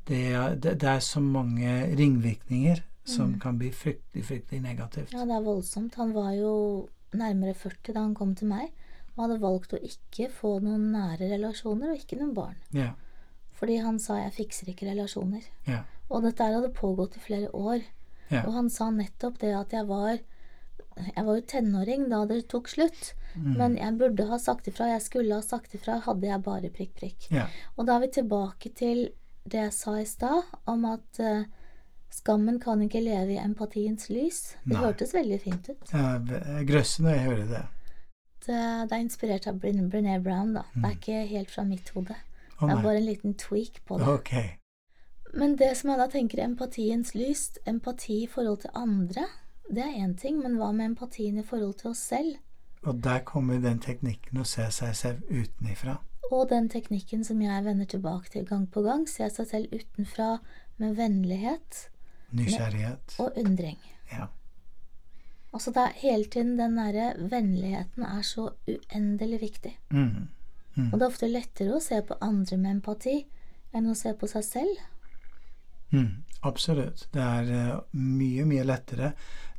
Det, 0.07 0.21
er- 0.33 0.55
det, 0.55 0.81
det 0.81 0.89
er 0.89 1.01
så 1.01 1.21
mange 1.21 1.97
ringvirkninger 1.97 2.83
som 3.05 3.39
kan 3.41 3.59
bli 3.59 3.71
fryktelig, 3.71 4.25
fryktelig 4.27 4.61
negativt. 4.63 5.13
Ja, 5.15 5.25
det 5.25 5.35
er 5.35 5.43
voldsomt. 5.47 5.95
Han 5.95 6.13
var 6.15 6.33
jo 6.35 6.89
nærmere 7.15 7.55
40 7.55 7.93
da 7.95 8.01
han 8.03 8.15
kom 8.15 8.35
til 8.35 8.49
meg, 8.51 8.71
og 9.17 9.25
hadde 9.25 9.41
valgt 9.41 9.73
å 9.73 9.79
ikke 9.83 10.29
få 10.31 10.59
noen 10.61 10.91
nære 10.93 11.29
relasjoner 11.31 11.91
og 11.95 11.97
ikke 12.03 12.19
noen 12.21 12.35
barn. 12.35 12.57
Ja, 12.75 12.91
Fordi 13.57 13.77
han 13.81 13.99
sa 13.99 14.17
'jeg 14.19 14.33
fikser 14.33 14.67
ikke 14.69 14.87
relasjoner'. 14.91 15.45
ja, 15.67 15.83
Og 16.11 16.23
dette 16.23 16.45
hadde 16.45 16.69
pågått 16.75 17.17
i 17.17 17.21
flere 17.21 17.55
år. 17.55 17.81
Ja. 18.31 18.43
Og 18.47 18.55
han 18.57 18.71
sa 18.73 18.91
nettopp 18.91 19.39
det 19.43 19.53
at 19.55 19.75
jeg 19.77 19.87
var 19.87 20.19
Jeg 20.97 21.25
var 21.27 21.37
jo 21.37 21.45
tenåring 21.45 22.09
da 22.09 22.23
det 22.25 22.47
tok 22.49 22.71
slutt. 22.73 23.13
Mm. 23.37 23.53
Men 23.59 23.77
jeg 23.77 23.99
burde 24.01 24.25
ha 24.31 24.39
sagt 24.41 24.69
ifra. 24.71 24.87
Jeg 24.95 25.03
skulle 25.05 25.35
ha 25.37 25.45
sagt 25.45 25.75
ifra 25.77 25.99
hadde 26.07 26.25
jeg 26.31 26.43
bare 26.47 26.71
prikk, 26.73 26.95
prikk. 26.97 27.27
ja, 27.31 27.45
Og 27.77 27.85
da 27.87 27.97
er 27.99 28.07
vi 28.07 28.09
tilbake 28.17 28.73
til 28.73 29.11
det 29.45 29.61
jeg 29.61 29.75
sa 29.77 29.99
i 30.01 30.07
stad, 30.09 30.49
om 30.67 30.87
at 30.89 31.21
uh, 31.21 31.45
skammen 32.11 32.57
kan 32.59 32.81
ikke 32.83 33.05
leve 33.05 33.37
i 33.37 33.39
empatiens 33.39 34.09
lys. 34.09 34.57
Det 34.65 34.73
Nei. 34.73 34.83
hørtes 34.87 35.13
veldig 35.15 35.41
fint 35.45 35.69
ut. 35.69 35.93
Jeg 35.93 36.67
grøsser 36.67 37.05
når 37.05 37.11
jeg 37.13 37.25
hører 37.29 37.47
det. 37.53 37.65
Det, 38.47 38.57
det 38.89 38.97
er 38.97 39.03
inspirert 39.05 39.47
av 39.51 39.61
Brené 39.61 40.17
Brown, 40.23 40.55
da. 40.57 40.65
Det 40.75 40.85
er 40.89 40.97
ikke 40.97 41.23
helt 41.31 41.51
fra 41.53 41.65
mitt 41.69 41.93
hode. 41.95 42.17
Oh, 42.57 42.69
Det 42.69 42.73
er 42.79 42.83
bare 42.83 43.01
en 43.03 43.09
liten 43.11 43.35
tweak 43.37 43.83
på 43.85 43.99
det. 44.01 44.09
Ok. 44.09 44.33
Men 45.37 45.57
det 45.61 45.75
som 45.77 45.91
jeg 45.93 46.01
da 46.01 46.07
tenker 46.09 46.41
empatiens 46.45 47.13
lys, 47.15 47.51
empati 47.69 48.23
i 48.23 48.29
forhold 48.31 48.63
til 48.65 48.73
andre, 48.75 49.27
det 49.69 49.83
er 49.85 49.99
én 50.01 50.15
ting, 50.17 50.39
men 50.41 50.57
hva 50.57 50.71
med 50.73 50.93
empatien 50.93 51.39
i 51.39 51.45
forhold 51.45 51.75
til 51.83 51.91
oss 51.91 52.05
selv? 52.13 52.39
Og 52.87 53.03
der 53.05 53.25
kommer 53.27 53.61
den 53.61 53.81
teknikken 53.83 54.41
å 54.41 54.47
se 54.49 54.69
seg 54.73 54.95
selv 54.97 55.27
utenifra. 55.29 55.99
Og 56.31 56.49
den 56.51 56.71
teknikken 56.71 57.25
som 57.27 57.43
jeg 57.43 57.65
vender 57.67 57.89
tilbake 57.91 58.31
til 58.33 58.47
gang 58.47 58.65
på 58.71 58.83
gang, 58.87 59.05
se 59.11 59.29
seg 59.31 59.51
selv 59.51 59.75
utenfra 59.75 60.39
med 60.83 60.97
vennlighet 60.97 61.87
Nysgjerrighet. 62.31 63.17
og 63.19 63.37
undring. 63.37 63.79
Ja. 64.13 64.31
Altså 65.53 65.71
det 65.71 65.83
er 65.83 66.01
hele 66.01 66.25
tiden 66.25 66.57
den 66.59 66.77
derre 66.77 67.13
vennligheten 67.19 68.03
er 68.03 68.23
så 68.23 68.51
uendelig 68.69 69.41
viktig. 69.41 69.79
Mm. 69.91 70.29
Mm. 70.77 70.93
Og 70.93 70.99
det 70.99 71.03
er 71.03 71.11
ofte 71.11 71.31
lettere 71.31 71.77
å 71.77 71.81
se 71.81 72.01
på 72.03 72.19
andre 72.21 72.59
med 72.61 72.79
empati 72.79 73.17
enn 73.73 73.89
å 73.91 73.97
se 73.97 74.13
på 74.15 74.29
seg 74.31 74.45
selv. 74.45 74.83
Mm, 75.93 76.23
absolutt. 76.43 77.09
Det 77.15 77.23
er 77.23 77.51
eh, 77.53 77.77
mye, 77.93 78.45
mye 78.45 78.65
lettere. 78.65 79.13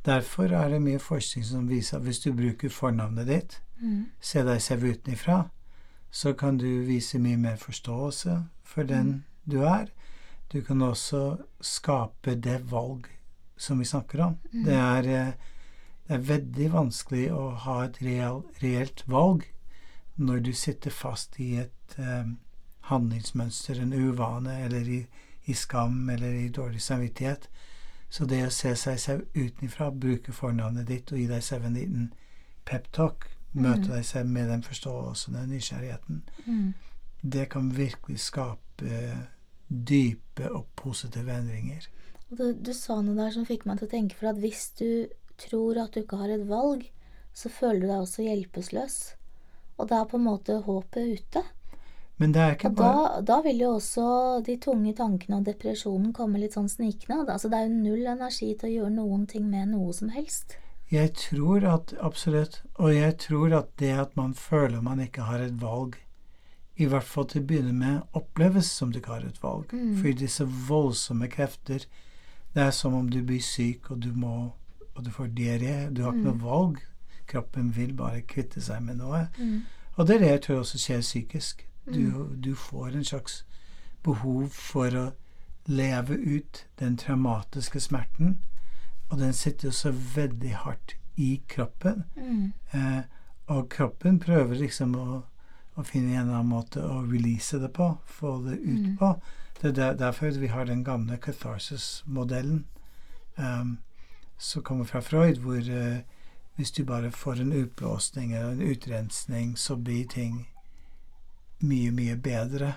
Derfor 0.04 0.52
er 0.52 0.68
det 0.74 0.82
mye 0.82 0.98
forskning 1.02 1.44
som 1.44 1.68
viser 1.68 1.98
at 1.98 2.04
hvis 2.06 2.20
du 2.24 2.32
bruker 2.32 2.68
fornavnet 2.72 3.26
ditt, 3.26 3.60
Mm. 3.80 4.06
se 4.20 4.42
deg 4.42 4.58
selv 4.60 4.82
utenifra, 4.88 5.50
så 6.10 6.32
kan 6.34 6.56
du 6.58 6.82
vise 6.82 7.18
mye 7.22 7.36
mer 7.38 7.56
forståelse 7.56 8.40
for 8.64 8.82
den 8.82 9.24
du 9.46 9.60
er. 9.62 9.86
Du 10.52 10.60
kan 10.62 10.82
også 10.82 11.38
skape 11.60 12.34
det 12.34 12.56
valg 12.72 13.06
som 13.56 13.78
vi 13.78 13.84
snakker 13.84 14.20
om. 14.24 14.38
Det, 14.50 14.74
er, 14.74 15.06
eh, 15.06 15.32
det 16.08 16.14
er 16.16 16.26
veldig 16.26 16.72
vanskelig 16.72 17.30
å 17.32 17.50
ha 17.54 17.84
et 17.84 18.02
real, 18.02 18.42
reelt 18.62 19.04
valg 19.06 19.46
når 20.16 20.40
du 20.40 20.52
sitter 20.52 20.90
fast 20.90 21.38
i 21.38 21.54
et 21.62 21.94
um, 21.98 22.38
handlingsmønster, 22.90 23.78
en 23.80 23.92
uvane, 23.94 24.64
eller 24.64 24.88
i, 24.90 25.06
i 25.48 25.54
skam 25.56 26.08
eller 26.12 26.34
i 26.38 26.48
dårlig 26.52 26.80
samvittighet. 26.84 27.48
Så 28.10 28.24
det 28.28 28.42
å 28.46 28.52
se 28.52 28.74
seg 28.76 29.00
selv 29.00 29.36
utenfra, 29.36 29.90
bruke 29.92 30.32
fornavnet 30.32 30.86
ditt 30.88 31.12
og 31.12 31.18
gi 31.20 31.26
deg 31.28 31.42
selv 31.44 31.68
en 31.68 31.76
liten 31.76 32.06
peptalk, 32.68 33.26
møte 33.52 33.88
deg 33.90 34.04
selv 34.04 34.30
med 34.32 34.48
den 34.52 34.62
forståelsen 34.62 35.36
og 35.40 35.48
nysgjerrigheten, 35.48 36.22
Mm. 36.46 36.74
det 37.22 37.48
kan 37.50 37.70
virkelig 37.76 38.20
skape 38.20 39.26
dype 39.68 40.50
og 40.52 40.66
positive 40.76 41.32
endringer. 41.32 41.88
Og 42.30 42.36
du, 42.38 42.52
du 42.52 42.72
sa 42.72 43.00
noe 43.02 43.16
der 43.16 43.32
som 43.34 43.46
fikk 43.48 43.66
meg 43.66 43.78
til 43.78 43.88
å 43.88 43.90
tenke, 43.90 44.16
for 44.16 44.30
at 44.30 44.40
hvis 44.40 44.70
du 44.78 45.08
tror 45.40 45.78
at 45.82 45.92
du 45.94 46.00
ikke 46.02 46.20
har 46.20 46.32
et 46.34 46.46
valg, 46.48 46.90
så 47.34 47.48
føler 47.52 47.80
du 47.80 47.86
deg 47.88 48.00
også 48.02 48.24
hjelpeløs. 48.26 48.96
Og 49.78 49.88
da 49.88 50.00
er 50.02 50.08
på 50.10 50.18
en 50.18 50.26
måte 50.26 50.56
håpet 50.64 51.18
ute. 51.20 51.42
Men 52.18 52.32
det 52.34 52.40
er 52.42 52.56
ikke 52.56 52.72
Og 52.72 52.78
bare 52.78 52.94
da, 52.94 53.20
da 53.30 53.36
vil 53.44 53.60
jo 53.62 53.74
også 53.76 54.06
de 54.46 54.56
tunge 54.62 54.94
tankene 54.98 55.38
og 55.38 55.46
depresjonen 55.46 56.10
komme 56.16 56.40
litt 56.42 56.56
sånn 56.58 56.70
snikende. 56.70 57.22
Altså 57.30 57.50
det 57.50 57.60
er 57.60 57.68
jo 57.68 57.76
null 57.84 58.08
energi 58.10 58.50
til 58.58 58.68
å 58.68 58.72
gjøre 58.72 58.96
noen 58.96 59.28
ting 59.30 59.46
med 59.50 59.70
noe 59.74 59.94
som 59.94 60.10
helst. 60.14 60.58
Jeg 60.90 61.12
tror 61.20 61.64
at 61.68 61.94
Absolutt. 62.00 62.62
Og 62.74 62.94
jeg 62.94 63.18
tror 63.22 63.54
at 63.60 63.70
det 63.78 63.92
at 63.92 64.16
man 64.16 64.34
føler 64.34 64.82
man 64.82 65.00
ikke 65.04 65.28
har 65.28 65.44
et 65.44 65.62
valg, 65.62 65.98
i 66.78 66.86
hvert 66.86 67.06
fall 67.06 67.26
til 67.26 67.42
å 67.42 67.46
begynne 67.46 67.74
med, 67.74 68.02
oppleves 68.14 68.70
som 68.70 68.92
du 68.92 69.00
ikke 69.00 69.16
har 69.16 69.26
et 69.26 69.40
valg. 69.42 69.70
Mm. 69.74 69.96
Fordi 69.98 70.12
disse 70.24 70.46
voldsomme 70.46 71.28
krefter 71.28 71.86
Det 72.54 72.62
er 72.64 72.70
som 72.72 72.94
om 72.94 73.10
du 73.10 73.20
blir 73.22 73.42
syk, 73.44 73.90
og 73.90 74.00
du 74.02 74.12
må 74.16 74.52
Og 74.96 75.04
du 75.04 75.10
får 75.10 75.28
diaré. 75.36 75.90
Du 75.94 76.02
har 76.02 76.14
ikke 76.14 76.32
noe 76.32 76.42
valg. 76.42 76.78
Kroppen 77.28 77.76
vil 77.76 77.92
bare 77.94 78.24
kvitte 78.26 78.60
seg 78.60 78.82
med 78.82 78.98
noe. 78.98 79.28
Mm. 79.38 79.60
Og 79.94 80.06
det 80.06 80.14
er 80.16 80.18
det 80.18 80.30
jeg 80.30 80.42
tror 80.42 80.58
også 80.58 80.78
skjer 80.78 81.00
psykisk. 81.00 81.67
Du, 81.92 82.36
du 82.36 82.54
får 82.54 82.96
en 82.96 83.04
slags 83.04 83.44
behov 84.04 84.48
for 84.54 84.94
å 84.96 85.06
leve 85.68 86.14
ut 86.14 86.64
den 86.78 86.96
traumatiske 86.96 87.80
smerten, 87.80 88.38
og 89.10 89.18
den 89.18 89.32
sitter 89.32 89.68
jo 89.68 89.72
så 89.72 89.90
veldig 90.14 90.52
hardt 90.64 90.94
i 91.16 91.42
kroppen. 91.48 92.04
Mm. 92.16 92.52
Eh, 92.72 93.02
og 93.46 93.68
kroppen 93.72 94.18
prøver 94.20 94.54
liksom 94.60 94.94
å, 94.96 95.22
å 95.74 95.84
finne 95.84 96.12
en 96.14 96.20
eller 96.26 96.38
annen 96.40 96.52
måte 96.52 96.82
å 96.84 97.02
release 97.06 97.58
det 97.58 97.72
på, 97.76 97.96
få 98.06 98.38
det 98.44 98.58
ut 98.60 98.86
Mm. 98.86 98.96
på. 98.98 99.14
Det 99.60 99.78
er 99.78 99.94
derfor 99.94 100.30
vi 100.38 100.46
har 100.46 100.64
den 100.64 100.84
gamle 100.84 101.16
catharsis-modellen 101.16 102.64
um, 103.36 103.78
som 104.38 104.62
kommer 104.62 104.84
fra 104.84 105.00
Freud, 105.00 105.38
hvor 105.42 105.58
eh, 105.58 106.00
hvis 106.56 106.70
du 106.70 106.84
bare 106.84 107.10
får 107.10 107.40
en 107.40 107.52
utblåsning 107.52 108.32
eller 108.32 108.52
en 108.52 108.62
utrensning, 108.62 109.56
så 109.58 109.76
blir 109.76 110.06
ting 110.06 110.48
mye, 111.60 111.90
mye 111.92 112.16
bedre 112.16 112.74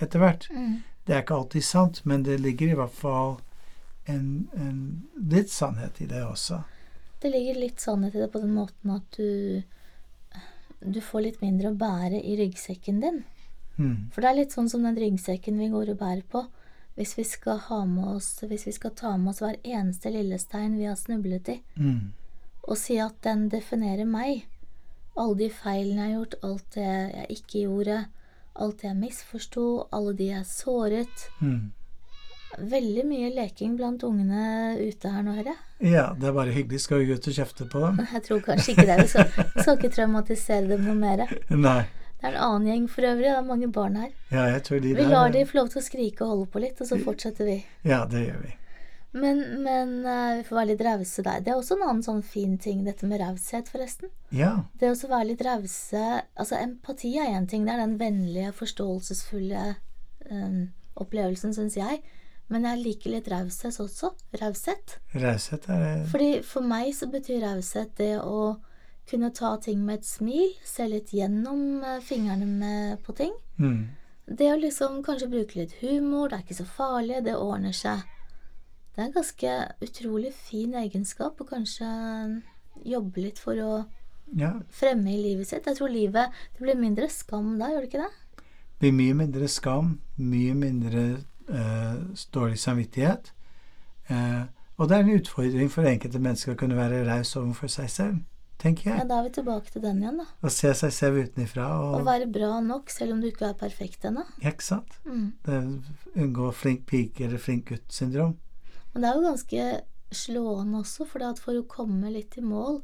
etter 0.00 0.18
hvert. 0.22 0.48
Mm. 0.50 0.80
Det 1.04 1.14
er 1.14 1.22
ikke 1.22 1.38
alltid 1.40 1.64
sant, 1.64 2.02
men 2.04 2.22
det 2.22 2.40
ligger 2.40 2.68
i 2.72 2.76
hvert 2.78 2.92
fall 2.94 3.38
en, 4.08 4.48
en 4.54 4.80
litt 5.30 5.50
sannhet 5.50 6.00
i 6.00 6.06
det 6.06 6.20
også. 6.24 6.60
Det 7.20 7.30
ligger 7.32 7.58
litt 7.58 7.80
sannhet 7.80 8.14
i 8.14 8.20
det 8.22 8.30
på 8.32 8.38
den 8.42 8.54
måten 8.54 8.90
at 8.94 9.08
du 9.16 9.62
du 10.80 11.00
får 11.02 11.24
litt 11.24 11.40
mindre 11.42 11.72
å 11.72 11.74
bære 11.78 12.20
i 12.22 12.36
ryggsekken 12.38 13.00
din. 13.02 13.16
Mm. 13.78 14.10
For 14.14 14.22
det 14.22 14.28
er 14.30 14.36
litt 14.38 14.52
sånn 14.54 14.68
som 14.70 14.84
den 14.86 14.94
ryggsekken 14.98 15.58
vi 15.58 15.66
går 15.72 15.90
og 15.90 15.98
bærer 15.98 16.22
på. 16.30 16.44
Hvis 16.94 17.16
vi 17.18 17.24
skal 17.26 17.58
ha 17.68 17.80
med 17.86 18.06
oss 18.16 18.28
Hvis 18.42 18.64
vi 18.66 18.72
skal 18.74 18.90
ta 18.98 19.16
med 19.16 19.30
oss 19.32 19.40
hver 19.42 19.58
eneste 19.62 20.10
lille 20.10 20.38
stein 20.38 20.76
vi 20.78 20.86
har 20.86 20.94
snublet 20.98 21.48
i, 21.48 21.56
Mm. 21.76 22.12
og 22.68 22.76
si 22.78 22.98
at 22.98 23.20
den 23.22 23.48
definerer 23.48 24.04
meg, 24.06 24.44
alle 25.16 25.34
de 25.38 25.48
feilene 25.50 26.06
jeg 26.06 26.14
har 26.14 26.20
gjort, 26.20 26.34
alt 26.44 26.70
det 26.74 26.86
jeg 27.14 27.26
ikke 27.38 27.62
gjorde, 27.66 27.98
alt 28.58 28.84
jeg 28.84 28.96
misforsto, 28.98 29.66
alle 29.94 30.14
de 30.18 30.32
jeg 30.32 30.46
såret 30.50 31.28
Mm. 31.40 31.72
Veldig 32.58 33.02
mye 33.06 33.28
leking 33.36 33.74
blant 33.76 34.02
ungene 34.02 34.78
ute 34.80 35.10
her 35.12 35.22
nå, 35.22 35.34
hører 35.36 35.50
jeg. 35.52 35.90
Ja, 35.92 36.06
det 36.18 36.30
er 36.30 36.32
bare 36.32 36.54
hyggelig. 36.54 36.80
Skal 36.80 37.02
vi 37.02 37.10
gå 37.10 37.18
ut 37.20 37.28
og 37.28 37.36
kjefte 37.36 37.66
på 37.70 37.82
dem? 37.82 37.98
Jeg 38.14 38.22
tror 38.24 38.40
kanskje 38.46 38.72
ikke 38.72 38.86
det. 38.88 38.96
Vi 39.02 39.10
skal, 39.12 39.28
skal 39.60 39.76
ikke 39.76 39.90
traumatisere 39.94 40.70
dem 40.72 40.86
noe 40.88 40.96
mer. 40.96 41.26
Nei. 41.68 41.82
Det 42.18 42.26
er 42.26 42.32
en 42.32 42.40
annen 42.48 42.70
gjeng 42.72 42.86
for 42.90 43.06
øvrig. 43.06 43.28
Det 43.28 43.34
er 43.36 43.44
mange 43.46 43.68
barn 43.76 44.00
her. 44.00 44.08
Ja, 44.32 44.48
jeg 44.54 44.64
tror 44.66 44.80
de 44.82 44.94
Vi 44.96 45.04
der 45.04 45.12
lar 45.12 45.28
de 45.36 45.44
få 45.46 45.60
lov 45.60 45.68
til 45.74 45.82
å 45.82 45.84
skrike 45.86 46.24
og 46.24 46.32
holde 46.32 46.48
på 46.56 46.64
litt, 46.64 46.80
og 46.80 46.88
så 46.88 46.98
fortsetter 47.04 47.46
vi. 47.46 47.58
Ja, 47.86 48.00
det 48.10 48.24
gjør 48.24 48.40
vi. 48.48 48.54
Men, 49.12 49.62
men 49.62 49.92
eh, 50.04 50.36
vi 50.36 50.44
får 50.44 50.56
være 50.58 50.70
litt 50.72 50.84
rause 50.84 51.24
der. 51.24 51.40
Det 51.40 51.52
er 51.52 51.58
også 51.60 51.78
en 51.78 51.84
annen 51.86 52.04
sånn 52.04 52.22
fin 52.26 52.58
ting, 52.60 52.82
dette 52.84 53.08
med 53.08 53.22
raushet, 53.22 53.70
forresten. 53.72 54.12
Ja. 54.34 54.52
Det 54.78 54.90
å 54.92 55.10
være 55.10 55.30
litt 55.30 55.44
rause 55.46 56.02
Altså, 56.36 56.58
empati 56.60 57.14
er 57.16 57.32
én 57.38 57.48
ting. 57.48 57.64
Det 57.64 57.74
er 57.74 57.82
den 57.84 57.96
vennlige, 58.00 58.52
forståelsesfulle 58.58 59.64
um, 60.28 60.60
opplevelsen, 61.00 61.56
syns 61.56 61.78
jeg. 61.78 62.02
Men 62.52 62.64
jeg 62.68 62.82
liker 62.84 63.14
litt 63.16 63.28
raushet 63.32 63.80
også. 63.80 64.12
Raushet. 64.40 64.98
Raushet 65.16 65.68
er 65.72 66.04
Fordi 66.12 66.30
for 66.46 66.64
meg 66.64 66.92
så 66.96 67.08
betyr 67.12 67.44
raushet 67.44 67.96
det 68.00 68.16
å 68.20 68.58
kunne 69.08 69.32
ta 69.32 69.54
ting 69.64 69.80
med 69.86 70.02
et 70.02 70.08
smil, 70.08 70.52
se 70.68 70.84
litt 70.84 71.14
gjennom 71.16 71.80
eh, 71.80 72.02
fingrene 72.04 72.48
med, 72.48 73.00
på 73.04 73.16
ting. 73.16 73.32
mm. 73.56 73.86
Det 74.28 74.50
å 74.52 74.58
liksom 74.60 74.98
kanskje 75.00 75.30
bruke 75.32 75.56
litt 75.56 75.70
humor, 75.80 76.28
det 76.28 76.36
er 76.36 76.42
ikke 76.42 76.56
så 76.58 76.66
farlig, 76.68 77.22
det 77.24 77.32
ordner 77.40 77.72
seg. 77.72 78.02
Det 78.98 79.04
er 79.04 79.12
en 79.12 79.14
ganske 79.14 79.50
utrolig 79.86 80.32
fin 80.34 80.72
egenskap 80.74 81.38
å 81.38 81.44
kanskje 81.46 81.86
jobbe 82.82 83.22
litt 83.22 83.38
for 83.38 83.54
å 83.54 83.74
Ja. 84.34 84.58
fremme 84.74 85.12
i 85.12 85.22
livet 85.22 85.46
sitt. 85.46 85.64
Jeg 85.66 85.76
tror 85.76 85.88
livet 85.88 86.32
Det 86.52 86.58
blir 86.60 86.74
mindre 86.74 87.06
skam 87.08 87.58
da, 87.60 87.68
gjør 87.70 87.84
det 87.84 87.90
ikke 87.92 88.02
det? 88.02 88.10
Det 88.34 88.80
blir 88.80 88.92
mye 88.92 89.14
mindre 89.14 89.48
skam, 89.48 90.00
mye 90.18 90.54
mindre 90.54 91.04
eh, 91.48 91.94
dårlig 92.32 92.58
samvittighet. 92.58 93.30
Eh, 94.10 94.42
og 94.78 94.88
det 94.88 94.96
er 94.96 95.04
en 95.04 95.20
utfordring 95.20 95.70
for 95.70 95.86
enkelte 95.86 96.18
mennesker 96.18 96.56
å 96.56 96.58
kunne 96.58 96.74
være 96.74 97.06
raus 97.06 97.36
overfor 97.36 97.70
seg 97.70 97.88
selv, 97.88 98.18
tenker 98.58 98.90
jeg. 98.90 98.98
Ja. 98.98 99.04
Da 99.04 99.20
er 99.20 99.28
vi 99.28 99.30
tilbake 99.38 99.70
til 99.70 99.82
den 99.82 100.02
igjen, 100.02 100.18
da. 100.18 100.26
Å 100.42 100.50
se 100.50 100.74
seg 100.74 100.90
selv 100.90 101.22
utenfra 101.22 101.68
Å 101.70 102.00
og 102.00 102.04
være 102.04 102.26
bra 102.26 102.58
nok 102.60 102.90
selv 102.90 103.12
om 103.12 103.20
du 103.22 103.30
ikke 103.30 103.46
er 103.52 103.54
perfekt 103.54 104.02
ennå. 104.10 104.26
Ja, 104.42 104.50
ikke 104.50 104.62
sant? 104.72 104.98
Mm. 105.06 105.32
Det 105.46 105.62
Unngå 106.16 106.52
flink 106.52 106.84
pike 106.90 107.24
eller 107.30 107.38
flink 107.38 107.70
gutt-syndrom. 107.70 108.34
Men 108.92 109.02
det 109.04 109.10
er 109.10 109.18
jo 109.18 109.26
ganske 109.26 109.66
slående 110.14 110.80
også, 110.80 111.06
for 111.08 111.24
at 111.26 111.42
for 111.42 111.58
å 111.58 111.66
komme 111.68 112.12
litt 112.14 112.38
i 112.40 112.44
mål 112.44 112.78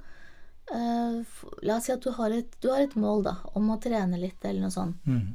uh, 0.74 1.16
La 1.64 1.78
oss 1.78 1.88
si 1.88 1.94
at 1.94 2.04
du 2.04 2.10
har, 2.12 2.34
et, 2.36 2.52
du 2.60 2.68
har 2.72 2.84
et 2.84 2.96
mål 3.00 3.24
da, 3.24 3.38
om 3.56 3.72
å 3.72 3.80
trene 3.80 4.20
litt, 4.20 4.44
eller 4.44 4.66
noe 4.66 4.74
sånt. 4.74 5.00
Mm. 5.08 5.32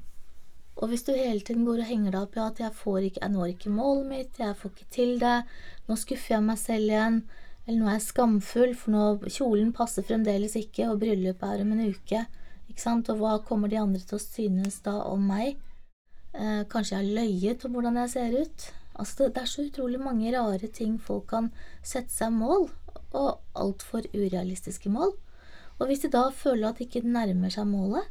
Og 0.79 0.91
hvis 0.91 1.03
du 1.03 1.11
hele 1.11 1.43
tiden 1.43 1.65
går 1.67 1.81
og 1.81 1.89
henger 1.89 2.13
deg 2.13 2.21
opp 2.21 2.37
i 2.37 2.43
at 2.45 2.61
jeg, 2.63 2.75
får 2.81 2.99
ikke, 3.09 3.23
jeg 3.25 3.33
når 3.33 3.53
ikke 3.53 3.73
målet 3.73 4.09
mitt, 4.13 4.39
jeg 4.39 4.57
får 4.59 4.73
ikke 4.73 4.91
til 4.95 5.15
det, 5.19 5.37
nå 5.89 5.97
skuffer 5.99 6.37
jeg 6.37 6.45
meg 6.45 6.61
selv 6.61 6.93
igjen, 6.93 7.17
eller 7.65 7.79
nå 7.81 7.89
er 7.89 7.97
jeg 7.97 8.05
skamfull, 8.07 8.75
for 8.79 8.95
nå 8.95 9.07
kjolen 9.27 9.73
passer 9.75 10.05
fremdeles 10.07 10.55
ikke, 10.57 10.87
og 10.87 11.01
bryllupet 11.03 11.49
er 11.49 11.65
om 11.65 11.73
en 11.75 11.83
uke, 11.89 12.23
ikke 12.69 12.85
sant, 12.85 13.11
og 13.11 13.19
hva 13.19 13.33
kommer 13.45 13.71
de 13.71 13.81
andre 13.81 14.01
til 14.05 14.19
å 14.19 14.23
synes 14.23 14.79
da 14.85 14.95
om 15.09 15.25
meg? 15.27 15.59
Eh, 16.31 16.63
kanskje 16.69 16.95
jeg 16.95 17.01
har 17.01 17.15
løyet 17.19 17.65
om 17.65 17.75
hvordan 17.75 17.99
jeg 18.03 18.13
ser 18.13 18.37
ut? 18.39 18.67
Altså, 18.99 19.23
det, 19.25 19.33
det 19.37 19.41
er 19.45 19.49
så 19.53 19.63
utrolig 19.65 19.99
mange 20.03 20.31
rare 20.35 20.67
ting 20.75 20.97
folk 20.99 21.27
kan 21.31 21.51
sette 21.81 22.11
seg 22.11 22.33
mål, 22.35 22.67
og 23.15 23.39
altfor 23.57 24.05
urealistiske 24.13 24.91
mål. 24.91 25.13
Og 25.79 25.87
hvis 25.87 26.01
de 26.03 26.09
da 26.11 26.25
føler 26.35 26.69
at 26.69 26.77
de 26.81 26.85
ikke 26.89 27.05
nærmer 27.07 27.49
seg 27.53 27.65
målet, 27.71 28.03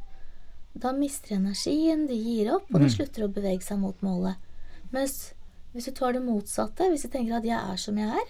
da 0.79 0.91
mister 0.95 1.35
energien, 1.37 2.07
de 2.09 2.17
gir 2.17 2.49
opp, 2.55 2.65
og 2.73 2.79
de 2.81 2.87
Mm. 2.87 2.95
slutter 2.95 3.25
å 3.27 3.33
bevege 3.33 3.63
seg 3.65 3.79
mot 3.81 4.01
målet. 4.05 4.35
Mens 4.91 5.33
hvis 5.73 5.85
du 5.85 5.91
tar 5.91 6.13
det 6.13 6.23
motsatte, 6.25 6.89
hvis 6.89 7.03
du 7.05 7.09
tenker 7.13 7.37
at 7.37 7.45
jeg 7.45 7.57
er 7.59 7.77
som 7.77 7.97
jeg 7.97 8.09
er, 8.09 8.29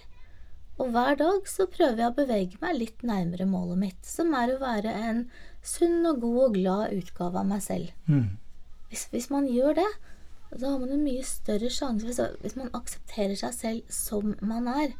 og 0.80 0.92
hver 0.92 1.16
dag 1.20 1.46
så 1.48 1.66
prøver 1.68 1.98
jeg 2.00 2.10
å 2.12 2.16
bevege 2.16 2.60
meg 2.62 2.76
litt 2.78 3.02
nærmere 3.04 3.46
målet 3.48 3.78
mitt, 3.78 4.04
som 4.04 4.32
er 4.34 4.54
å 4.54 4.60
være 4.60 4.92
en 5.08 5.24
sunn 5.62 6.04
og 6.08 6.20
god 6.20 6.38
og 6.44 6.54
glad 6.54 6.92
utgave 6.96 7.36
av 7.40 7.46
meg 7.46 7.60
selv. 7.64 7.90
Mm. 8.08 8.38
Hvis, 8.88 9.06
hvis 9.12 9.30
man 9.30 9.46
gjør 9.48 9.74
det, 9.80 9.88
så 10.58 10.72
har 10.72 10.78
man 10.82 10.92
en 10.92 11.04
mye 11.04 11.22
større 11.22 11.70
sjanse 11.70 12.06
hvis, 12.06 12.20
hvis 12.42 12.56
man 12.58 12.72
aksepterer 12.74 13.36
seg 13.38 13.54
selv 13.54 13.94
som 13.94 14.34
man 14.42 14.66
er. 14.68 14.94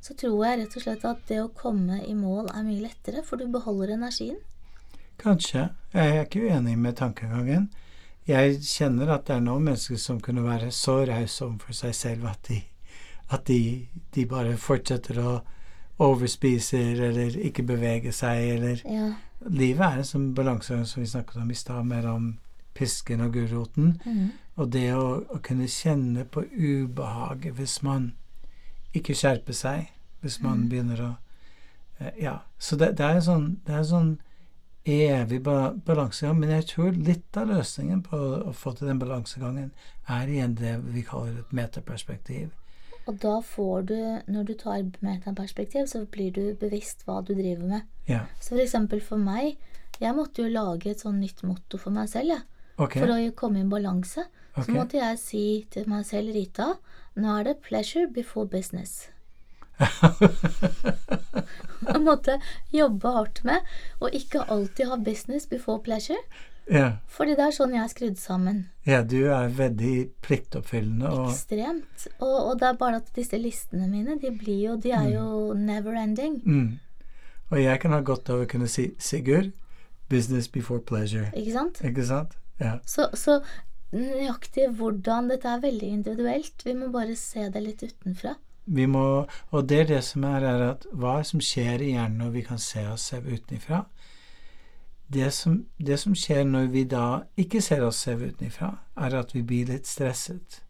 Så 0.00 0.14
tror 0.16 0.44
jeg 0.46 0.58
rett 0.60 0.76
og 0.76 0.84
slett 0.84 1.04
at 1.08 1.22
det 1.28 1.40
å 1.42 1.52
komme 1.56 2.00
i 2.04 2.14
mål 2.16 2.50
er 2.54 2.64
mye 2.64 2.84
lettere, 2.84 3.22
for 3.24 3.40
du 3.40 3.46
beholder 3.52 3.94
energien. 3.96 4.38
Kanskje. 5.20 5.68
Jeg 5.92 6.16
er 6.16 6.24
ikke 6.24 6.46
uenig 6.48 6.76
med 6.80 6.96
tankegangen. 6.96 7.70
Jeg 8.28 8.60
kjenner 8.64 9.12
at 9.14 9.26
det 9.28 9.36
er 9.36 9.44
noen 9.44 9.66
mennesker 9.68 10.00
som 10.00 10.20
kunne 10.20 10.44
være 10.44 10.70
så 10.72 11.00
rause 11.08 11.44
overfor 11.44 11.76
seg 11.76 11.96
selv 11.96 12.28
at 12.30 12.44
de, 12.48 12.60
at 13.32 13.44
de, 13.48 13.88
de 14.14 14.26
bare 14.28 14.56
fortsetter 14.60 15.20
å 15.20 15.40
overspiser 16.00 17.00
eller 17.10 17.36
ikke 17.48 17.64
beveger 17.68 18.14
seg 18.16 18.54
eller 18.56 18.84
Ja. 18.88 19.10
Livet 19.48 19.80
er 19.86 19.98
en 19.98 20.04
sånn 20.04 20.34
balansegang 20.36 20.84
som 20.84 21.00
vi 21.00 21.08
snakket 21.08 21.40
om 21.40 21.50
i 21.50 21.54
stad, 21.56 21.84
mellom 21.88 22.38
pisken 22.76 23.22
og 23.24 23.32
gulroten. 23.32 23.94
Mhm. 24.04 24.32
Og 24.60 24.68
det 24.74 24.90
å, 24.92 25.04
å 25.24 25.40
kunne 25.44 25.68
kjenne 25.70 26.26
på 26.28 26.44
ubehaget 26.44 27.56
hvis 27.56 27.80
man 27.86 28.12
ikke 28.96 29.16
skjerper 29.16 29.56
seg, 29.56 29.92
hvis 30.20 30.40
man 30.44 30.64
mm. 30.64 30.70
begynner 30.72 31.04
å 31.06 31.12
eh, 32.00 32.12
Ja. 32.20 32.40
Så 32.58 32.76
det, 32.76 32.92
det 32.98 33.06
er 33.06 33.20
en 33.20 33.24
sånn, 33.24 33.46
det 33.64 33.78
er 33.78 33.86
sånn 33.88 34.18
evig 34.84 35.40
ba 35.46 35.72
balansegang. 35.86 36.40
Men 36.40 36.54
jeg 36.58 36.68
tror 36.74 36.96
litt 36.96 37.36
av 37.40 37.48
løsningen 37.48 38.02
på 38.04 38.18
å, 38.18 38.54
få 38.56 38.74
til 38.76 38.90
den 38.90 39.00
balansegangen 39.00 39.70
er 40.10 40.28
igjen 40.28 40.56
det 40.58 40.76
vi 40.90 41.04
kaller 41.06 41.40
et 41.40 41.54
metaperspektiv. 41.56 42.50
Og 43.08 43.16
da 43.22 43.38
får 43.42 43.86
du, 43.88 43.96
når 44.30 44.50
du 44.50 44.54
tar 44.60 44.82
metaperspektiv, 45.00 45.88
så 45.88 46.04
blir 46.04 46.34
du 46.36 46.42
bevisst 46.60 47.06
hva 47.06 47.22
du 47.24 47.32
driver 47.34 47.64
med. 47.66 47.88
Ja. 48.10 48.26
Så 48.40 48.54
for 48.54 48.62
eksempel 48.62 49.00
for 49.04 49.20
meg, 49.20 49.56
jeg 50.00 50.16
måtte 50.16 50.44
jo 50.44 50.52
lage 50.52 50.92
et 50.92 51.02
sånn 51.02 51.20
nytt 51.20 51.42
motto 51.48 51.80
for 51.80 51.94
meg 51.96 52.10
selv, 52.12 52.36
jeg. 52.36 52.44
okay. 52.76 53.00
For 53.00 53.14
å 53.14 53.18
komme 53.36 53.60
i 53.60 53.64
en 53.64 53.72
balanse. 54.60 54.72
Så 54.72 54.76
måtte 54.76 54.96
jeg 55.00 55.18
si 55.18 55.44
til 55.74 55.88
meg 55.88 56.04
selv, 56.06 56.32
Rita, 56.36 56.68
nå 57.16 57.38
er 57.40 57.44
det 57.50 57.56
pleasure 57.66 58.06
before 58.14 58.46
business. 58.48 59.08
Jeg 61.88 62.00
måtte 62.04 62.36
jobbe 62.74 63.12
hardt 63.14 63.42
med, 63.48 63.64
og 64.00 64.12
ikke 64.16 64.42
alltid 64.52 64.90
ha 64.90 64.96
business 65.00 65.46
before 65.48 65.80
pleasure. 65.82 66.20
ja. 66.70 66.90
Fordi 67.08 67.32
det 67.38 67.46
er 67.46 67.54
sånn 67.56 67.72
jeg 67.74 67.82
er 67.82 67.88
skrudd 67.90 68.18
sammen. 68.20 68.58
ja, 68.86 69.00
du 69.02 69.16
er 69.32 69.48
veldig 69.48 70.10
pliktoppfyllende 70.22 71.08
og 71.08 71.30
Ekstremt. 71.32 72.04
Og, 72.20 72.36
og 72.50 72.58
det 72.60 72.68
er 72.68 72.76
bare 72.78 72.96
at 73.00 73.08
disse 73.16 73.38
listene 73.40 73.88
mine, 73.88 74.18
de 74.20 74.30
blir 74.30 74.60
jo 74.68 74.76
De 74.76 74.92
er 74.92 75.08
jo 75.16 75.54
never 75.54 75.94
ending. 75.96 76.40
mm. 76.44 76.78
Og 77.50 77.58
jeg 77.62 77.80
kan 77.82 77.90
ha 77.90 77.98
godt 78.06 78.28
av 78.30 78.44
å 78.44 78.46
kunne 78.46 78.68
si 78.70 78.92
Sigurd, 79.02 79.48
business 80.08 80.46
before 80.48 80.78
pleasure. 80.80 81.32
Ikke 81.34 81.52
sant? 81.56 81.80
Ikke 81.82 82.04
sant? 82.06 82.36
Ja. 82.60 82.76
Så, 82.86 83.08
så 83.14 83.40
nøyaktig 83.96 84.68
hvordan 84.78 85.30
Dette 85.30 85.48
er 85.50 85.64
veldig 85.64 85.90
individuelt. 85.96 86.64
Vi 86.64 86.74
må 86.76 86.90
bare 86.94 87.16
se 87.18 87.48
det 87.52 87.62
litt 87.64 87.82
utenfra. 87.82 88.36
Vi 88.70 88.86
må, 88.86 89.26
og 89.50 89.68
det 89.68 89.80
er 89.80 89.88
det 89.88 90.02
som 90.06 90.24
er, 90.28 90.44
er 90.46 90.64
at 90.68 90.86
hva 90.92 91.20
som 91.26 91.42
skjer 91.42 91.82
i 91.82 91.94
hjernen 91.94 92.20
når 92.22 92.34
vi 92.36 92.42
kan 92.46 92.60
se 92.62 92.84
oss 92.86 93.08
selv 93.10 93.32
utenfra? 93.32 93.84
Det 95.10 95.32
som, 95.34 95.64
det 95.78 95.98
som 95.98 96.14
skjer 96.14 96.44
når 96.46 96.68
vi 96.70 96.84
da 96.86 97.22
ikke 97.40 97.62
ser 97.64 97.82
oss 97.82 98.04
selv 98.04 98.28
utenfra, 98.30 98.76
er 98.94 99.16
at 99.18 99.34
vi 99.34 99.42
blir 99.42 99.72
litt 99.72 99.90
stresset. 99.90 100.60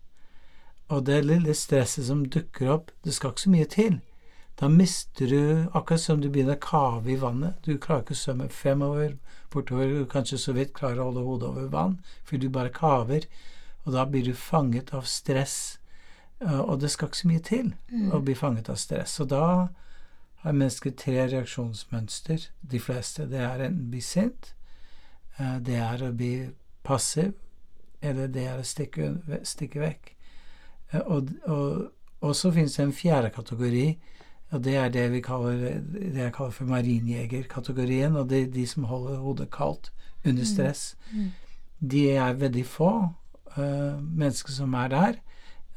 Og 0.89 1.05
det 1.07 1.21
lille 1.27 1.55
stresset 1.55 2.07
som 2.09 2.25
dukker 2.25 2.73
opp, 2.73 2.95
det 3.05 3.13
skal 3.15 3.35
ikke 3.35 3.45
så 3.45 3.53
mye 3.53 3.69
til. 3.69 3.99
Da 4.61 4.69
mister 4.69 5.27
du, 5.27 5.67
akkurat 5.73 6.01
som 6.01 6.21
du 6.21 6.29
begynner 6.29 6.59
å 6.59 6.61
kave 6.61 7.15
i 7.15 7.17
vannet. 7.17 7.57
Du 7.65 7.79
klarer 7.81 8.03
ikke 8.05 8.13
å 8.17 8.21
svømme 8.21 8.49
fremover, 8.53 9.15
bortover, 9.53 9.89
du 9.89 10.07
kanskje 10.11 10.39
så 10.39 10.53
vidt 10.53 10.75
klarer 10.77 11.01
å 11.01 11.07
holde 11.09 11.23
hodet 11.25 11.49
over 11.49 11.71
vann, 11.73 11.95
for 12.29 12.37
du 12.37 12.51
bare 12.53 12.73
kaver. 12.75 13.25
Og 13.87 13.95
da 13.97 14.05
blir 14.05 14.27
du 14.29 14.35
fanget 14.37 14.93
av 14.95 15.09
stress. 15.09 15.79
Eh, 16.45 16.61
Og 16.61 16.81
det 16.81 16.91
skal 16.93 17.09
ikke 17.09 17.17
så 17.23 17.29
mye 17.29 17.45
til 17.49 17.73
å 18.13 18.21
bli 18.21 18.35
fanget 18.35 18.69
av 18.69 18.77
stress. 18.77 19.17
Og 19.21 19.29
da 19.33 19.69
har 20.45 20.53
mennesker 20.53 20.91
tre 20.97 21.27
reaksjonsmønster, 21.33 22.49
de 22.61 22.79
fleste. 22.81 23.27
Det 23.29 23.41
er 23.41 23.65
enten 23.65 23.91
bli 23.91 24.01
sint, 24.01 24.53
eh, 25.39 25.59
det 25.59 25.77
er 25.81 26.05
å 26.05 26.13
bli 26.13 26.51
passiv, 26.85 27.33
eller 28.03 28.29
det 28.29 28.45
er 28.47 28.61
å 28.61 28.65
stikke, 28.65 29.15
stikke 29.45 29.81
vekk. 29.81 30.15
Eh, 30.93 31.01
Og, 31.01 31.29
og, 31.49 31.91
og 32.21 32.37
så 32.37 32.53
finnes 32.53 32.77
det 32.77 32.85
en 32.85 32.93
fjerde 32.93 33.31
kategori, 33.33 33.97
og 34.51 34.65
det 34.65 34.75
er 34.77 34.89
det 34.91 35.07
vi 35.13 35.21
kaller 35.23 35.81
det 35.93 36.25
jeg 36.25 36.35
kaller 36.35 36.55
for 36.57 36.71
marinjegerkategorien, 36.71 38.17
og 38.17 38.29
det 38.31 38.43
er 38.43 38.53
de 38.55 38.67
som 38.67 38.89
holder 38.91 39.23
hodet 39.23 39.51
kaldt 39.55 39.93
under 40.27 40.45
stress. 40.45 40.97
De 41.81 42.11
er 42.13 42.37
veldig 42.37 42.65
få 42.67 42.91
uh, 43.57 44.01
mennesker 44.03 44.53
som 44.53 44.75
er 44.75 44.89
der, 44.93 45.21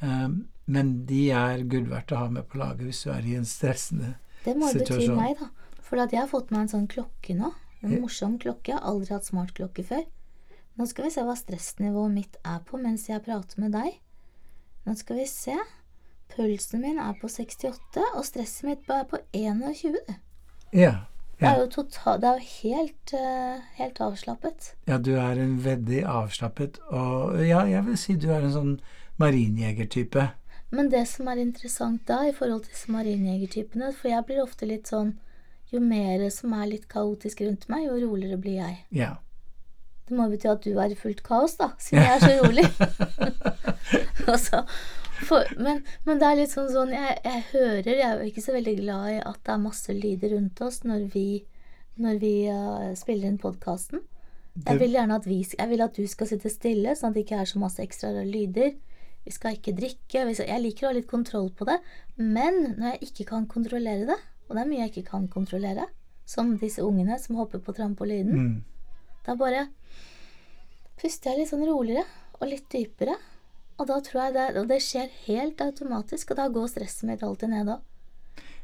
Um, 0.03 0.47
men 0.65 0.93
de 1.07 1.29
er 1.31 1.63
gull 1.71 1.85
verdt 1.91 2.11
å 2.11 2.19
ha 2.19 2.29
med 2.31 2.47
på 2.51 2.59
laget 2.59 2.87
hvis 2.87 3.03
du 3.05 3.11
er 3.13 3.27
i 3.27 3.37
en 3.39 3.47
stressende 3.47 4.15
situasjon. 4.15 4.43
Det 4.43 4.55
må 4.59 4.71
du 4.71 4.79
situasjon. 4.81 5.19
meg, 5.19 5.39
da. 5.39 5.79
For 5.83 6.01
at 6.03 6.15
jeg 6.15 6.23
har 6.23 6.31
fått 6.31 6.51
meg 6.51 6.65
en 6.65 6.73
sånn 6.73 6.89
klokke 6.91 7.35
nå. 7.37 7.51
En 7.83 7.97
morsom 7.99 8.37
klokke. 8.39 8.71
Jeg 8.71 8.79
har 8.79 8.87
aldri 8.87 9.15
hatt 9.15 9.27
smartklokke 9.27 9.83
før. 9.87 10.03
Nå 10.79 10.87
skal 10.89 11.07
vi 11.07 11.13
se 11.13 11.23
hva 11.27 11.35
stressnivået 11.37 12.15
mitt 12.15 12.37
er 12.47 12.61
på 12.67 12.79
mens 12.81 13.05
jeg 13.09 13.23
prater 13.23 13.59
med 13.63 13.75
deg. 13.75 13.99
Nå 14.87 14.95
skal 14.99 15.19
vi 15.19 15.27
se. 15.29 15.55
Pulsen 16.35 16.81
min 16.81 16.99
er 16.99 17.13
på 17.21 17.29
68, 17.29 18.03
og 18.15 18.25
stresset 18.25 18.67
mitt 18.67 18.89
er 18.89 19.03
på 19.09 19.19
21. 19.33 19.97
Ja. 20.73 20.93
Det 21.39 21.49
er 21.49 21.59
jo, 21.59 21.67
total, 21.67 22.21
det 22.21 22.29
er 22.29 22.37
jo 22.39 22.45
helt, 22.61 23.13
eh, 23.13 23.63
helt 23.75 23.99
avslappet. 24.01 24.73
ja, 24.87 24.97
du 24.97 25.11
er 25.17 25.39
en 25.41 25.57
veldig 25.65 26.03
avslappet 26.07 26.79
og 26.87 27.41
Ja, 27.45 27.65
jeg 27.65 27.85
vil 27.85 27.97
si 27.97 28.15
du 28.15 28.29
er 28.31 28.45
en 28.45 28.53
sånn 28.53 28.79
marinjegertype. 29.19 30.29
Men 30.71 30.89
det 30.89 31.07
som 31.07 31.27
er 31.27 31.41
interessant 31.41 32.05
da, 32.07 32.21
i 32.29 32.33
forhold 32.33 32.63
til 32.63 32.73
disse 32.73 32.91
marinjegertypene 32.91 33.91
For 33.93 34.09
jeg 34.09 34.25
blir 34.25 34.41
ofte 34.41 34.65
litt 34.65 34.89
sånn 34.89 35.19
Jo 35.73 35.81
mer 35.83 36.23
som 36.33 36.53
er 36.53 36.71
litt 36.71 36.87
kaotisk 36.87 37.41
rundt 37.41 37.67
meg, 37.69 37.85
jo 37.89 37.99
roligere 38.07 38.37
blir 38.37 38.57
jeg. 38.61 38.79
Ja. 38.91 39.15
Det 40.07 40.17
må 40.17 40.29
bety 40.29 40.47
at 40.49 40.63
du 40.63 40.77
er 40.77 40.93
i 40.93 40.97
fullt 40.97 41.23
kaos, 41.25 41.57
da, 41.57 41.71
siden 41.79 42.03
jeg 42.03 42.13
er 42.13 42.19
så 42.19 42.33
rolig. 42.43 42.65
altså, 44.33 44.63
for, 45.27 45.47
men, 45.57 45.81
men 46.05 46.19
det 46.21 46.27
er 46.29 46.39
litt 46.39 46.51
sånn 46.53 46.69
sånn 46.71 46.91
jeg, 46.93 47.17
jeg 47.25 47.41
hører 47.51 47.89
Jeg 47.91 48.05
er 48.07 48.21
jo 48.21 48.29
ikke 48.31 48.43
så 48.45 48.53
veldig 48.55 48.73
glad 48.81 49.09
i 49.11 49.17
at 49.21 49.39
det 49.45 49.53
er 49.53 49.61
masse 49.63 49.93
lyder 49.97 50.33
rundt 50.35 50.61
oss 50.65 50.81
når 50.83 51.05
vi, 51.13 51.25
når 52.01 52.19
vi 52.21 52.33
uh, 52.49 52.93
spiller 52.99 53.29
inn 53.29 53.37
podkasten. 53.41 54.01
Jeg 54.67 54.77
vil 54.83 54.93
gjerne 54.93 55.15
at, 55.17 55.25
vi, 55.25 55.39
jeg 55.57 55.69
vil 55.71 55.81
at 55.81 55.95
du 55.97 56.03
skal 56.07 56.29
sitte 56.29 56.49
stille, 56.53 56.93
sånn 56.95 57.09
at 57.09 57.15
det 57.17 57.23
ikke 57.25 57.39
er 57.41 57.49
så 57.49 57.61
masse 57.61 57.81
ekstra 57.81 58.11
lyder. 58.21 58.75
Vi 59.25 59.31
skal 59.33 59.55
ikke 59.57 59.73
drikke. 59.73 60.25
Jeg 60.35 60.61
liker 60.61 60.85
å 60.85 60.91
ha 60.91 60.97
litt 60.97 61.09
kontroll 61.09 61.49
på 61.57 61.65
det. 61.65 61.79
Men 62.19 62.75
når 62.77 62.91
jeg 62.91 63.07
ikke 63.07 63.25
kan 63.31 63.47
kontrollere 63.49 64.05
det, 64.11 64.19
og 64.45 64.53
det 64.53 64.61
er 64.61 64.69
mye 64.69 64.83
jeg 64.83 64.91
ikke 64.93 65.09
kan 65.09 65.25
kontrollere, 65.31 65.87
som 66.29 66.53
disse 66.61 66.83
ungene 66.85 67.17
som 67.19 67.39
hopper 67.41 67.63
på 67.65 67.73
trampolinen, 67.75 68.35
Mm. 68.37 68.63
da 69.25 69.33
bare 69.39 69.65
puster 71.01 71.31
jeg 71.31 71.41
litt 71.41 71.49
sånn 71.51 71.65
roligere 71.67 72.05
og 72.39 72.47
litt 72.51 72.69
dypere. 72.71 73.15
Og 73.79 73.89
da 73.89 73.97
tror 74.05 74.19
jeg 74.25 74.35
det, 74.35 74.47
og 74.61 74.69
det 74.69 74.79
skjer 74.85 75.09
helt 75.25 75.61
automatisk, 75.65 76.31
og 76.31 76.39
da 76.39 76.47
går 76.53 76.69
stresset 76.71 77.07
mitt 77.09 77.23
alltid 77.25 77.51
ned 77.53 77.73
òg. 77.73 77.89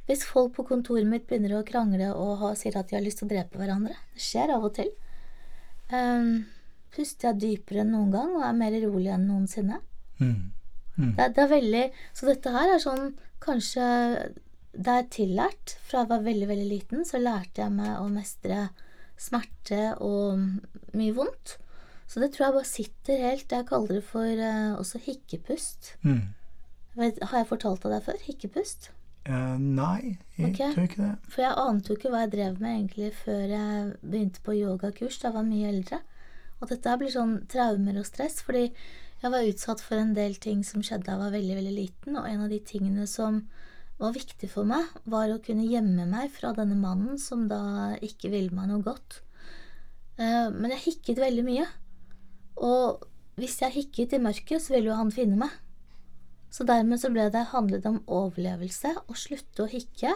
Hvis 0.09 0.25
folk 0.25 0.55
på 0.55 0.65
kontoret 0.65 1.05
mitt 1.05 1.27
begynner 1.29 1.59
å 1.59 1.65
krangle 1.65 2.11
og 2.15 2.39
ha, 2.41 2.55
sier 2.57 2.77
at 2.79 2.89
de 2.89 2.97
har 2.97 3.05
lyst 3.05 3.21
til 3.21 3.27
å 3.27 3.33
drepe 3.33 3.59
hverandre, 3.61 3.97
det 4.15 4.25
skjer 4.25 4.55
av 4.55 4.65
og 4.65 4.73
til, 4.77 4.89
Um, 5.89 6.45
puster 6.93 7.31
jeg 7.31 7.41
dypere 7.41 7.81
enn 7.81 7.95
noen 7.95 8.11
gang 8.13 8.35
og 8.37 8.43
er 8.45 8.57
mer 8.57 8.75
rolig 8.83 9.09
enn 9.13 9.25
noensinne. 9.29 9.79
Mm. 10.19 10.51
Mm. 10.99 11.13
Det, 11.17 11.25
det 11.33 11.41
er 11.41 11.49
veldig 11.53 11.83
Så 12.17 12.27
dette 12.27 12.51
her 12.51 12.73
er 12.73 12.81
sånn 12.83 13.13
Kanskje 13.39 13.85
det 14.75 14.93
er 14.93 15.05
tillært. 15.09 15.77
Fra 15.87 16.03
jeg 16.03 16.09
var 16.11 16.25
veldig, 16.25 16.47
veldig 16.49 16.67
liten, 16.67 17.05
så 17.07 17.21
lærte 17.21 17.63
jeg 17.63 17.73
meg 17.73 17.95
å 17.97 18.09
mestre 18.11 18.67
smerte 19.19 19.95
og 20.03 20.43
mye 20.99 21.15
vondt. 21.15 21.55
Så 22.09 22.21
det 22.23 22.31
tror 22.33 22.47
jeg 22.47 22.57
bare 22.57 22.67
sitter 22.67 23.19
helt. 23.21 23.51
Jeg 23.53 23.67
kaller 23.69 23.99
det 23.99 24.05
for 24.07 24.25
uh, 24.25 24.79
også 24.79 25.01
hikkepust. 25.05 25.93
Mm. 26.01 26.31
Vet, 26.97 27.19
har 27.21 27.43
jeg 27.43 27.49
fortalt 27.51 27.85
deg 27.85 27.93
det 27.93 28.05
før? 28.07 28.23
Hikkepust? 28.25 28.89
Uh, 29.29 29.59
nei, 29.61 30.17
jeg 30.39 30.55
okay. 30.55 30.71
tror 30.73 30.87
ikke 30.87 31.03
det. 31.03 31.11
For 31.29 31.43
jeg 31.45 31.57
ante 31.61 31.91
jo 31.91 31.99
ikke 31.99 32.09
hva 32.13 32.23
jeg 32.23 32.31
drev 32.33 32.61
med 32.63 32.71
egentlig 32.71 33.11
før 33.19 33.43
jeg 33.51 33.91
begynte 34.01 34.41
på 34.41 34.55
yogakurs 34.57 35.19
da 35.21 35.29
jeg 35.29 35.37
var 35.37 35.45
mye 35.51 35.69
eldre. 35.69 35.99
Og 36.59 36.71
dette 36.71 36.89
her 36.89 36.99
blir 36.99 37.13
sånn 37.13 37.35
traumer 37.51 37.99
og 38.01 38.07
stress, 38.09 38.39
fordi 38.43 38.65
jeg 39.19 39.31
var 39.31 39.47
utsatt 39.47 39.83
for 39.83 39.99
en 39.99 40.15
del 40.15 40.37
ting 40.41 40.63
som 40.65 40.83
skjedde 40.83 41.05
da 41.05 41.15
jeg 41.15 41.23
var 41.23 41.35
veldig, 41.35 41.55
veldig 41.59 41.75
liten, 41.75 42.17
og 42.17 42.27
en 42.27 42.45
av 42.45 42.51
de 42.51 42.59
tingene 42.63 43.05
som 43.11 43.43
var 43.99 44.15
viktig 44.15 44.47
for 44.51 44.67
meg, 44.67 44.87
var 45.11 45.31
å 45.31 45.41
kunne 45.43 45.67
gjemme 45.67 46.05
meg 46.07 46.31
fra 46.31 46.53
denne 46.55 46.77
mannen 46.79 47.19
som 47.19 47.45
da 47.51 47.97
ikke 48.01 48.31
ville 48.31 48.55
meg 48.55 48.71
noe 48.71 48.83
godt. 48.83 49.19
Eh, 50.19 50.47
Men 50.55 50.71
jeg 50.75 50.85
hikket 50.85 51.19
veldig 51.19 51.45
mye. 51.47 51.67
Og 52.59 53.05
hvis 53.39 53.59
jeg 53.63 53.75
hikket 53.75 54.15
i 54.17 54.21
mørket, 54.21 54.61
så 54.61 54.75
ville 54.75 54.91
jo 54.91 54.99
han 54.99 55.11
finne 55.13 55.39
meg. 55.39 55.53
Så 56.49 56.65
dermed 56.67 56.99
så 57.01 57.11
ble 57.13 57.27
det 57.31 57.49
handlet 57.51 57.85
om 57.85 58.01
overlevelse 58.07 58.95
og 59.05 59.17
slutte 59.19 59.65
å 59.65 59.69
hikke 59.69 60.15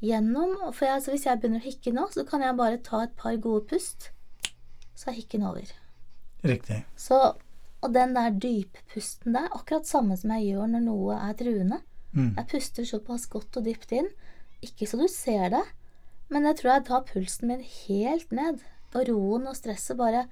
gjennom 0.00 0.54
For 0.70 0.86
jeg, 0.86 1.02
så 1.02 1.12
hvis 1.12 1.26
jeg 1.26 1.40
begynner 1.40 1.60
å 1.60 1.66
hikke 1.66 1.92
nå, 1.94 2.06
så 2.14 2.24
kan 2.28 2.44
jeg 2.44 2.56
bare 2.58 2.80
ta 2.86 3.02
et 3.04 3.14
par 3.18 3.34
gode 3.42 3.66
pust, 3.70 4.12
så 4.94 5.10
er 5.10 5.18
hikken 5.18 5.44
over. 5.46 5.72
Riktig. 6.46 6.84
Så, 6.98 7.18
og 7.82 7.94
den 7.94 8.14
der 8.14 8.30
dyppusten 8.30 9.34
der, 9.34 9.50
akkurat 9.50 9.90
samme 9.90 10.16
som 10.18 10.32
jeg 10.36 10.52
gjør 10.52 10.70
når 10.70 10.84
noe 10.86 11.18
er 11.18 11.34
truende. 11.38 11.80
Mm. 12.14 12.32
Jeg 12.38 12.48
puster 12.54 12.86
såpass 12.88 13.26
godt 13.30 13.58
og 13.58 13.66
dypt 13.66 13.92
inn, 13.98 14.08
ikke 14.64 14.86
så 14.88 14.98
du 14.98 15.06
ser 15.10 15.50
det, 15.54 15.64
men 16.32 16.46
jeg 16.48 16.60
tror 16.60 16.72
jeg 16.72 16.86
tar 16.88 17.06
pulsen 17.08 17.50
min 17.50 17.64
helt 17.64 18.32
ned, 18.34 18.62
og 18.94 19.10
roen 19.10 19.50
og 19.50 19.58
stresset 19.58 19.98
bare 19.98 20.24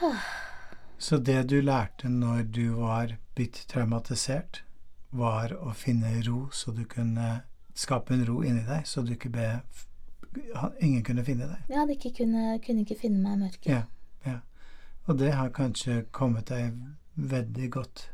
Så 1.00 1.16
det 1.24 1.46
du 1.48 1.60
lærte 1.64 2.10
når 2.12 2.42
du 2.52 2.66
var 2.76 3.14
blitt 3.34 3.62
traumatisert, 3.70 4.60
var 5.16 5.54
å 5.56 5.72
finne 5.74 6.12
ro, 6.26 6.44
så 6.52 6.70
du 6.76 6.84
kunne 6.86 7.40
skape 7.74 8.12
en 8.14 8.26
ro 8.28 8.42
inni 8.44 8.62
deg, 8.68 8.84
så 8.86 9.02
du 9.02 9.14
ikke 9.16 9.32
ble 9.32 9.46
Ingen 10.78 11.02
kunne 11.02 11.24
finne 11.26 11.48
deg. 11.50 11.62
Ja, 11.74 11.82
de 11.88 11.96
ikke 11.96 12.12
kunne, 12.20 12.52
kunne 12.62 12.84
ikke 12.84 12.94
finne 13.00 13.18
meg 13.18 13.32
i 13.32 13.40
mørket. 13.40 13.66
Ja, 13.72 13.80
ja. 14.28 14.36
Og 15.10 15.16
det 15.18 15.32
har 15.34 15.48
kanskje 15.56 16.04
kommet 16.14 16.52
deg 16.52 16.76
veldig 17.18 17.70
godt 17.74 18.04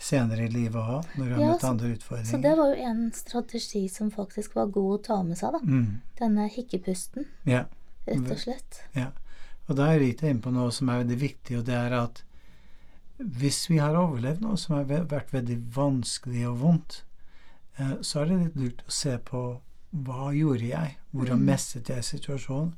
senere 0.00 0.46
i 0.46 0.48
livet 0.54 0.80
òg, 0.80 1.10
når 1.18 1.26
du 1.28 1.34
har 1.34 1.42
Ja, 1.42 1.50
møtt 1.52 1.66
andre 1.68 1.90
utfordringer. 1.98 2.30
Så 2.30 2.40
det 2.40 2.54
var 2.56 2.72
jo 2.72 2.86
en 2.88 3.02
strategi 3.12 3.82
som 3.92 4.08
faktisk 4.14 4.56
var 4.56 4.72
god 4.72 4.94
å 4.94 5.02
ta 5.10 5.18
med 5.22 5.36
seg, 5.38 5.52
da. 5.52 5.60
mm. 5.60 6.00
Denne 6.22 6.48
hikkepusten, 6.56 7.28
Ja. 7.44 7.66
rett 8.08 8.30
og 8.30 8.40
slett. 8.40 8.80
Ja, 8.96 9.10
og 9.68 9.76
da 9.76 9.86
er 9.88 9.98
jeg 9.98 10.02
litt 10.06 10.22
inne 10.22 10.40
på 10.44 10.52
noe 10.52 10.70
som 10.72 10.88
er 10.88 11.02
veldig 11.04 11.20
viktig, 11.20 11.58
og 11.58 11.64
det 11.64 11.74
er 11.74 11.92
at 11.98 12.22
hvis 13.18 13.68
vi 13.70 13.78
har 13.78 13.94
overlevd 13.96 14.40
noe 14.42 14.56
som 14.58 14.74
har 14.76 14.84
vært 15.06 15.30
veldig 15.32 15.58
vanskelig 15.76 16.48
og 16.50 16.58
vondt, 16.60 16.96
eh, 17.78 17.94
så 18.02 18.20
er 18.24 18.26
det 18.32 18.38
litt 18.40 18.56
lurt 18.56 18.82
å 18.88 18.90
se 18.92 19.18
på 19.18 19.44
hva 19.94 20.32
gjorde 20.34 20.66
jeg? 20.72 20.96
Hvordan 21.14 21.38
Mm. 21.38 21.44
mestret 21.52 21.88
jeg 21.88 22.04
situasjonen? 22.04 22.74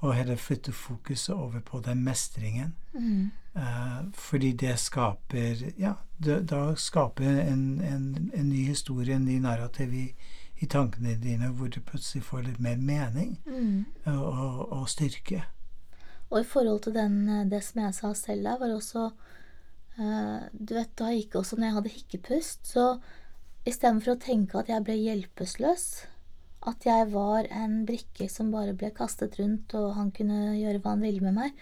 og 0.00 0.14
heller 0.14 0.36
flytte 0.36 0.70
fokuset 0.72 1.34
over 1.34 1.58
på 1.60 1.80
den 1.82 2.04
mestringen. 2.04 2.74
Mm. 2.94 3.30
Eh, 3.56 4.02
fordi 4.14 4.52
det 4.52 4.76
skaper 4.78 5.72
Ja, 5.76 5.94
det, 6.22 6.46
da 6.46 6.74
skaper 6.76 7.24
en, 7.24 7.80
en, 7.80 8.30
en 8.34 8.48
ny 8.48 8.64
historie, 8.68 9.14
en 9.16 9.24
ny 9.24 9.40
narrativ 9.40 9.92
i, 9.94 10.14
i 10.62 10.66
tankene 10.66 11.16
dine, 11.20 11.48
hvor 11.50 11.66
du 11.68 11.80
plutselig 11.80 12.22
får 12.22 12.42
litt 12.46 12.60
mer 12.60 12.76
mening 12.76 13.38
Mm. 13.46 13.86
og, 14.06 14.22
og, 14.38 14.72
og 14.72 14.88
styrke. 14.88 15.42
Og 16.30 16.40
i 16.42 16.44
forhold 16.44 16.82
til 16.84 16.94
den, 16.94 17.28
eh, 17.28 17.44
det 17.48 17.62
som 17.64 17.82
jeg 17.82 17.94
sa 17.96 18.12
selv 18.14 18.44
der, 18.44 18.58
var 18.60 18.74
også 18.74 19.06
eh, 19.98 20.48
Du 20.52 20.74
vet, 20.74 20.92
da 20.96 21.10
gikk 21.14 21.34
også 21.40 21.56
når 21.56 21.66
jeg 21.66 21.76
hadde 21.78 21.94
hikkepust, 21.96 22.66
så 22.74 22.86
istedenfor 23.68 24.14
å 24.14 24.20
tenke 24.22 24.58
at 24.60 24.68
jeg 24.68 24.84
ble 24.84 24.94
hjelpeløs, 24.96 25.86
at 26.68 26.84
jeg 26.86 27.10
var 27.12 27.46
en 27.54 27.84
brikke 27.86 28.28
som 28.32 28.50
bare 28.52 28.74
ble 28.76 28.90
kastet 28.96 29.38
rundt, 29.40 29.74
og 29.74 29.94
han 29.96 30.10
kunne 30.14 30.56
gjøre 30.58 30.80
hva 30.82 30.94
han 30.96 31.04
ville 31.04 31.20
med 31.24 31.36
meg, 31.36 31.52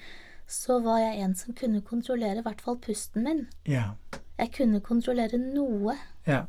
så 0.47 0.79
var 0.83 1.01
jeg 1.03 1.23
en 1.25 1.35
som 1.35 1.55
kunne 1.59 1.83
kontrollere 1.83 2.39
i 2.39 2.47
hvert 2.47 2.63
fall 2.63 2.79
pusten 2.79 3.25
min. 3.27 3.47
Ja. 3.67 3.95
Jeg 4.39 4.53
kunne 4.55 4.81
kontrollere 4.85 5.39
noe. 5.41 5.97
Ja, 6.27 6.47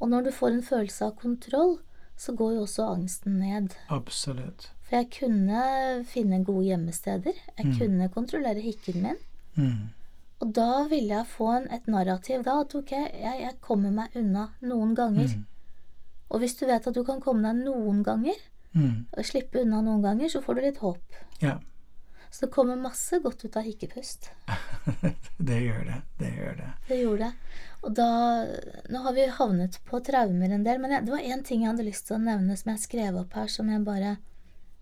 Og 0.00 0.08
når 0.10 0.22
du 0.26 0.30
får 0.34 0.50
en 0.50 0.62
følelse 0.66 1.06
av 1.06 1.14
kontroll, 1.20 1.78
så 2.16 2.34
går 2.34 2.54
jo 2.54 2.64
også 2.66 2.88
angsten 2.90 3.38
ned. 3.38 3.74
absolutt. 3.88 4.70
For 4.84 4.96
jeg 5.00 5.10
kunne 5.18 6.04
finne 6.06 6.42
gode 6.44 6.66
gjemmesteder. 6.68 7.34
Jeg 7.58 7.66
Mm. 7.66 7.78
kunne 7.78 8.08
kontrollere 8.12 8.60
hikken 8.60 9.02
min. 9.02 9.16
Mm. 9.56 9.88
Og 10.42 10.52
da 10.52 10.84
ville 10.90 11.14
jeg 11.14 11.26
få 11.26 11.48
en, 11.56 11.68
et 11.72 11.86
narrativ 11.86 12.42
da 12.44 12.60
at 12.60 12.74
ok, 12.74 12.90
jeg, 12.90 13.40
jeg 13.40 13.54
kommer 13.60 13.90
meg 13.90 14.10
unna 14.16 14.48
noen 14.62 14.94
ganger. 14.94 15.28
Mm. 15.36 15.44
Og 16.30 16.40
hvis 16.40 16.56
du 16.58 16.66
vet 16.66 16.86
at 16.86 16.94
du 16.94 17.04
kan 17.04 17.20
komme 17.20 17.42
deg 17.42 17.64
noen 17.64 18.02
ganger, 18.04 18.34
Mm. 18.74 19.06
og 19.16 19.22
slippe 19.24 19.60
unna 19.62 19.80
noen 19.80 20.02
ganger, 20.02 20.26
så 20.28 20.40
får 20.42 20.54
du 20.56 20.60
litt 20.62 20.78
håp. 20.78 20.98
Ja, 21.40 21.60
Så 22.32 22.40
det 22.46 22.50
kommer 22.50 22.74
masse 22.76 23.20
godt 23.22 23.44
ut 23.44 23.56
av 23.56 23.62
hikkepust. 23.62 24.30
det 25.38 25.60
gjør 25.62 25.84
det. 25.86 25.98
Det 26.18 26.30
gjør 26.34 26.56
det. 26.56 26.70
Det 26.88 26.96
gjorde 26.98 27.18
det. 27.18 27.32
Og 27.84 27.94
da 27.94 28.08
Nå 28.90 29.02
har 29.04 29.12
vi 29.14 29.26
havnet 29.30 29.78
på 29.86 30.00
traumer 30.02 30.50
en 30.50 30.64
del, 30.64 30.80
men 30.82 30.90
jeg, 30.90 31.04
det 31.06 31.12
var 31.14 31.20
én 31.22 31.44
ting 31.46 31.62
jeg 31.62 31.70
hadde 31.70 31.86
lyst 31.86 32.08
til 32.08 32.16
å 32.16 32.24
nevne 32.24 32.56
som 32.58 32.72
jeg 32.72 32.82
skrev 32.82 33.16
opp 33.20 33.32
her, 33.38 33.46
som 33.46 33.70
jeg 33.70 33.84
bare 33.86 34.16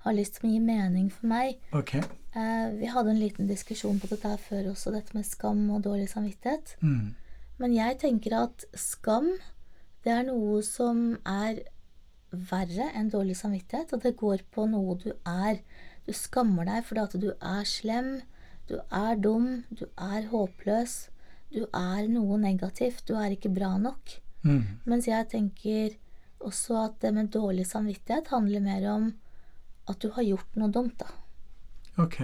har 0.04 0.16
lyst 0.16 0.38
til 0.38 0.48
å 0.48 0.52
gi 0.52 0.60
mening 0.62 1.08
for 1.12 1.30
meg. 1.30 1.58
Okay. 1.76 2.02
Eh, 2.34 2.68
vi 2.78 2.88
hadde 2.90 3.12
en 3.12 3.20
liten 3.20 3.50
diskusjon 3.50 4.00
på 4.00 4.08
dette 4.10 4.30
her 4.32 4.40
før 4.40 4.70
også, 4.72 4.94
dette 4.94 5.14
med 5.16 5.28
skam 5.28 5.66
og 5.74 5.84
dårlig 5.86 6.08
samvittighet. 6.10 6.76
Mm. 6.80 7.12
Men 7.62 7.76
jeg 7.76 8.00
tenker 8.02 8.38
at 8.40 8.66
skam, 8.78 9.34
det 10.02 10.14
er 10.14 10.26
noe 10.26 10.62
som 10.66 11.12
er 11.28 11.62
verre 12.32 12.88
enn 12.96 13.10
dårlig 13.12 13.36
samvittighet, 13.38 13.92
og 13.92 14.02
det 14.02 14.16
går 14.18 14.46
på 14.54 14.66
noe 14.70 14.96
du 15.02 15.10
er. 15.28 15.60
Du 16.06 16.12
skammer 16.16 16.66
deg 16.66 16.86
fordi 16.88 17.04
at 17.04 17.16
du 17.22 17.30
er 17.36 17.66
slem, 17.68 18.14
du 18.70 18.78
er 18.88 19.18
dum, 19.20 19.64
du 19.70 19.84
er 20.00 20.30
håpløs, 20.32 20.96
du 21.52 21.66
er 21.68 22.08
noe 22.08 22.38
negativt, 22.40 23.04
du 23.06 23.14
er 23.20 23.36
ikke 23.36 23.52
bra 23.52 23.76
nok. 23.78 24.16
Mm. 24.42 24.80
Mens 24.88 25.06
jeg 25.06 25.28
tenker 25.30 25.98
også 26.42 26.78
at 26.88 26.96
det 27.04 27.12
med 27.14 27.30
dårlig 27.34 27.68
samvittighet 27.68 28.32
handler 28.32 28.64
mer 28.64 28.88
om 28.90 29.12
at 29.92 30.02
du 30.02 30.10
har 30.16 30.26
gjort 30.26 30.56
noe 30.58 30.72
dumt, 30.72 30.96
da. 31.00 31.08
Ok. 32.02 32.18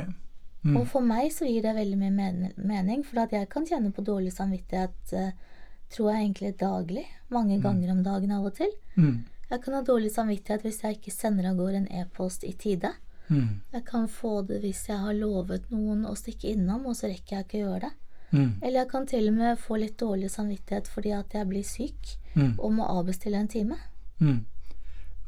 Mm. 0.65 0.75
Og 0.81 0.87
for 0.91 1.05
meg 1.05 1.31
så 1.33 1.47
gir 1.47 1.63
det 1.63 1.77
veldig 1.77 1.99
mye 2.01 2.15
men 2.15 2.39
mening, 2.57 3.05
for 3.07 3.23
at 3.23 3.35
jeg 3.37 3.49
kan 3.53 3.67
kjenne 3.69 3.93
på 3.95 4.05
dårlig 4.05 4.33
samvittighet 4.35 5.13
eh, 5.15 5.31
tror 5.95 6.11
jeg 6.13 6.25
egentlig 6.25 6.55
daglig. 6.61 7.05
Mange 7.33 7.61
ganger 7.63 7.93
om 7.95 8.03
dagen 8.05 8.33
av 8.35 8.49
og 8.51 8.57
til. 8.59 8.73
Mm. 8.97 9.25
Jeg 9.49 9.63
kan 9.65 9.77
ha 9.79 9.83
dårlig 9.87 10.11
samvittighet 10.13 10.67
hvis 10.67 10.83
jeg 10.85 10.99
ikke 10.99 11.15
sender 11.15 11.49
av 11.49 11.57
gårde 11.61 11.85
en 11.85 11.93
e-post 12.03 12.45
i 12.45 12.53
tide. 12.53 12.91
Mm. 13.29 13.61
Jeg 13.73 13.85
kan 13.89 14.09
få 14.09 14.43
det 14.49 14.61
hvis 14.65 14.83
jeg 14.89 14.99
har 14.99 15.17
lovet 15.17 15.71
noen 15.73 16.05
å 16.09 16.17
stikke 16.17 16.51
innom, 16.53 16.85
og 16.89 16.97
så 16.99 17.09
rekker 17.13 17.37
jeg 17.39 17.47
ikke 17.47 17.61
å 17.61 17.65
gjøre 17.67 17.81
det. 17.87 17.95
Mm. 18.29 18.51
Eller 18.61 18.77
jeg 18.83 18.91
kan 18.91 19.07
til 19.09 19.31
og 19.31 19.37
med 19.39 19.61
få 19.63 19.79
litt 19.81 19.97
dårlig 20.01 20.29
samvittighet 20.33 20.89
fordi 20.93 21.15
at 21.17 21.33
jeg 21.37 21.49
blir 21.49 21.65
syk 21.65 22.17
Mm. 22.39 22.55
og 22.59 22.73
må 22.77 22.87
avbestille 22.87 23.39
en 23.41 23.49
time. 23.51 23.77
Mm. 24.21 24.45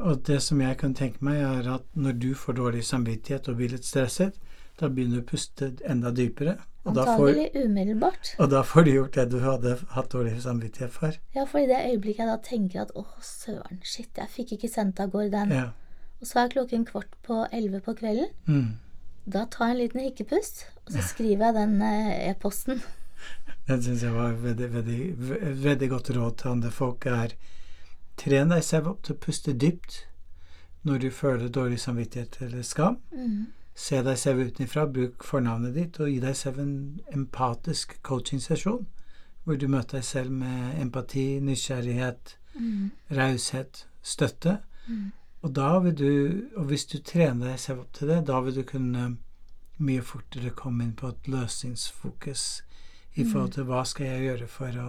Og 0.01 0.23
det 0.27 0.41
som 0.45 0.61
jeg 0.63 0.79
kan 0.81 0.95
tenke 0.97 1.25
meg, 1.25 1.43
er 1.45 1.69
at 1.77 1.87
når 1.95 2.17
du 2.23 2.31
får 2.39 2.57
dårlig 2.59 2.85
samvittighet 2.89 3.49
og 3.51 3.61
blir 3.61 3.75
litt 3.75 3.87
stresset, 3.89 4.37
da 4.81 4.89
begynner 4.89 5.21
du 5.21 5.25
å 5.25 5.31
puste 5.31 5.73
enda 5.85 6.13
dypere. 6.15 6.57
Og 6.89 6.95
da, 6.97 7.05
får, 7.19 7.37
umiddelbart. 7.61 8.31
og 8.41 8.47
da 8.55 8.63
får 8.65 8.87
du 8.87 8.91
gjort 8.95 9.17
det 9.19 9.27
du 9.35 9.43
hadde 9.45 9.75
hatt 9.93 10.09
dårlig 10.15 10.39
samvittighet 10.41 10.95
for. 10.95 11.19
Ja, 11.37 11.45
for 11.45 11.61
i 11.61 11.69
det 11.69 11.77
øyeblikket 11.91 12.25
jeg 12.25 12.31
da 12.31 12.37
tenker 12.41 12.85
at 12.87 12.95
å, 12.97 13.05
søren, 13.25 13.83
shit, 13.85 14.09
jeg 14.17 14.33
fikk 14.33 14.55
ikke 14.57 14.71
sendt 14.73 15.03
av 15.05 15.13
gårde 15.13 15.35
den. 15.35 15.53
Ja. 15.59 15.67
Og 16.21 16.31
så 16.31 16.41
er 16.41 16.55
klokken 16.55 16.87
kvart 16.89 17.13
på 17.27 17.43
elleve 17.53 17.83
på 17.85 17.95
kvelden. 18.01 18.33
Mm. 18.49 18.79
Da 19.29 19.45
tar 19.53 19.69
jeg 19.69 19.77
en 19.77 19.83
liten 19.83 20.05
hikkepust, 20.07 20.65
og 20.87 20.97
så 20.97 21.05
skriver 21.05 21.51
jeg 21.51 21.59
den 21.59 21.77
eh, 21.85 22.31
e-posten. 22.31 22.81
Den 23.69 23.85
syns 23.85 24.03
jeg 24.07 24.17
var 24.17 24.33
veldig, 24.41 24.69
veldig, 24.73 25.01
veldig 25.61 25.89
godt 25.93 26.11
råd 26.17 26.39
til 26.41 26.55
andre 26.55 26.73
folk. 26.73 27.07
er 27.07 27.37
Tren 28.21 28.53
deg 28.53 28.65
selv 28.65 28.91
opp 28.93 29.03
til 29.07 29.17
å 29.17 29.23
puste 29.23 29.55
dypt 29.57 30.03
når 30.85 30.99
du 31.05 31.11
føler 31.13 31.49
dårlig 31.49 31.81
samvittighet 31.81 32.41
eller 32.45 32.63
skam. 32.67 32.99
Mm. 33.13 33.47
Se 33.75 34.01
deg 34.05 34.19
selv 34.21 34.45
utenfra, 34.51 34.87
bruk 34.93 35.25
fornavnet 35.25 35.77
ditt, 35.77 36.01
og 36.01 36.11
gi 36.11 36.19
deg 36.21 36.37
selv 36.37 36.61
en 36.61 36.75
empatisk 37.15 37.97
coachingsesjon. 38.05 38.87
Hvor 39.45 39.57
du 39.57 39.67
møter 39.73 40.01
deg 40.01 40.05
selv 40.05 40.35
med 40.37 40.81
empati, 40.83 41.41
nysgjerrighet, 41.41 42.37
Mm. 42.55 42.91
raushet, 43.11 43.87
støtte. 44.03 44.59
Mm. 44.89 45.13
Og 45.43 45.55
da 45.55 45.79
vil 45.79 45.95
du, 45.99 46.43
og 46.57 46.65
hvis 46.65 46.85
du 46.85 46.99
trener 46.99 47.47
deg 47.53 47.61
selv 47.61 47.85
opp 47.85 47.93
til 47.93 48.09
det, 48.09 48.27
da 48.27 48.41
vil 48.41 48.55
du 48.55 48.63
kunne 48.63 49.17
mye 49.79 50.03
fortere 50.03 50.51
komme 50.51 50.85
inn 50.85 50.97
på 50.99 51.09
et 51.09 51.29
løsningsfokus 51.31 52.63
i 53.15 53.25
forhold 53.25 53.53
til 53.53 53.65
hva 53.65 53.85
skal 53.89 54.07
jeg 54.07 54.27
gjøre 54.27 54.49
for 54.49 54.81
å 54.83 54.89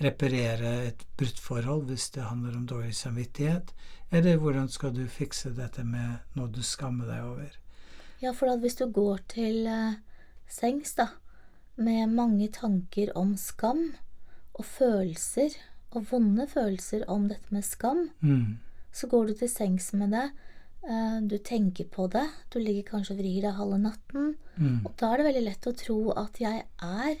reparere 0.00 0.72
et 0.88 1.04
brutt 1.18 1.40
forhold 1.42 1.86
hvis 1.90 2.10
det 2.14 2.26
handler 2.28 2.56
om 2.56 2.66
dårlig 2.70 2.94
samvittighet, 2.96 3.72
eller 4.14 4.36
hvordan 4.40 4.68
skal 4.72 4.92
du 4.96 5.04
fikse 5.10 5.50
dette 5.56 5.84
med 5.84 6.36
noe 6.38 6.48
du 6.48 6.62
skammer 6.64 7.08
deg 7.10 7.24
over. 7.26 7.56
Ja, 8.22 8.32
for 8.34 8.50
at 8.50 8.62
hvis 8.62 8.78
du 8.78 8.86
går 8.90 9.20
til 9.30 9.66
uh, 9.70 9.98
sengs, 10.50 10.94
da, 10.98 11.08
med 11.76 12.10
mange 12.14 12.48
tanker 12.54 13.12
om 13.18 13.36
skam, 13.38 13.92
og 14.58 14.64
følelser, 14.66 15.54
og 15.94 16.08
vonde 16.10 16.48
følelser 16.50 17.04
om 17.08 17.28
dette 17.30 17.52
med 17.54 17.62
skam, 17.64 18.08
Mm. 18.20 18.58
så 18.92 19.06
går 19.06 19.26
du 19.28 19.34
til 19.34 19.48
sengs 19.48 19.92
med 19.94 20.10
det. 20.10 20.30
Uh, 20.82 21.20
Du 21.28 21.38
tenker 21.38 21.84
på 21.84 22.08
det. 22.10 22.26
Du 22.50 22.58
ligger 22.58 22.82
kanskje 22.90 23.14
og 23.14 23.18
vrir 23.20 23.42
deg 23.42 23.54
halve 23.54 23.78
natten. 23.78 24.34
Mm. 24.56 24.86
Og 24.86 24.94
da 24.98 25.12
er 25.12 25.16
det 25.18 25.26
veldig 25.26 25.44
lett 25.44 25.66
å 25.66 25.76
tro 25.76 25.98
at 26.16 26.40
jeg 26.40 26.64
er 26.82 27.14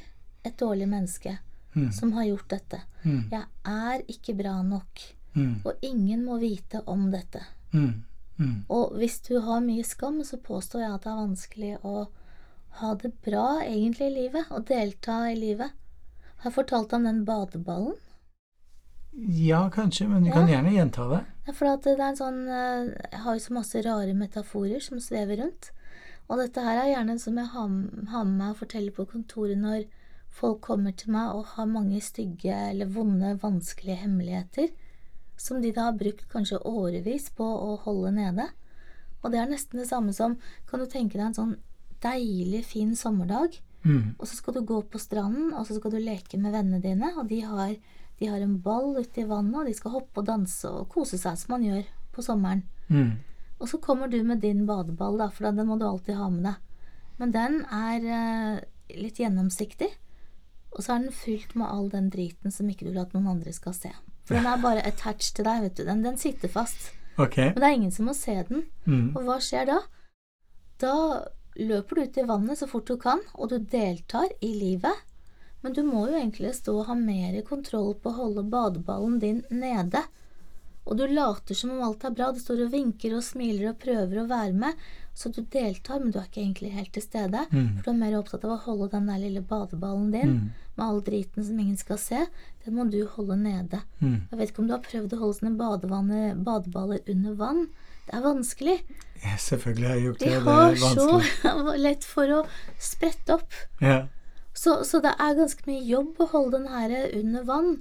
et 0.44 0.56
dårlig 0.58 0.88
menneske 0.88 1.38
Mm. 1.76 1.92
som 1.92 2.12
har 2.12 2.24
gjort 2.24 2.48
dette. 2.48 2.80
Mm. 3.04 3.28
Jeg 3.30 3.44
er 3.64 4.02
ikke 4.08 4.34
bra 4.38 4.62
nok, 4.62 5.02
Mm. 5.34 5.60
og 5.64 5.72
ingen 5.82 6.24
må 6.24 6.38
vite 6.40 6.80
om 6.86 7.10
dette. 7.12 7.42
Mm. 7.72 8.02
Mm. 8.38 8.64
Og 8.70 8.92
hvis 8.96 9.20
du 9.28 9.40
har 9.40 9.60
mye 9.60 9.84
skam, 9.84 10.20
så 10.24 10.36
påstår 10.38 10.80
jeg 10.80 10.92
at 10.94 11.02
det 11.02 11.10
er 11.12 11.20
vanskelig 11.26 11.78
å 11.84 12.08
ha 12.80 12.94
det 12.94 13.12
bra 13.22 13.60
egentlig 13.62 14.06
i 14.10 14.14
livet, 14.22 14.46
og 14.50 14.66
delta 14.66 15.30
i 15.30 15.34
livet. 15.36 15.70
Har 16.38 16.50
jeg 16.50 16.54
fortalt 16.54 16.92
om 16.92 17.04
den 17.04 17.24
badeballen? 17.24 17.94
Ja, 19.12 19.68
kanskje, 19.70 20.06
men 20.08 20.24
du 20.24 20.30
kan 20.30 20.46
gjerne 20.48 20.70
gjenta 20.70 21.08
det. 21.10 21.20
Ja, 21.48 21.52
for 21.56 21.66
at 21.72 21.82
det 21.82 21.96
er 21.98 22.02
en 22.10 22.18
sånn 22.18 22.42
eh, 22.46 22.90
Jeg 23.12 23.20
har 23.24 23.34
jo 23.34 23.40
så 23.42 23.54
masse 23.56 23.80
rare 23.82 24.14
metaforer 24.14 24.80
som 24.84 25.00
svever 25.02 25.40
rundt. 25.42 25.70
Og 26.28 26.38
dette 26.38 26.62
her 26.62 26.82
er 26.82 26.90
gjerne 26.92 27.18
som 27.18 27.38
jeg 27.40 27.50
har 27.54 27.68
med 27.72 28.34
meg 28.36 28.50
og 28.52 28.58
forteller 28.60 28.94
på 28.94 29.06
kontoret 29.10 29.58
når 29.58 29.86
folk 30.30 30.60
kommer 30.60 30.92
til 30.96 31.12
meg 31.12 31.34
og 31.34 31.54
har 31.56 31.66
mange 31.66 32.00
stygge 32.04 32.54
eller 32.70 32.90
vonde, 32.94 33.36
vanskelige 33.42 34.02
hemmeligheter 34.04 34.68
som 35.38 35.62
de 35.62 35.70
da 35.72 35.88
har 35.88 35.98
brukt 35.98 36.26
kanskje 36.32 36.58
årevis 36.66 37.28
på 37.38 37.46
å 37.46 37.76
holde 37.84 38.10
nede. 38.16 38.48
Og 39.22 39.32
det 39.32 39.40
er 39.40 39.50
nesten 39.50 39.78
det 39.78 39.88
samme 39.88 40.12
som 40.14 40.36
Kan 40.66 40.80
du 40.80 40.86
tenke 40.86 41.18
deg 41.18 41.26
en 41.28 41.34
sånn 41.34 41.56
deilig, 42.02 42.64
fin 42.64 42.94
sommerdag, 42.96 43.58
Mm. 43.84 44.16
og 44.18 44.26
så 44.26 44.36
skal 44.36 44.54
du 44.54 44.60
gå 44.66 44.82
på 44.90 44.98
stranden, 44.98 45.52
og 45.54 45.66
så 45.66 45.76
skal 45.78 45.92
du 45.94 45.98
leke 46.02 46.38
med 46.38 46.52
vennene 46.52 46.80
dine, 46.82 47.12
og 47.16 47.28
de 47.30 47.40
har, 47.46 47.76
de 48.18 48.26
har 48.26 48.40
en 48.42 48.58
ball 48.60 48.96
ute 48.98 49.22
i 49.22 49.26
vannet, 49.28 49.54
og 49.54 49.66
de 49.66 49.74
skal 49.74 49.94
hoppe 49.94 50.18
og 50.18 50.26
danse 50.26 50.68
og 50.68 50.88
kose 50.88 51.18
seg 51.18 51.38
som 51.38 51.54
man 51.54 51.62
gjør 51.62 51.84
på 52.12 52.24
sommeren. 52.26 52.64
Mm. 52.88 53.12
Og 53.60 53.68
så 53.68 53.78
kommer 53.78 54.10
du 54.10 54.18
med 54.24 54.40
din 54.42 54.66
badeball, 54.66 55.18
da, 55.18 55.28
for 55.30 55.46
den 55.50 55.66
må 55.66 55.78
du 55.78 55.86
alltid 55.86 56.18
ha 56.18 56.28
med 56.28 56.44
deg. 56.44 56.56
Men 57.18 57.32
den 57.34 57.56
er 57.70 58.10
eh, 58.18 58.98
litt 58.98 59.18
gjennomsiktig, 59.18 59.88
og 60.74 60.84
så 60.84 60.94
er 60.94 61.06
den 61.06 61.14
fylt 61.14 61.54
med 61.58 61.70
all 61.70 61.88
den 61.92 62.10
driten 62.12 62.52
som 62.54 62.68
ikke 62.68 62.86
du 62.86 62.92
vil 62.92 63.02
at 63.02 63.14
noen 63.16 63.30
andre 63.32 63.54
skal 63.56 63.74
se. 63.76 63.92
For 64.28 64.36
den 64.36 64.46
er 64.46 64.60
bare 64.60 64.84
attached 64.84 65.38
til 65.38 65.46
deg, 65.48 65.62
vet 65.64 65.78
du. 65.78 65.86
Den, 65.88 66.04
den 66.04 66.18
sitter 66.20 66.52
fast. 66.52 66.90
Okay. 67.18 67.50
Men 67.54 67.62
det 67.62 67.68
er 67.68 67.78
ingen 67.78 67.94
som 67.94 68.10
må 68.10 68.14
se 68.14 68.36
den. 68.50 68.66
Mm. 68.84 69.16
Og 69.16 69.24
hva 69.26 69.38
skjer 69.42 69.70
da? 69.70 69.78
Da 70.78 70.94
løper 71.58 71.96
du 71.96 72.02
ut 72.04 72.18
i 72.20 72.26
vannet 72.28 72.60
så 72.60 72.68
fort 72.70 72.86
du 72.86 72.98
kan, 73.00 73.22
og 73.34 73.50
du 73.50 73.58
deltar 73.58 74.30
i 74.44 74.52
livet. 74.54 75.04
Men 75.64 75.74
du 75.74 75.82
må 75.82 76.04
jo 76.06 76.18
egentlig 76.18 76.52
stå 76.54 76.76
og 76.82 76.86
ha 76.90 76.94
mer 76.94 77.40
kontroll 77.48 77.96
på 77.98 78.12
å 78.12 78.18
holde 78.20 78.46
badeballen 78.46 79.18
din 79.22 79.42
nede. 79.50 80.04
og 80.84 80.96
du 80.96 81.06
later 81.06 81.54
som 81.54 81.72
om 81.74 81.82
alt 81.84 82.04
er 82.04 82.14
bra. 82.16 82.30
Du 82.32 82.40
står 82.40 82.62
og 82.64 82.72
vinker 82.72 83.16
og 83.16 83.24
smiler 83.24 83.72
og 83.72 83.80
prøver 83.82 84.22
å 84.22 84.28
være 84.30 84.54
med. 84.56 84.86
Så 85.18 85.32
du 85.34 85.40
deltar, 85.50 85.98
men 85.98 86.12
du 86.14 86.20
er 86.20 86.28
ikke 86.28 86.44
egentlig 86.44 86.68
helt 86.76 86.92
til 86.94 87.02
stede. 87.02 87.40
Mm. 87.50 87.64
For 87.80 87.88
du 87.88 87.90
er 87.90 87.96
mer 88.04 88.12
opptatt 88.20 88.44
av 88.46 88.52
å 88.54 88.60
holde 88.68 88.86
den 88.92 89.08
der 89.10 89.18
lille 89.18 89.40
badeballen 89.42 90.12
din 90.14 90.28
Mm. 90.36 90.50
med 90.76 90.84
all 90.86 91.00
driten 91.02 91.42
som 91.44 91.58
ingen 91.58 91.76
skal 91.80 91.98
se. 91.98 92.20
Den 92.64 92.76
må 92.76 92.84
du 92.90 93.00
holde 93.16 93.34
nede. 93.36 93.80
Mm. 94.00 94.28
Jeg 94.30 94.38
vet 94.38 94.52
ikke 94.52 94.62
om 94.62 94.68
du 94.68 94.74
har 94.76 94.84
prøvd 94.86 95.16
å 95.16 95.18
holde 95.24 95.38
sånne 95.40 96.36
badeballer 96.44 97.00
under 97.08 97.34
vann. 97.34 97.64
Det 98.06 98.14
er 98.14 98.22
vanskelig. 98.22 98.76
Ja, 99.24 99.34
selvfølgelig 99.36 99.88
har 99.88 99.94
jeg 99.98 100.04
gjort 100.06 100.18
det. 100.20 100.30
Det 100.30 100.42
har 100.46 100.70
det 100.70 100.78
så 101.58 101.76
lett 101.82 102.04
for 102.04 102.26
å 102.38 102.46
sprette 102.78 103.34
opp. 103.34 103.52
Ja. 103.82 103.98
Så, 104.54 104.84
så 104.86 105.02
det 105.02 105.16
er 105.18 105.34
ganske 105.38 105.66
mye 105.66 105.82
jobb 105.86 106.14
å 106.22 106.30
holde 106.30 106.58
den 106.62 106.70
her 106.70 106.94
under 107.18 107.44
vann, 107.46 107.74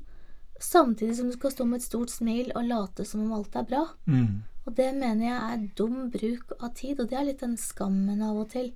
samtidig 0.59 1.15
som 1.17 1.29
du 1.29 1.37
skal 1.37 1.51
stå 1.53 1.65
med 1.69 1.79
et 1.81 1.85
stort 1.87 2.09
smil 2.09 2.51
og 2.55 2.65
late 2.65 3.05
som 3.05 3.21
om 3.23 3.33
alt 3.37 3.55
er 3.55 3.65
bra. 3.69 3.85
Mm. 4.09 4.41
Og 4.67 4.75
det 4.75 4.89
mener 4.95 5.25
jeg 5.25 5.53
er 5.53 5.67
dum 5.77 6.09
bruk 6.11 6.51
av 6.59 6.73
tid, 6.75 6.99
og 6.99 7.09
det 7.09 7.17
er 7.17 7.23
litt 7.29 7.39
den 7.39 7.55
skammen 7.57 8.21
av 8.21 8.35
og 8.41 8.49
til, 8.51 8.73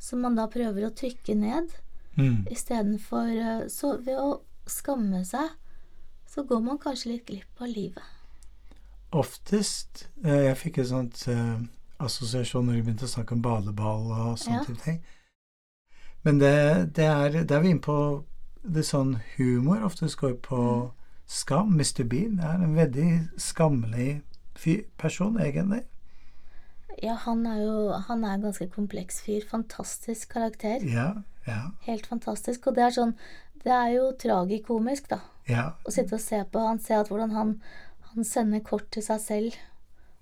som 0.00 0.22
man 0.24 0.34
da 0.38 0.46
prøver 0.48 0.86
å 0.88 0.94
trykke 0.94 1.34
ned, 1.36 1.68
Mm. 2.16 2.46
istedenfor 2.46 3.26
eh, 3.34 3.68
Så 3.68 3.96
ved 4.04 4.14
å 4.16 4.40
skamme 4.70 5.24
seg, 5.26 5.50
så 6.30 6.44
går 6.46 6.60
man 6.62 6.78
kanskje 6.78 7.10
litt 7.10 7.26
glipp 7.26 7.60
av 7.60 7.66
livet. 7.68 8.02
Oftest 9.12 10.06
eh, 10.24 10.44
Jeg 10.48 10.56
fikk 10.60 10.78
en 10.78 10.86
sånn 10.90 11.10
eh, 11.32 11.64
assosiasjon 12.04 12.66
når 12.66 12.78
vi 12.78 12.82
begynte 12.86 13.06
å 13.08 13.12
snakke 13.12 13.34
om 13.36 13.42
badeball 13.42 14.06
og 14.12 14.38
sånne 14.38 14.62
Ja. 14.68 14.76
ting. 14.84 15.00
Men 16.24 16.38
det, 16.38 16.94
det 16.94 17.04
er 17.04 17.44
Da 17.44 17.56
er 17.58 17.62
vi 17.62 17.70
inne 17.74 17.80
på 17.84 18.24
det 18.64 18.84
sånn 18.86 19.20
humor 19.36 19.82
oftest 19.84 20.16
går 20.16 20.38
på 20.40 20.60
Mm. 20.60 20.90
skam. 21.26 21.74
Mr. 21.74 22.04
Bean 22.04 22.38
er 22.40 22.54
en 22.64 22.74
veldig 22.76 23.28
skammelig 23.38 24.22
person, 24.98 25.36
egentlig. 25.40 25.82
Ja, 27.02 27.14
han 27.24 27.44
er 27.46 27.58
jo 27.62 27.92
Han 28.08 28.22
er 28.24 28.34
en 28.36 28.42
ganske 28.46 28.68
kompleks 28.70 29.20
fyr. 29.24 29.42
Fantastisk 29.50 30.28
karakter. 30.32 30.78
Ja, 30.86 31.22
ja, 31.46 31.70
Helt 31.86 32.06
fantastisk. 32.06 32.66
Og 32.68 32.76
det 32.76 32.84
er 32.86 32.94
sånn 32.94 33.14
Det 33.64 33.72
er 33.72 33.90
jo 33.96 34.12
tragikomisk, 34.20 35.08
da. 35.08 35.20
ja. 35.48 35.72
Å 35.84 35.90
sitte 35.90 36.14
og 36.14 36.20
se 36.20 36.42
på 36.52 36.60
han, 36.60 36.78
se 36.78 36.94
at 36.94 37.08
hvordan 37.08 37.30
han, 37.32 37.54
han 38.12 38.24
sender 38.24 38.60
kort 38.60 38.90
til 38.92 39.02
seg 39.02 39.20
selv, 39.20 39.54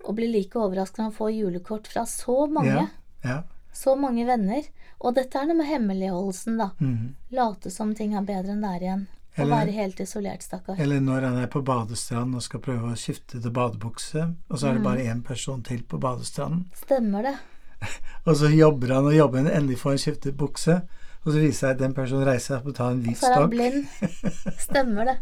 og 0.07 0.15
blir 0.17 0.31
like 0.31 0.55
overrasket 0.59 0.99
når 0.99 1.09
han 1.09 1.17
får 1.17 1.31
julekort 1.35 1.89
fra 1.91 2.05
så 2.07 2.47
mange. 2.47 2.89
Ja. 3.25 3.43
Så 3.75 3.97
mange 3.99 4.25
venner. 4.27 4.63
Og 5.01 5.15
dette 5.17 5.39
er 5.39 5.47
noe 5.51 5.59
med 5.59 5.67
hemmeligholdelsen, 5.67 6.57
da. 6.59 6.71
Mhm. 6.79 7.15
Late 7.35 7.71
som 7.75 7.95
ting 7.99 8.15
er 8.15 8.23
bedre 8.23 8.55
enn 8.55 8.63
det 8.63 8.71
er 8.77 8.87
igjen. 8.87 9.05
Eller- 9.39 9.57
være 9.65 9.73
helt 9.73 10.01
isolert, 10.01 10.43
stakkar. 10.43 10.77
Eller 10.79 11.01
når 11.01 11.21
han 11.23 11.37
er 11.39 11.47
på 11.47 11.63
badestranden 11.65 12.35
og 12.35 12.43
skal 12.43 12.61
prøve 12.61 12.93
å 12.93 12.97
skifte 12.97 13.41
til 13.41 13.51
badebukse, 13.51 14.35
og 14.51 14.59
så 14.59 14.69
er 14.69 14.73
det 14.75 14.81
Mm. 14.83 14.85
bare 14.85 15.07
én 15.15 15.23
person 15.25 15.63
til 15.63 15.83
på 15.83 15.99
badestranden. 16.01 16.67
Stemmer 16.75 17.23
det. 17.23 17.37
Og 18.27 18.37
så 18.37 18.47
jobber 18.57 18.95
han 18.95 19.05
og 19.07 19.15
jobber, 19.17 19.39
endelig 19.51 19.79
får 19.79 19.91
han 19.91 19.99
skiftet 19.99 20.37
bukse. 20.37 20.83
Og 21.25 21.33
så 21.33 21.39
viser 21.41 21.47
det 21.47 21.55
seg 21.57 21.71
at 21.71 21.79
den 21.79 21.95
personen 21.95 22.27
reiser 22.27 22.59
seg 22.59 22.67
og 22.67 22.75
tar 22.75 22.91
en 22.91 23.03
hvit 23.03 23.17
Så 23.19 23.27
er 23.27 23.41
han 23.41 23.51
blind. 23.51 23.87
Stemmer 24.59 25.05
det. 25.05 25.17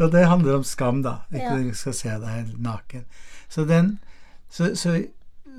Og 0.00 0.10
det 0.12 0.26
handler 0.26 0.54
om 0.56 0.64
skam, 0.64 1.02
da. 1.02 1.18
Ikke 1.32 1.42
Ja. 1.42 1.54
at 1.56 1.62
du 1.64 1.74
skal 1.74 1.92
se 1.92 2.08
deg 2.08 2.54
naken. 2.58 3.04
Så, 3.48 3.64
den, 3.68 3.98
så, 4.50 4.74
så, 4.76 5.04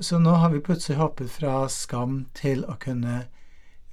så 0.00 0.18
nå 0.18 0.34
har 0.36 0.50
vi 0.50 0.58
plutselig 0.60 0.96
hoppet 0.96 1.30
fra 1.30 1.68
skam 1.68 2.26
til 2.34 2.64
å 2.64 2.76
kunne 2.78 3.26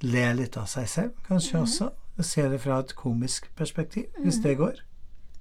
le 0.02 0.32
litt 0.34 0.56
av 0.56 0.66
seg 0.66 0.88
selv, 0.88 1.10
kanskje 1.28 1.54
Mhm. 1.54 1.62
også. 1.62 1.90
Og 2.18 2.24
se 2.24 2.42
det 2.52 2.60
fra 2.60 2.78
et 2.80 2.94
komisk 2.96 3.50
perspektiv, 3.56 4.04
hvis 4.22 4.40
det 4.44 4.56
går. 4.58 4.82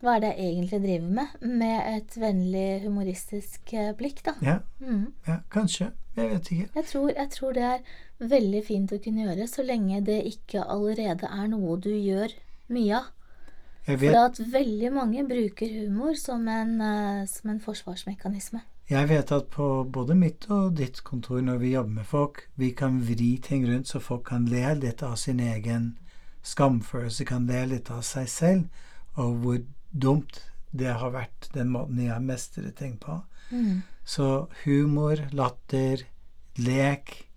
Hva 0.02 0.16
er 0.16 0.20
det 0.24 0.30
jeg 0.38 0.48
egentlig 0.54 0.80
driver 0.82 1.10
med? 1.18 1.34
Med 1.42 1.96
et 1.96 2.16
vennlig, 2.18 2.82
humoristisk 2.86 3.74
eh, 3.74 3.92
blikk, 3.98 4.24
da. 4.26 4.34
Ja, 4.42 4.58
Mm. 4.80 5.14
ja 5.28 5.36
kanskje. 5.52 5.92
Jeg 6.16 6.30
vet 6.30 6.52
ikke. 6.52 6.70
Jeg 6.76 6.86
tror, 6.86 7.10
jeg 7.16 7.30
tror 7.30 7.52
det 7.54 7.64
er 7.64 7.78
veldig 8.20 8.64
fint 8.68 8.92
å 8.92 8.98
kunne 9.04 9.24
gjøre, 9.28 9.48
så 9.48 9.64
lenge 9.64 10.02
det 10.06 10.24
ikke 10.26 10.64
allerede 10.64 11.28
er 11.30 11.48
noe 11.48 11.78
du 11.80 11.90
gjør 11.90 12.34
mye 12.70 12.96
av. 12.98 13.12
For 13.86 14.18
at 14.26 14.40
veldig 14.54 14.92
mange 14.94 15.24
bruker 15.28 15.70
humor 15.82 16.14
som 16.20 16.48
en, 16.48 16.82
eh, 16.82 17.26
som 17.28 17.50
en 17.50 17.60
forsvarsmekanisme. 17.60 18.62
jeg 18.90 19.10
vet 19.10 19.32
at 19.32 19.48
på 19.50 19.84
både 19.92 20.16
mitt 20.16 20.50
og 20.52 20.76
ditt 20.78 21.04
kontor, 21.04 21.42
når 21.42 21.58
vi 21.58 21.72
jobber 21.72 21.90
med 21.90 22.06
folk, 22.06 22.50
vi 22.58 22.72
kan 22.72 23.00
vri 23.02 23.38
ting 23.42 23.66
rundt 23.68 23.88
så 23.88 24.00
folk 24.00 24.24
kan 24.26 24.46
le 24.46 24.74
litt 24.76 25.04
av 25.04 25.16
sin 25.16 25.40
egen 25.40 25.98
skamfølelse, 26.44 27.26
kan 27.26 27.48
le 27.48 27.66
litt 27.66 27.92
av 27.92 28.02
seg 28.06 28.30
selv, 28.30 28.86
og 29.14 29.36
hvor 29.44 29.60
dumt 29.92 30.42
det 30.72 30.94
har 30.94 31.12
vært, 31.12 31.50
den 31.54 31.70
måten 31.74 32.00
jeg 32.00 32.14
har 32.14 32.24
mestret 32.24 32.76
ting 32.80 32.96
på. 33.00 33.20
Mm. 33.52 33.82
Så 34.08 34.48
humor, 34.64 35.20
latter, 35.32 36.06
lek, 36.58 37.28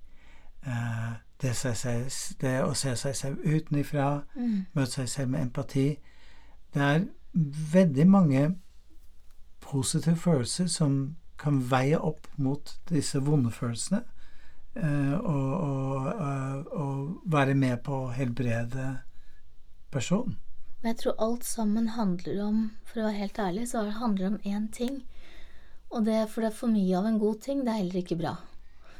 eh, 0.67 1.13
det, 1.43 1.57
seg 1.57 2.37
det 2.41 2.55
å 2.65 2.73
se 2.75 2.95
seg 2.97 3.17
selv 3.17 3.39
utenifra, 3.45 4.23
Mm. 4.35 4.67
møte 4.73 4.91
seg 4.91 5.09
selv 5.09 5.31
med 5.31 5.41
empati 5.41 5.99
Det 6.75 6.83
er 6.83 7.05
veldig 7.73 8.07
mange 8.07 8.57
positive 9.61 10.17
følelser 10.17 10.67
som 10.67 11.17
kan 11.39 11.71
veie 11.71 11.99
opp 11.99 12.27
mot 12.37 12.79
disse 12.89 13.19
vonde 13.19 13.51
følelsene. 13.51 14.03
Eh, 14.77 15.15
og, 15.19 15.51
og, 15.69 16.07
og, 16.15 16.73
og 16.73 17.33
være 17.33 17.55
med 17.59 17.83
på 17.87 18.05
å 18.07 18.15
helbrede 18.15 18.91
personen. 19.95 20.39
Og 20.83 20.91
jeg 20.91 20.99
tror 21.01 21.21
alt 21.25 21.45
sammen 21.49 21.87
handler 21.95 22.43
om, 22.45 22.59
for 22.85 23.01
å 23.01 23.07
være 23.07 23.21
helt 23.23 23.39
ærlig, 23.41 23.69
så 23.71 23.87
handler 23.89 24.25
det 24.27 24.33
om 24.33 24.57
én 24.57 24.67
ting. 24.69 24.99
Og 25.95 26.05
det 26.05 26.19
er 26.19 26.27
for 26.29 26.45
det 26.45 26.51
er 26.51 26.59
for 26.59 26.73
mye 26.73 26.99
av 26.99 27.09
en 27.09 27.21
god 27.23 27.41
ting, 27.47 27.63
det 27.65 27.73
er 27.73 27.81
heller 27.81 28.03
ikke 28.03 28.19
bra. 28.21 28.35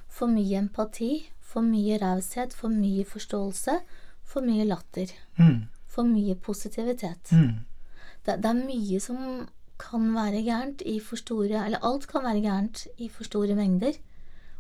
For 0.09 0.31
mye 0.31 0.63
empati, 0.63 1.11
for 1.43 1.67
mye 1.67 1.99
raushet, 2.01 2.55
for 2.57 2.73
mye 2.73 3.05
forståelse, 3.05 3.77
for 4.25 4.47
mye 4.47 4.65
latter. 4.65 5.13
Mm. 5.37 5.67
For 5.91 6.09
mye 6.09 6.39
positivitet. 6.41 7.35
Mm. 7.37 7.67
Det, 8.25 8.39
det 8.41 8.51
er 8.51 8.65
mye 8.65 9.03
som 9.03 9.21
kan 9.79 10.09
være 10.15 10.43
gærent 10.47 10.83
i 10.87 11.01
for 11.03 11.19
store 11.19 11.65
Eller 11.67 11.83
alt 11.83 12.07
kan 12.09 12.23
være 12.25 12.43
gærent 12.45 12.87
i 12.97 13.09
for 13.13 13.27
store 13.29 13.57
mengder. 13.59 13.99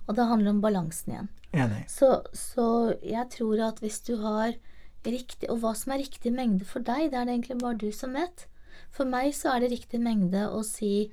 Og 0.06 0.16
det 0.18 0.28
handler 0.28 0.54
om 0.54 0.62
balansen 0.64 1.14
igjen. 1.14 1.30
Enig. 1.54 1.84
Så, 1.88 2.10
så 2.34 2.66
jeg 3.04 3.28
tror 3.32 3.62
at 3.68 3.82
hvis 3.82 4.00
du 4.04 4.16
har 4.22 4.56
riktig 5.04 5.50
Og 5.52 5.58
hva 5.60 5.74
som 5.76 5.92
er 5.92 6.00
riktig 6.00 6.30
mengde 6.32 6.64
for 6.64 6.80
deg, 6.80 7.10
det 7.12 7.18
er 7.20 7.26
det 7.28 7.34
egentlig 7.34 7.58
bare 7.60 7.76
du 7.76 7.90
som 7.92 8.14
vet. 8.16 8.46
For 8.94 9.04
meg 9.04 9.34
så 9.36 9.52
er 9.52 9.60
det 9.60 9.74
riktig 9.74 10.00
mengde 10.00 10.46
å 10.48 10.62
si 10.64 11.10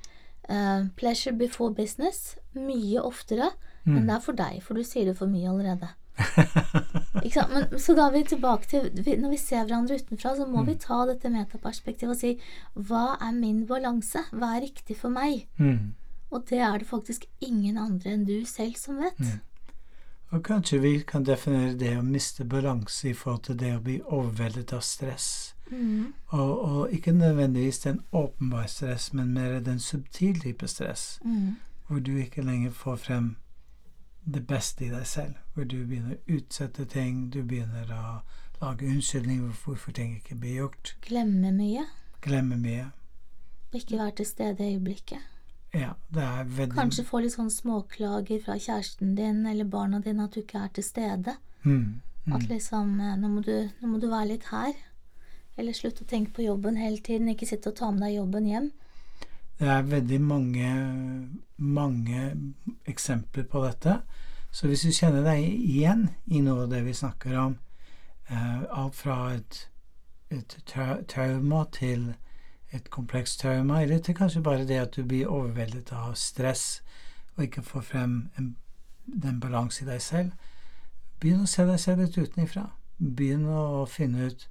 uh, 0.48 0.88
'pleasure 0.96 1.36
before 1.36 1.76
business' 1.76 2.38
mye 2.56 3.04
oftere 3.04 3.52
enn 3.84 4.08
det 4.08 4.16
er 4.16 4.24
for 4.24 4.38
deg, 4.38 4.62
for 4.64 4.78
du 4.78 4.86
sier 4.86 5.10
det 5.10 5.18
for 5.18 5.32
mye 5.32 5.50
allerede. 5.50 5.90
Men, 7.52 7.80
så 7.80 7.96
da 7.98 8.08
er 8.08 8.14
vi 8.14 8.22
tilbake 8.28 8.68
til 8.70 8.90
vi, 8.94 9.16
Når 9.18 9.32
vi 9.34 9.38
ser 9.40 9.64
hverandre 9.64 9.98
utenfra, 9.98 10.36
så 10.38 10.46
må 10.46 10.64
vi 10.68 10.76
ta 10.80 11.00
dette 11.10 11.32
metaperspektivet 11.34 12.14
og 12.14 12.20
si 12.20 12.34
hva 12.90 13.16
er 13.18 13.34
min 13.38 13.64
balanse? 13.70 14.26
Hva 14.32 14.56
er 14.58 14.66
riktig 14.68 14.98
for 15.00 15.14
meg? 15.14 15.48
Mm. 15.58 15.94
Og 16.32 16.46
det 16.50 16.60
er 16.64 16.78
det 16.80 16.88
faktisk 16.88 17.26
ingen 17.44 17.78
andre 17.78 18.16
enn 18.16 18.28
du 18.28 18.38
selv 18.48 18.78
som 18.80 19.02
vet. 19.04 19.20
Og 20.32 20.44
kanskje 20.48 20.80
vi 20.80 20.92
kan 21.04 21.26
definere 21.28 21.74
det 21.76 21.98
å 22.00 22.06
miste 22.08 22.46
balanse 22.48 23.10
i 23.10 23.14
forhold 23.14 23.44
til 23.50 23.58
det 23.60 23.74
å 23.76 23.82
bli 23.84 23.98
overveldet 24.02 24.72
av 24.74 24.84
stress. 24.88 25.28
Mm. 25.72 26.14
Og, 26.32 26.52
og 26.60 26.94
ikke 26.96 27.12
nødvendigvis 27.12 27.84
den 27.84 28.00
åpenbare 28.12 28.68
stress, 28.72 29.10
men 29.14 29.34
mer 29.36 29.60
den 29.60 29.80
subtile 29.80 30.40
type 30.40 30.68
stress. 30.72 31.20
Mm. 31.26 31.60
Hvor 31.88 32.00
du 32.00 32.14
ikke 32.16 32.46
lenger 32.48 32.72
får 32.72 32.96
frem 32.96 33.28
det 34.24 34.46
beste 34.48 34.86
i 34.86 34.92
deg 34.94 35.08
selv. 35.08 35.36
Hvor 35.54 35.68
du 35.68 35.82
begynner 35.84 36.16
å 36.16 36.38
utsette 36.38 36.88
ting, 36.88 37.28
du 37.34 37.42
begynner 37.44 37.92
å 37.92 38.22
lage 38.62 38.88
unnskyldninger 38.88 39.52
for 39.52 39.74
hvorfor 39.74 39.98
ting 40.00 40.16
ikke 40.16 40.40
blir 40.40 40.62
gjort. 40.62 40.96
Glemme 41.04 41.52
mye. 41.52 41.84
Glemme 42.24 42.56
mye. 42.62 42.88
Og 43.72 43.80
ikke 43.82 44.00
være 44.00 44.16
til 44.22 44.32
stede 44.32 44.64
i 44.64 44.78
øyeblikket. 44.78 45.28
Ja, 45.74 45.94
det 46.12 46.24
er 46.24 46.48
veldig 46.52 46.76
Kanskje 46.76 47.06
få 47.08 47.22
litt 47.24 47.36
sånn 47.38 47.52
småklager 47.52 48.42
fra 48.44 48.58
kjæresten 48.60 49.14
din 49.16 49.46
eller 49.48 49.68
barna 49.72 50.02
dine 50.04 50.26
at 50.28 50.36
du 50.36 50.42
ikke 50.42 50.66
er 50.66 50.72
til 50.76 50.84
stede. 50.84 51.38
mm, 51.64 52.02
At 52.28 52.42
mm. 52.44 52.48
liksom 52.50 53.00
eh, 53.00 53.16
nå 53.18 53.30
må, 53.32 53.44
du, 53.46 53.70
nå 53.80 53.88
må 53.88 54.00
du 54.00 54.10
være 54.12 54.34
litt 54.34 54.50
her. 54.52 54.74
Eller 55.58 55.76
slutt 55.76 56.02
å 56.04 56.08
tenke 56.08 56.36
på 56.36 56.44
jobben 56.44 56.80
hele 56.80 57.00
tiden. 57.00 57.30
Ikke 57.32 57.48
sitte 57.48 57.72
og 57.72 57.78
ta 57.80 57.92
med 57.92 58.04
deg 58.04 58.18
jobben 58.18 58.50
hjem. 58.50 58.72
Det 59.62 59.70
er 59.70 59.88
veldig 59.88 60.20
mange, 60.26 60.70
mange 61.58 62.22
eksempler 62.90 63.46
på 63.48 63.64
dette. 63.64 64.00
Så 64.52 64.68
hvis 64.68 64.84
du 64.84 64.92
kjenner 64.92 65.24
deg 65.24 65.46
igjen 65.46 66.10
i 66.28 66.42
noe 66.44 66.66
av 66.66 66.72
det 66.74 66.82
vi 66.84 66.96
snakker 66.98 67.38
om, 67.40 67.56
eh, 68.28 68.64
alt 68.68 68.96
fra 68.96 69.36
et, 69.38 69.70
et 70.34 70.58
tra 70.68 70.98
trauma 71.08 71.64
til 71.72 72.10
et 72.72 72.90
komplekst 72.90 73.40
trauma, 73.40 73.82
eller 73.82 74.00
til 74.00 74.16
kanskje 74.16 74.42
bare 74.42 74.68
det 74.68 74.80
at 74.80 74.96
du 74.96 75.04
blir 75.04 75.28
overveldet 75.28 75.92
av 75.92 76.14
stress 76.16 76.82
og 77.36 77.44
ikke 77.44 77.64
får 77.64 77.82
frem 77.82 78.16
en, 78.38 78.56
den 79.06 79.40
balanse 79.40 79.84
i 79.84 79.88
deg 79.88 80.02
selv, 80.02 80.32
begynn 81.20 81.46
å 81.46 81.50
se 81.50 81.66
deg 81.68 81.80
selv 81.80 82.04
litt 82.04 82.18
utenifra. 82.18 82.68
Begynn 82.98 83.48
å 83.50 83.86
finne 83.90 84.30
ut 84.30 84.48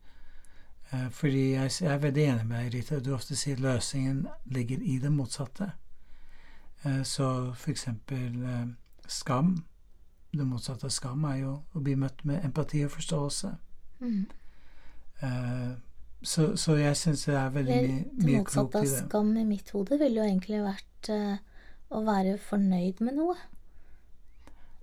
eh, 0.90 1.08
Fordi 1.14 1.52
jeg, 1.52 1.72
jeg 1.80 1.92
er 1.92 2.02
veldig 2.02 2.24
enig 2.24 2.46
med 2.46 2.64
deg, 2.64 2.74
Rita. 2.74 2.98
Du 3.00 3.12
ofte 3.14 3.36
sier 3.38 3.60
løsningen 3.62 4.24
ligger 4.50 4.82
i 4.82 4.98
det 4.98 5.12
motsatte. 5.12 5.72
Eh, 6.82 7.02
så 7.02 7.52
for 7.54 7.70
eksempel 7.70 8.42
eh, 8.42 8.66
skam. 9.06 9.56
Det 10.32 10.46
motsatte 10.46 10.86
av 10.86 10.94
skam 10.94 11.24
er 11.30 11.42
jo 11.44 11.54
å 11.74 11.84
bli 11.84 11.96
møtt 11.98 12.24
med 12.24 12.44
empati 12.44 12.84
og 12.86 12.94
forståelse. 12.94 13.54
Mm. 14.00 14.26
Så, 16.22 16.50
så 16.60 16.76
jeg 16.76 16.96
syns 17.00 17.24
det 17.28 17.36
er 17.38 17.54
veldig 17.54 17.76
mye, 17.76 17.92
mye, 17.92 18.02
det 18.04 18.26
Det 18.26 18.34
motsatte 18.42 18.82
av 18.82 18.90
skam 18.90 19.30
i 19.40 19.46
mitt 19.48 19.70
hode 19.72 19.96
ville 20.02 20.20
jo 20.20 20.26
egentlig 20.26 20.60
vært 20.64 21.08
uh, 21.14 21.38
å 21.96 22.02
være 22.04 22.36
fornøyd 22.44 23.00
med 23.06 23.16
noe. 23.16 23.38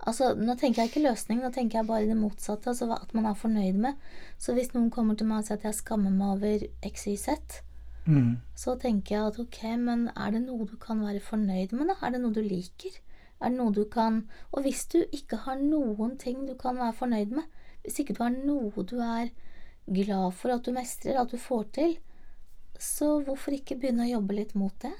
Altså, 0.08 0.32
nå 0.38 0.54
tenker 0.58 0.82
jeg 0.82 0.92
ikke 0.92 1.04
løsning, 1.04 1.40
nå 1.42 1.50
tenker 1.54 1.80
jeg 1.80 1.88
bare 1.88 2.08
det 2.08 2.16
motsatte, 2.18 2.70
altså 2.70 2.90
at 2.94 3.14
man 3.14 3.26
er 3.26 3.38
fornøyd 3.38 3.78
med. 3.86 4.10
Så 4.38 4.54
hvis 4.56 4.72
noen 4.74 4.90
kommer 4.94 5.18
til 5.18 5.30
meg 5.30 5.42
og 5.42 5.48
sier 5.48 5.58
at 5.58 5.66
jeg 5.68 5.78
skammer 5.78 6.14
meg 6.14 6.36
over 6.36 6.68
XYZ, 6.86 7.62
Mm. 8.08 8.38
så 8.56 8.72
tenker 8.80 9.14
jeg 9.14 9.26
at 9.28 9.38
ok, 9.42 9.58
men 9.76 10.06
er 10.16 10.30
det 10.32 10.40
noe 10.46 10.64
du 10.64 10.78
kan 10.80 11.02
være 11.04 11.20
fornøyd 11.20 11.74
med, 11.76 11.90
da? 11.90 11.96
Er 12.06 12.14
det 12.14 12.20
noe 12.22 12.32
du 12.32 12.40
liker? 12.40 12.94
Er 13.38 13.52
det 13.52 13.58
noe 13.58 13.74
du 13.74 13.84
kan 13.84 14.22
Og 14.50 14.64
hvis 14.64 14.86
du 14.88 15.02
ikke 15.12 15.36
har 15.44 15.60
noen 15.60 16.16
ting 16.18 16.46
du 16.48 16.54
kan 16.56 16.80
være 16.80 16.96
fornøyd 17.02 17.34
med, 17.36 17.44
hvis 17.84 18.00
ikke 18.00 18.16
du 18.16 18.22
har 18.24 18.32
noe 18.32 18.84
du 18.88 18.96
er 19.04 19.28
glad 19.94 20.34
for 20.38 20.54
at 20.54 20.64
du 20.66 20.72
mestrer, 20.74 21.18
at 21.20 21.32
du 21.32 21.38
får 21.40 21.68
til, 21.78 21.98
så 22.78 23.18
hvorfor 23.26 23.56
ikke 23.56 23.78
begynne 23.80 24.06
å 24.06 24.12
jobbe 24.12 24.36
litt 24.38 24.54
mot 24.58 24.74
det? 24.84 24.94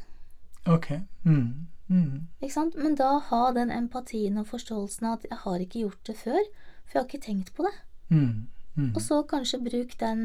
Ok. 0.68 0.90
Mm. 1.24 1.68
Mm. 1.88 2.28
Ikke 2.42 2.52
sant? 2.52 2.76
Men 2.76 2.98
da 2.98 3.16
ha 3.30 3.42
den 3.56 3.72
empatien 3.72 4.40
og 4.40 4.50
forståelsen 4.50 5.08
av 5.08 5.18
at 5.18 5.28
jeg 5.30 5.40
har 5.44 5.64
ikke 5.64 5.84
gjort 5.86 6.10
det 6.10 6.16
før, 6.20 6.40
for 6.84 6.96
jeg 6.96 7.00
har 7.00 7.08
ikke 7.08 7.26
tenkt 7.28 7.54
på 7.56 7.64
det. 7.68 7.74
Mm. 8.10 8.48
Mm. 8.78 8.90
Og 8.94 9.00
så 9.02 9.22
kanskje 9.26 9.58
bruk 9.58 9.96
den 9.98 10.20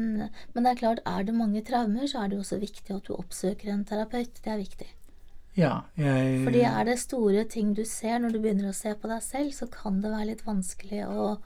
Men 0.54 0.62
det 0.62 0.70
er 0.70 0.78
klart, 0.78 1.00
er 1.10 1.24
det 1.26 1.34
mange 1.34 1.62
traumer, 1.66 2.06
så 2.06 2.22
er 2.22 2.30
det 2.30 2.38
også 2.38 2.60
viktig 2.62 2.94
at 2.94 3.08
du 3.08 3.16
oppsøker 3.16 3.72
en 3.72 3.86
terapeut. 3.88 4.38
Det 4.44 4.52
er 4.52 4.60
viktig. 4.60 4.90
Ja, 5.58 5.74
jeg 5.96 6.44
Fordi 6.44 6.62
er 6.66 6.84
det 6.84 6.98
store 6.98 7.44
ting 7.50 7.74
du 7.74 7.84
ser 7.86 8.18
når 8.18 8.34
du 8.34 8.40
begynner 8.42 8.70
å 8.70 8.76
se 8.76 8.94
på 8.98 9.10
deg 9.10 9.22
selv, 9.22 9.52
så 9.54 9.68
kan 9.70 10.00
det 10.02 10.10
være 10.10 10.32
litt 10.32 10.46
vanskelig 10.46 11.04
å 11.06 11.36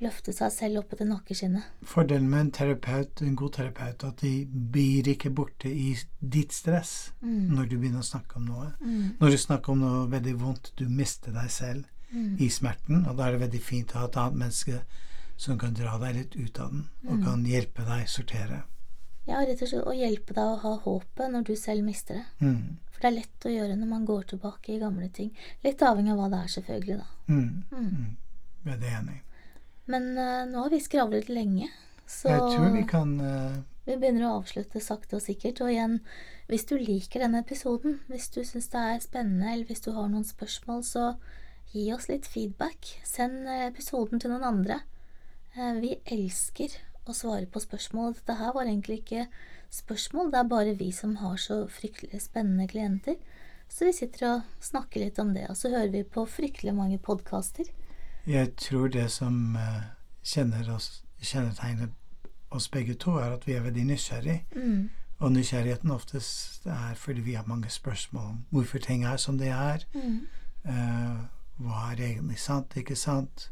løfte 0.00 0.32
seg 0.32 0.52
selv 0.54 0.78
opp 0.78 0.92
etter 0.94 1.08
nakkeskinnet. 1.08 1.64
Fordelen 1.82 2.28
med 2.30 2.40
en 2.40 2.50
terapeut, 2.54 3.22
en 3.22 3.34
god 3.36 3.52
terapeut, 3.56 4.04
at 4.04 4.16
de 4.22 4.44
blir 4.46 5.08
ikke 5.10 5.30
borte 5.34 5.68
i 5.68 5.96
ditt 6.20 6.52
stress 6.52 7.12
Mm. 7.20 7.48
når 7.56 7.68
du 7.68 7.76
begynner 7.78 7.98
å 8.00 8.10
snakke 8.10 8.36
om 8.36 8.44
noe. 8.46 8.72
Mm. 8.80 9.16
Når 9.20 9.30
du 9.30 9.36
snakker 9.36 9.72
om 9.72 9.80
noe 9.80 10.06
veldig 10.08 10.36
vondt, 10.38 10.72
du 10.76 10.88
mister 10.88 11.32
deg 11.32 11.50
selv 11.50 11.84
Mm. 12.14 12.36
i 12.40 12.48
smerten, 12.48 13.06
og 13.06 13.16
da 13.16 13.26
er 13.28 13.32
det 13.38 13.40
veldig 13.50 13.60
fint 13.62 13.88
å 13.92 13.98
ha 13.98 14.04
et 14.06 14.16
annet 14.16 14.38
menneske 14.38 14.80
som 15.36 15.58
kan 15.58 15.74
dra 15.74 15.98
deg 15.98 16.14
litt 16.16 16.36
ut 16.36 16.58
av 16.60 16.70
den, 16.70 16.88
og 17.08 17.18
Mm. 17.18 17.24
kan 17.24 17.44
hjelpe 17.44 17.84
deg 17.84 18.06
sortere. 18.08 18.62
Ja, 19.26 19.44
rett 19.44 19.60
og 19.62 19.68
slett 19.68 19.84
å 19.84 19.92
hjelpe 19.92 20.32
deg 20.32 20.38
å 20.44 20.58
ha 20.60 20.78
håpet 20.78 21.30
når 21.30 21.44
du 21.44 21.54
selv 21.56 21.84
mister 21.84 22.14
det. 22.14 22.24
Mm. 22.40 22.76
For 22.90 23.00
det 23.02 23.04
er 23.12 23.20
lett 23.20 23.40
å 23.44 23.50
gjøre 23.50 23.76
når 23.78 23.86
man 23.88 24.06
går 24.06 24.22
tilbake 24.26 24.68
i 24.70 24.78
gamle 24.78 25.08
ting. 25.12 25.30
Litt 25.62 25.78
avhengig 25.82 26.12
av 26.12 26.16
hva 26.18 26.30
det 26.30 26.38
er, 26.44 26.60
selvfølgelig, 26.62 26.96
da. 26.98 27.04
Mm. 27.28 27.64
Mm. 27.70 27.90
Mm. 27.90 28.16
Veldig 28.64 28.88
enig. 29.00 29.20
Men 29.88 30.12
uh, 30.18 30.44
nå 30.48 30.66
har 30.66 30.72
vi 30.72 30.80
skravlet 30.84 31.30
lenge, 31.32 31.70
så 32.08 32.32
Jeg 32.32 32.54
tror 32.54 32.70
vi 32.76 32.84
kan 32.88 33.16
uh... 33.20 33.58
Vi 33.88 33.96
begynner 33.96 34.26
å 34.28 34.34
avslutte 34.42 34.82
sakte 34.84 35.16
og 35.16 35.24
sikkert. 35.24 35.62
Og 35.64 35.72
igjen, 35.72 36.00
hvis 36.50 36.66
du 36.68 36.74
liker 36.76 37.24
denne 37.24 37.40
episoden, 37.40 38.02
hvis 38.12 38.28
du 38.34 38.42
syns 38.44 38.68
det 38.74 38.82
er 38.84 39.00
spennende, 39.00 39.48
eller 39.48 39.70
hvis 39.70 39.80
du 39.86 39.94
har 39.96 40.10
noen 40.12 40.26
spørsmål, 40.28 40.82
så 40.84 41.04
gi 41.72 41.86
oss 41.94 42.10
litt 42.10 42.28
feedback. 42.28 42.90
Send 43.08 43.48
eh, 43.48 43.64
episoden 43.70 44.20
til 44.20 44.34
noen 44.34 44.44
andre. 44.44 44.82
Vi 45.80 45.94
elsker 46.04 46.76
å 47.08 47.16
svare 47.16 47.48
på 47.48 47.62
spørsmål. 47.64 48.12
Dette 48.18 48.36
her 48.38 48.52
var 48.54 48.68
egentlig 48.68 49.00
ikke 49.00 49.24
spørsmål, 49.74 50.30
det 50.32 50.42
er 50.42 50.52
bare 50.52 50.76
vi 50.78 50.90
som 50.94 51.16
har 51.22 51.40
så 51.40 51.62
fryktelig 51.72 52.20
spennende 52.24 52.68
klienter. 52.70 53.16
Så 53.68 53.88
vi 53.88 53.92
sitter 53.96 54.28
og 54.28 54.64
snakker 54.64 55.02
litt 55.02 55.18
om 55.20 55.34
det, 55.36 55.48
og 55.50 55.56
så 55.58 55.72
hører 55.72 55.90
vi 55.92 56.04
på 56.04 56.24
fryktelig 56.28 56.72
mange 56.76 57.00
podkaster. 57.04 57.68
Jeg 58.28 58.56
tror 58.56 58.88
det 58.92 59.06
som 59.10 59.56
eh, 59.56 60.74
oss, 60.74 61.04
kjennetegner 61.22 61.88
oss 62.50 62.68
begge 62.68 62.94
to, 62.94 63.16
er 63.16 63.32
at 63.36 63.46
vi 63.46 63.52
er 63.56 63.64
veldig 63.64 63.84
nysgjerrig. 63.88 64.42
Mm. 64.56 64.90
Og 65.18 65.32
nysgjerrigheten 65.32 65.90
oftest 65.90 66.66
er 66.66 66.94
fordi 66.94 67.20
vi 67.26 67.34
har 67.34 67.46
mange 67.48 67.70
spørsmål 67.70 68.24
om 68.24 68.44
hvorfor 68.50 68.78
ting 68.78 69.04
er 69.04 69.16
som 69.16 69.38
de 69.38 69.48
er. 69.48 69.84
Mm. 69.94 70.20
Uh, 70.68 71.24
hva 71.64 71.88
er 71.92 72.02
egentlig 72.12 72.38
sant, 72.38 72.76
ikke 72.76 72.96
sant? 72.96 73.48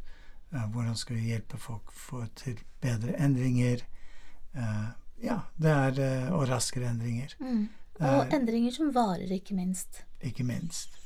Uh, 0.53 0.67
hvordan 0.71 0.95
skal 0.97 1.17
vi 1.17 1.31
hjelpe 1.33 1.59
folk 1.59 1.91
få 1.93 2.27
til 2.37 2.61
bedre 2.81 3.17
endringer? 3.19 3.83
Uh, 4.55 4.93
ja, 5.23 5.41
det 5.59 5.71
er 5.71 6.31
Og 6.33 6.49
raskere 6.49 6.91
endringer, 6.91 7.35
Mm. 7.41 7.69
Og 8.01 8.07
er- 8.07 8.37
endringer 8.37 8.71
som 8.73 8.95
varer, 8.95 9.33
ikke 9.33 9.55
minst. 9.55 10.05
ikke 10.21 10.45
minst. 10.45 10.99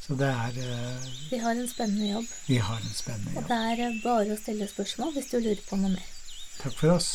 Så 0.00 0.16
det 0.18 0.28
er 0.28 0.60
eh, 0.64 1.08
Vi 1.30 1.40
har 1.42 1.56
en 1.58 1.68
spennende 1.68 2.10
jobb. 2.12 2.28
Vi 2.46 2.56
har 2.56 2.78
en 2.80 2.94
spennende 2.94 3.34
jobb. 3.34 3.42
Og 3.42 3.48
det 3.50 3.58
er 3.88 3.98
bare 4.04 4.36
å 4.36 4.38
stille 4.40 4.68
spørsmål 4.70 5.12
hvis 5.16 5.32
du 5.32 5.38
lurer 5.40 5.64
på 5.68 5.80
noe 5.80 5.96
mer. 5.96 6.14
Takk 6.58 6.78
for 6.78 6.94
oss. 6.96 7.10